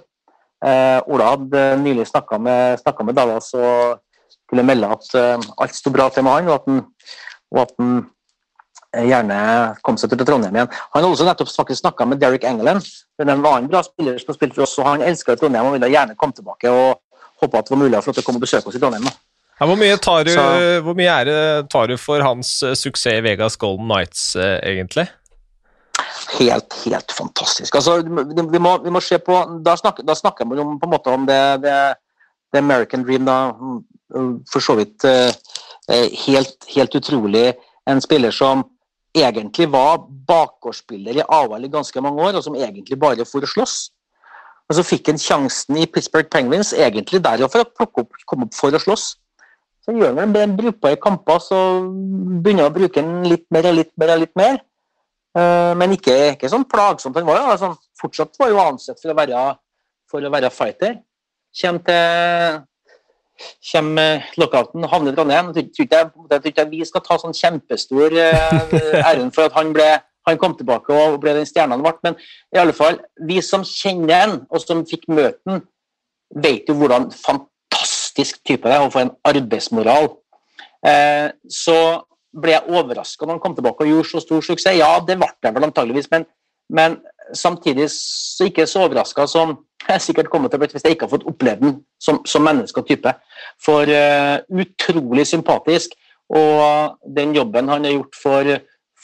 [0.64, 3.98] Eh, Ola hadde nylig snakka med, med, Dallas og
[4.32, 6.78] skulle melde at eh, alt sto bra til med han, og at han,
[7.52, 7.90] og at han
[8.94, 9.40] eh, gjerne
[9.84, 10.70] kom seg til Trondheim igjen.
[10.94, 12.88] Han har også nettopp faktisk snakka med Derek England,
[13.20, 14.78] en annen bra spiller som har spilt for oss.
[14.80, 18.00] og Han elska Trondheim og ville gjerne komme tilbake og håpa at det var mulig
[18.06, 19.10] for å komme og besøke oss i Trondheim.
[19.60, 20.32] Ja, hvor, mye tar du,
[20.82, 25.04] hvor mye det tar du for hans suksess i Vegas Golden Nights, egentlig?
[26.38, 27.74] Helt, helt fantastisk.
[27.74, 30.94] Altså, vi, må, vi må se på Da snakker, da snakker man om, på en
[30.94, 31.74] måte om det, det,
[32.52, 33.38] det American Dream, da.
[34.50, 35.32] For så vidt eh,
[35.90, 37.52] eh, helt, helt utrolig.
[37.90, 38.62] En spiller som
[39.14, 43.50] egentlig var bakgårdsspiller i avhør i ganske mange år, og som egentlig bare for å
[43.50, 43.76] slåss.
[44.68, 48.48] Og så fikk han sjansen i Pittsburgh Penguins egentlig der for å plukke opp, komme
[48.48, 49.10] opp for å slåss.
[49.84, 53.76] Så gjør han en brukbare kamper, så begynner han å bruke den litt mer og
[53.76, 54.14] litt mer.
[54.14, 54.62] og litt mer.
[55.34, 57.16] Eh, men ikke, ikke sånn plagsomt.
[57.18, 59.42] Han var jo sånn, fortsatt var jo ansett for å være,
[60.10, 61.00] for å være fighter.
[61.54, 62.62] Kjem til
[63.66, 65.52] kommer lockouten, havner i Trondheim.
[65.56, 69.88] Jeg tror ikke vi skal ta sånn kjempestor eh, æren for at han, ble,
[70.28, 71.94] han kom tilbake og ble den stjernen han ble.
[72.06, 72.18] Men
[72.54, 75.64] i alle fall, vi som kjenner ham, og som fikk møte ham,
[76.44, 80.12] vet jo hvordan fantastisk type det er, og for en arbeidsmoral.
[80.86, 81.78] Eh, så
[82.34, 84.78] ble jeg overraska når han kom tilbake og gjorde så stor suksess.
[84.78, 86.26] Ja, det ble jeg vel antageligvis, men,
[86.72, 86.98] men
[87.36, 91.06] samtidig så ikke så overraska som jeg sikkert kommer til å bli hvis jeg ikke
[91.06, 93.12] har fått oppleve den som, som menneske og type.
[93.62, 95.96] For uh, utrolig sympatisk,
[96.34, 98.52] og den jobben han har gjort for,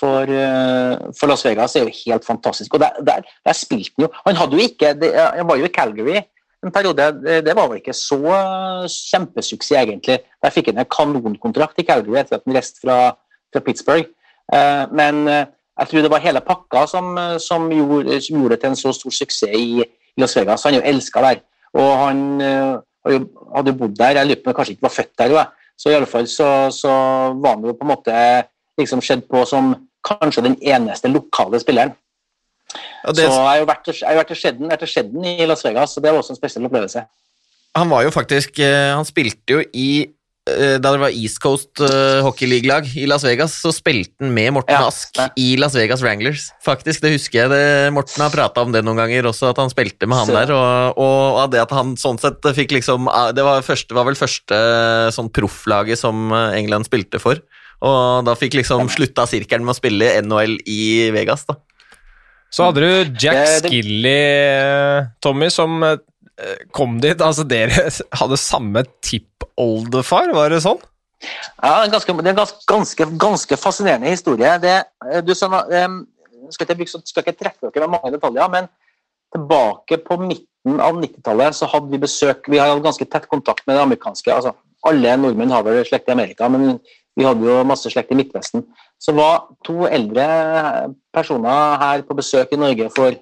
[0.01, 2.75] for, uh, for Las Vegas, er jo helt fantastisk.
[2.75, 5.69] Og der, der, der spilte han jo Han hadde jo ikke det, Han var jo
[5.69, 6.23] i Calgary
[6.65, 7.07] en periode.
[7.47, 8.19] Det, var vel ikke så
[8.91, 10.19] kjempesuksess, egentlig.
[10.43, 12.99] Der fikk han en kanonkontrakt i Calgary etter at han reiste fra,
[13.53, 14.11] fra Pittsburgh.
[14.51, 18.73] Uh, men jeg tror det var hele pakka som, som, gjorde, som, gjorde, det til
[18.73, 19.87] en så stor suksess i,
[20.19, 20.67] Las Vegas.
[20.67, 21.41] Han er jo elska der.
[21.81, 25.45] Og han hadde bodd der, jeg lurer på kanskje ikke var født der, jo,
[25.81, 26.91] så i alle fall så, så
[27.41, 28.17] var han jo på en måte
[28.81, 29.73] liksom skjedd på som
[30.05, 31.95] kanskje den eneste lokale spilleren.
[32.75, 33.25] Ja, det...
[33.25, 36.41] Så jeg har jo vært, til Skjedden i Las Vegas, så det var også en
[36.41, 37.05] spesiell opplevelse.
[37.79, 39.91] Han var jo faktisk eh, Han spilte jo i
[40.49, 44.33] Eh, da det var East Coast uh, Hockey League-lag i Las Vegas, så spilte han
[44.35, 45.29] med Morten ja, Ask det.
[45.41, 46.49] i Las Vegas Wranglers.
[46.65, 47.53] Faktisk, det husker jeg.
[47.53, 47.63] Det,
[47.95, 50.39] Morten har prata om det noen ganger også, at han spilte med han så.
[50.39, 50.55] der.
[50.57, 54.61] Og, og, det at han sånn sett fikk liksom Det var, første, var vel første
[55.15, 57.43] sånn profflaget som England spilte for.
[57.85, 60.81] Og da fikk liksom slutta sirkelen med å spille NHL i
[61.15, 61.61] Vegas, da.
[62.51, 64.21] Så hadde du Jack Skilly,
[65.23, 65.85] Tommy, som
[66.75, 67.21] kom dit.
[67.23, 67.91] Altså, dere
[68.21, 70.81] hadde samme tippoldefar, var det sånn?
[71.21, 74.55] Ja, det er, en ganske, ganske, ganske, fascinerende historie.
[74.63, 74.77] Det,
[75.11, 75.57] eh, du, sånn,
[76.55, 78.71] skal, ikke, skal ikke trekke dere med mange detaljer, men
[79.35, 83.77] tilbake på midten av 90-tallet så hadde vi besøk Vi har ganske tett kontakt med
[83.77, 84.33] det amerikanske.
[84.33, 84.55] altså
[84.89, 86.81] Alle nordmenn har vel slekt i Amerika, men
[87.19, 88.65] vi hadde jo masse slekt i Midtvesten.
[89.01, 90.27] Så var to eldre
[91.15, 93.17] personer her på besøk i Norge for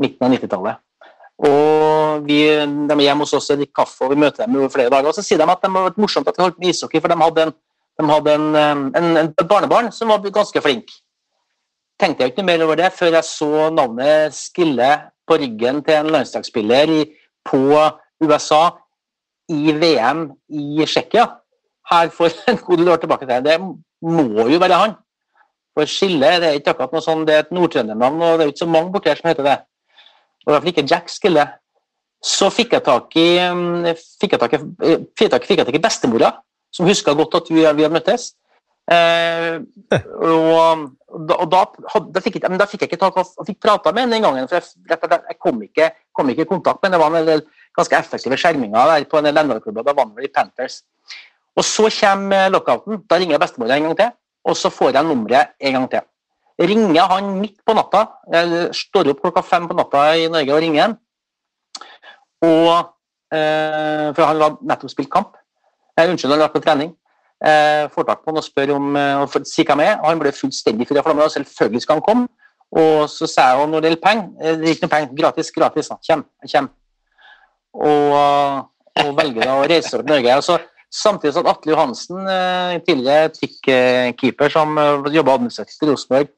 [0.00, 0.80] midten av 90-tallet.
[1.40, 4.72] Og vi, De er hjemme hos oss og drikker kaffe, og vi møter dem over
[4.72, 5.08] flere dager.
[5.08, 7.20] og Så sier de at det var morsomt at vi holdt med ishockey, for de
[7.20, 7.54] hadde en,
[8.00, 8.50] de hadde en,
[8.98, 10.92] en, en barnebarn som var ganske flink.
[12.00, 14.92] Tenkte jeg ikke noe mer over det før jeg så navnet Skille
[15.28, 16.94] på ryggen til en landslagsspiller
[17.48, 17.60] på
[18.24, 18.62] USA
[19.52, 21.26] i VM i Tsjekkia
[21.90, 23.26] her for en god del år tilbake.
[23.26, 23.46] til.
[23.46, 24.94] Det må jo være han.
[25.76, 28.52] For Skille det er ikke akkurat noe sånn, det er et nordtrøndernavn, og det er
[28.52, 29.58] ikke så mange borti her som heter det
[30.46, 31.46] og i hvert ikke Jack Skille.
[32.20, 35.76] så fikk jeg tak i mm, fikk jeg tak i, eh, fikk jeg, jeg tak
[35.78, 36.34] i bestemora,
[36.72, 38.34] som huska godt at vi, vi hadde møttes.
[38.92, 39.56] Eh,
[40.20, 40.82] og,
[41.16, 41.62] og da,
[42.12, 44.50] da, fikk jeg, da, fikk jeg, ikke tak og fikk prata med henne den gangen,
[44.50, 45.00] for jeg,
[45.30, 47.00] jeg kom, ikke, kom, ikke, i kontakt med henne.
[47.00, 47.48] Det var en
[47.80, 49.86] ganske effektive skjerminger der på en del NRL-klubber.
[49.88, 50.82] Da var han vel i Panthers.
[51.60, 53.02] Og så kommer lockouten.
[53.10, 54.14] Da ringer jeg bestemora en gang til,
[54.48, 56.06] og så får jeg nummeret en gang til
[56.60, 58.04] ringer han midt på natta.
[58.32, 60.96] Jeg står opp klokka fem på natta i Norge og ringer han.
[62.44, 62.90] Og,
[63.32, 65.36] eh, for han har nettopp spilt kamp.
[65.96, 66.96] Eh, unnskyld, han har vært på trening.
[67.44, 69.96] Eh, får tak på han og spør om eh, og sier hva med.
[70.04, 71.28] Han ble fullstendig fyr av flammer.
[71.28, 72.28] Selvfølgelig skal han komme.
[72.70, 75.50] Og så sa jeg når det gjelder penger, eh, det er ikke noe penger, gratis,
[75.50, 75.90] gratis.
[76.06, 76.68] Kjem, kjem.
[77.74, 78.68] Og,
[79.00, 80.36] og velger da å reise over til Norge.
[80.36, 80.58] Og så
[80.90, 84.74] Samtidig som Atle Johansen, eh, tidligere TIC-keeper som
[85.06, 86.32] jobba administrativt i Rosenborg,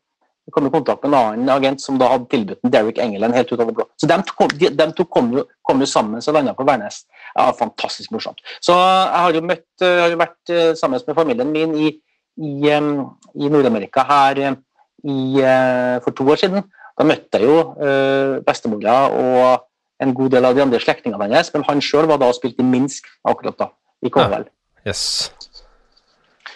[0.51, 3.62] kom i kontakt med en annen agent som da hadde tilbudt Derrick Engelen helt ut
[3.69, 3.87] blå.
[3.97, 4.35] Så de to,
[5.07, 7.05] kom, jo, kom, jo, sammen og landa på Værnes.
[7.37, 8.43] Ja, fantastisk morsomt.
[8.61, 11.93] Så jeg har jo møtt, jeg har jo vært eh, sammen med familien min i,
[12.43, 16.66] i, i Nord-Amerika her i, eh, for to år siden.
[16.99, 19.62] Da møtte jeg jo uh, bestemora og
[20.03, 22.61] en god del av de andre slektningene hennes, men han sjøl var da og spilte
[22.61, 23.69] i Minsk akkurat da,
[24.03, 24.45] i KHL.
[24.47, 24.91] Ja.
[24.91, 25.05] Yes.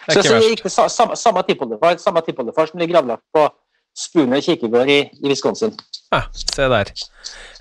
[0.07, 3.47] Så, så det gikk samme, samme tippoldefar som ble gravlagt på
[3.97, 5.73] Spooner kirkegård i, i Wisconsin.
[6.13, 6.91] Ja, se der.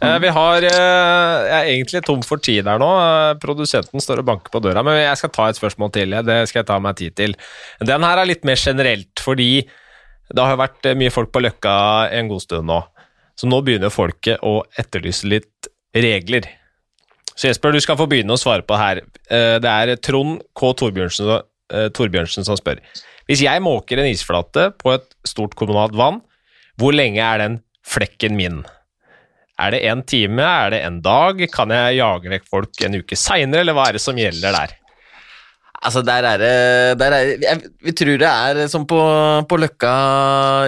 [0.03, 2.89] Eh, vi har eh, Jeg er egentlig tom for tid her nå.
[2.99, 6.17] Eh, produsenten står og banker på døra, men jeg skal ta et spørsmål til.
[6.27, 7.37] Det skal jeg ta meg tid til.
[7.87, 9.63] Den her er litt mer generelt, fordi
[10.35, 11.77] det har vært mye folk på Løkka
[12.17, 12.81] en god stund nå.
[13.39, 16.47] Så nå begynner folket å etterlyse litt regler.
[17.35, 19.01] Så Jesper, du skal få begynne å svare på her.
[19.27, 20.69] Det er Trond K.
[20.79, 21.33] Torbjørnsen,
[21.95, 22.79] Torbjørnsen som spør.
[23.27, 26.21] Hvis jeg måker en isflate på et stort kommunalt vann,
[26.79, 28.61] hvor lenge er den flekken min?
[29.59, 33.19] Er det en time, er det en dag, kan jeg jage vekk folk en uke
[33.19, 34.75] seinere, eller hva er det som gjelder der?
[35.85, 36.53] Altså, der er det
[36.99, 38.99] der er, jeg, Vi tror det er som på,
[39.49, 39.93] på, Løkka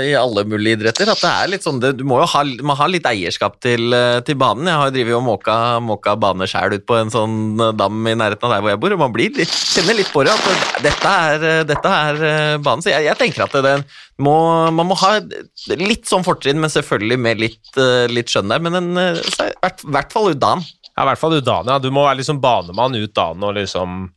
[0.06, 2.76] i alle mulige idretter, at det er litt sånn det, Du må jo ha, må
[2.78, 3.96] ha litt eierskap til,
[4.28, 4.70] til, banen.
[4.70, 8.48] Jeg har drevet og måka, måka bane sjæl ut på en sånn dam i nærheten
[8.48, 11.14] av der hvor jeg bor, og man blir litt, kjenner litt på det at dette
[11.32, 12.84] er, dette er eh, banen.
[12.86, 13.76] Så jeg, jeg tenker at det,
[14.24, 14.36] må,
[14.74, 15.18] man må ha
[15.78, 18.64] litt sånn fortrinn, men selvfølgelig med litt, eh, litt skjønn der.
[18.64, 20.66] Men i eh, hvert, hvert fall ut dagen.
[20.94, 21.82] Ja, i hvert fall ut dagen, ja.
[21.82, 24.08] Du må være liksom banemann ut dagen og liksom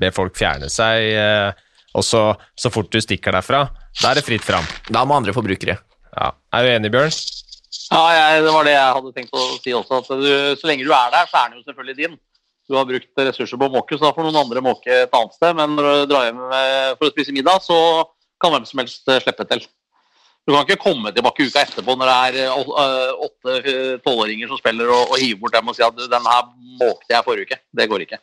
[0.00, 1.08] be folk fjerne seg.
[1.18, 1.64] Eh,
[1.98, 2.20] Og så,
[2.54, 3.62] så fort du stikker derfra,
[4.02, 4.66] da er det fritt fram.
[4.92, 5.78] Da må andre forbrukere.
[6.12, 6.26] Ja.
[6.54, 7.14] Er du enig, Bjørn?
[7.88, 10.02] Ja, jeg, det var det jeg hadde tenkt å si også.
[10.04, 10.28] at du,
[10.60, 12.14] Så lenge du er der, så er den jo selvfølgelig din.
[12.68, 15.34] Du har brukt ressurser på å måke, så da får noen andre måke et annet
[15.38, 15.56] sted.
[15.56, 17.78] Men når du drar hjem eh, for å spise middag, så
[18.44, 19.64] kan hvem som helst eh, slippe til.
[20.44, 22.52] Du kan ikke komme tilbake uka etterpå når det er
[23.24, 23.56] åtte
[24.04, 26.46] tolvåringer som spiller og, og hive bort dem og si at den her
[26.84, 27.58] måkte jeg forrige uke.
[27.80, 28.20] Det går ikke.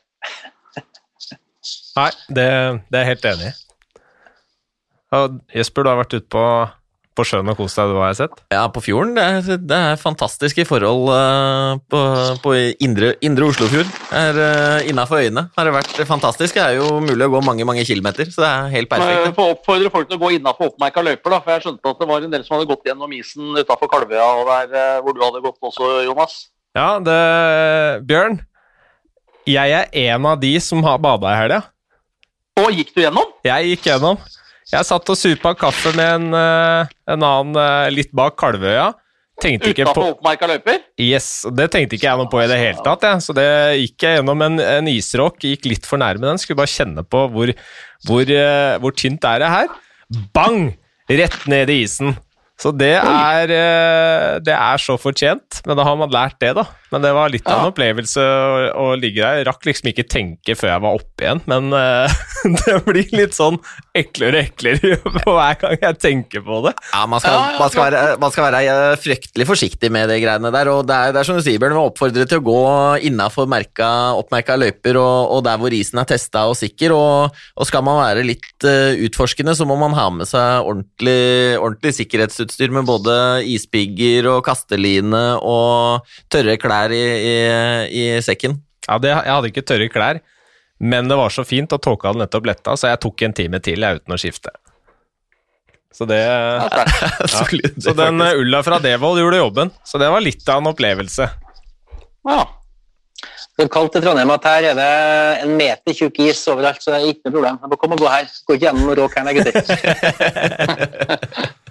[1.95, 2.47] Nei, det,
[2.91, 3.53] det er jeg helt enig i.
[5.15, 6.43] Og Jesper, du har vært ute på,
[7.15, 8.41] på sjøen og kost deg, du har jeg sett?
[8.51, 9.13] Ja, på fjorden.
[9.15, 12.01] Det er, det er fantastiske forhold uh, på,
[12.43, 13.91] på indre, indre Oslofjord.
[14.11, 16.57] Er uh, Innafor øyene har det vært fantastisk.
[16.57, 19.13] Det er jo mulig å gå mange mange kilometer, så det er helt perfekt.
[19.15, 22.01] Jeg får oppfordre folk til å gå innafor oppmerka løyper, da, for jeg skjønte at
[22.01, 25.15] det var en del som hadde gått gjennom isen utafor Kalvøya, og der uh, hvor
[25.15, 26.35] du hadde gått også, Jonas.
[26.75, 27.21] Ja, det
[28.09, 28.41] Bjørn,
[29.47, 31.61] jeg er en av de som har bada i helga.
[32.61, 33.31] Og gikk du gjennom?
[33.43, 34.19] Jeg gikk gjennom.
[34.71, 38.93] Jeg satt og supa kaffe med en, eh, en annen eh, litt bak Kalvøya.
[39.43, 40.79] Tenkte Utafor oppmerka løyper?
[41.01, 43.03] Yes, Det tenkte ikke jeg noe på i det hele tatt.
[43.03, 43.17] Ja.
[43.19, 43.45] Så det
[43.81, 46.39] gikk jeg gjennom en, en isrock, gikk litt for nærme den.
[46.39, 47.51] Skulle bare kjenne på hvor,
[48.07, 49.75] hvor, eh, hvor tynt er det her.
[50.33, 50.77] Bang!
[51.11, 52.15] Rett ned i isen.
[52.61, 53.51] Så det er,
[54.39, 56.63] det er så fortjent, men da har man lært det, da.
[56.93, 59.41] Men det var litt av en opplevelse å, å ligge der.
[59.41, 62.13] Jeg rakk liksom ikke tenke før jeg var oppe igjen, men uh,
[62.61, 63.57] det blir litt sånn
[63.91, 66.71] eklere og eklere for hver gang jeg tenker på det.
[66.93, 70.53] Ja, man skal, man skal, være, man skal være, eh, fryktelig forsiktig med de greiene
[70.55, 70.71] der.
[70.71, 72.63] og Det er, det er som du sier, Bjørn, vi oppfordrer til å gå
[73.09, 76.95] innafor oppmerka løyper og, og, der hvor isen er testa og sikker.
[76.95, 81.57] Og, og, skal man være litt uh, utforskende, så må man ha med seg ordentlig,
[81.59, 83.15] ordentlig sikkerhetsutstyr med både
[83.51, 87.35] ispigger og kasteline og tørre klær i, i,
[87.89, 88.59] i sekken?
[88.85, 90.21] Ja, det, jeg hadde ikke tørre klær,
[90.79, 93.61] men det var så fint, og tåka hadde nettopp letta, så jeg tok en time
[93.63, 94.53] til jeg, uten å skifte.
[95.95, 96.85] Så det ja,
[97.85, 101.29] Så den ulla fra Devold gjorde jobben, så det var litt av en opplevelse.
[102.27, 102.41] Ja.
[103.55, 104.93] Det er kaldt i Trondheim at her er det
[105.45, 107.59] en meter tjukk is overalt, så det er ikke noe problem.
[107.61, 108.27] Jeg må komme og gå her.
[108.43, 109.63] Gå ikke gjennom noe råk her, gutter.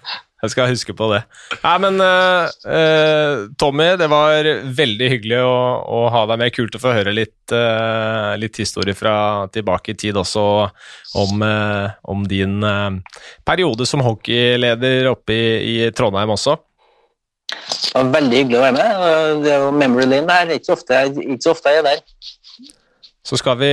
[0.45, 1.23] Jeg skal huske på det.
[1.63, 5.55] Nei, men uh, uh, Tommy, det var veldig hyggelig å,
[5.97, 6.53] å, ha deg med.
[6.55, 9.15] Kult å få høre litt, uh, litt historie fra
[9.55, 10.45] tilbake i tid også
[11.21, 11.45] om,
[12.11, 12.59] om din
[13.47, 16.59] periode som hockeyleder oppe i, i, Trondheim også.
[17.55, 19.43] Det var veldig hyggelig å være med.
[19.45, 20.55] Det er jo memory lane der.
[20.59, 22.05] Ikke så ofte, ikke så ofte jeg er der.
[23.25, 23.73] Så skal vi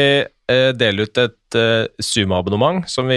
[0.80, 3.09] dele ut et eh, Zoom-abonnement som,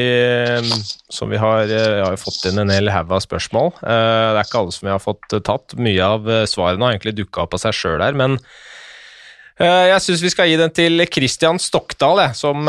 [1.08, 3.72] som, vi har, eh, har fått inn en hel haug av spørsmål.
[3.80, 5.74] Uh, det er ikke alle som vi har fått tatt.
[5.78, 8.38] Mye av svarene har egentlig dukka opp av seg sjøl her, men
[9.54, 12.66] jeg syns vi skal gi den til Christian Stokdal, jeg, som,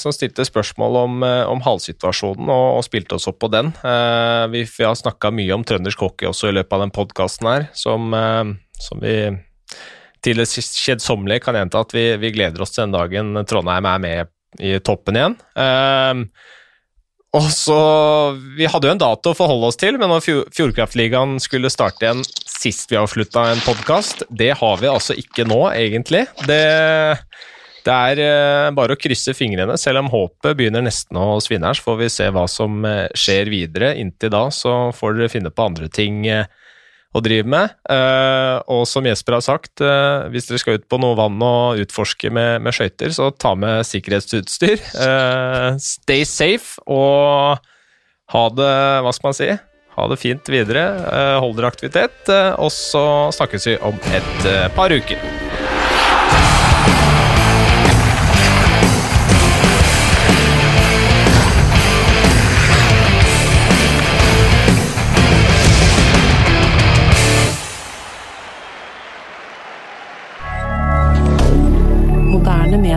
[0.00, 3.74] som, stilte spørsmål om, om halvsituasjonen og, og, spilte oss opp på den.
[4.54, 7.66] Vi, vi har snakka mye om trøndersk hockey også i løpet av den podkasten her,
[7.76, 8.16] som,
[8.80, 9.18] som vi
[10.24, 13.88] til det kjedsommelige kan jeg gjenta at vi, vi, gleder oss til den dagen Trondheim
[13.88, 14.32] er med
[14.62, 15.38] i toppen igjen.
[15.58, 16.26] Um,
[17.34, 17.78] og så,
[18.54, 20.22] Vi hadde jo en dato å forholde oss til, men når
[20.54, 25.58] Fjordkraftligaen skulle starte igjen sist vi avslutta en podkast, det har vi altså ikke nå,
[25.74, 26.24] egentlig.
[26.46, 26.62] Det,
[27.84, 29.76] det er uh, bare å krysse fingrene.
[29.80, 33.08] Selv om håpet begynner nesten å svinne her, så får vi se hva som uh,
[33.18, 33.96] skjer videre.
[34.00, 36.22] Inntil da så får dere finne på andre ting.
[36.30, 36.46] Uh,
[37.14, 37.74] å drive med.
[37.86, 41.82] Uh, og som Jesper har sagt, uh, hvis dere skal ut på noe vann og
[41.84, 44.82] utforske med, med skøyter, så ta med sikkerhetsutstyr.
[44.98, 47.62] Uh, stay safe og
[48.34, 48.74] ha det
[49.04, 49.52] Hva skal man si?
[49.94, 50.82] Ha det fint videre.
[51.38, 52.26] hold dere aktivitet,
[52.58, 55.43] og så snakkes vi om et par uker.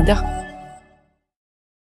[0.08, 0.37] Media.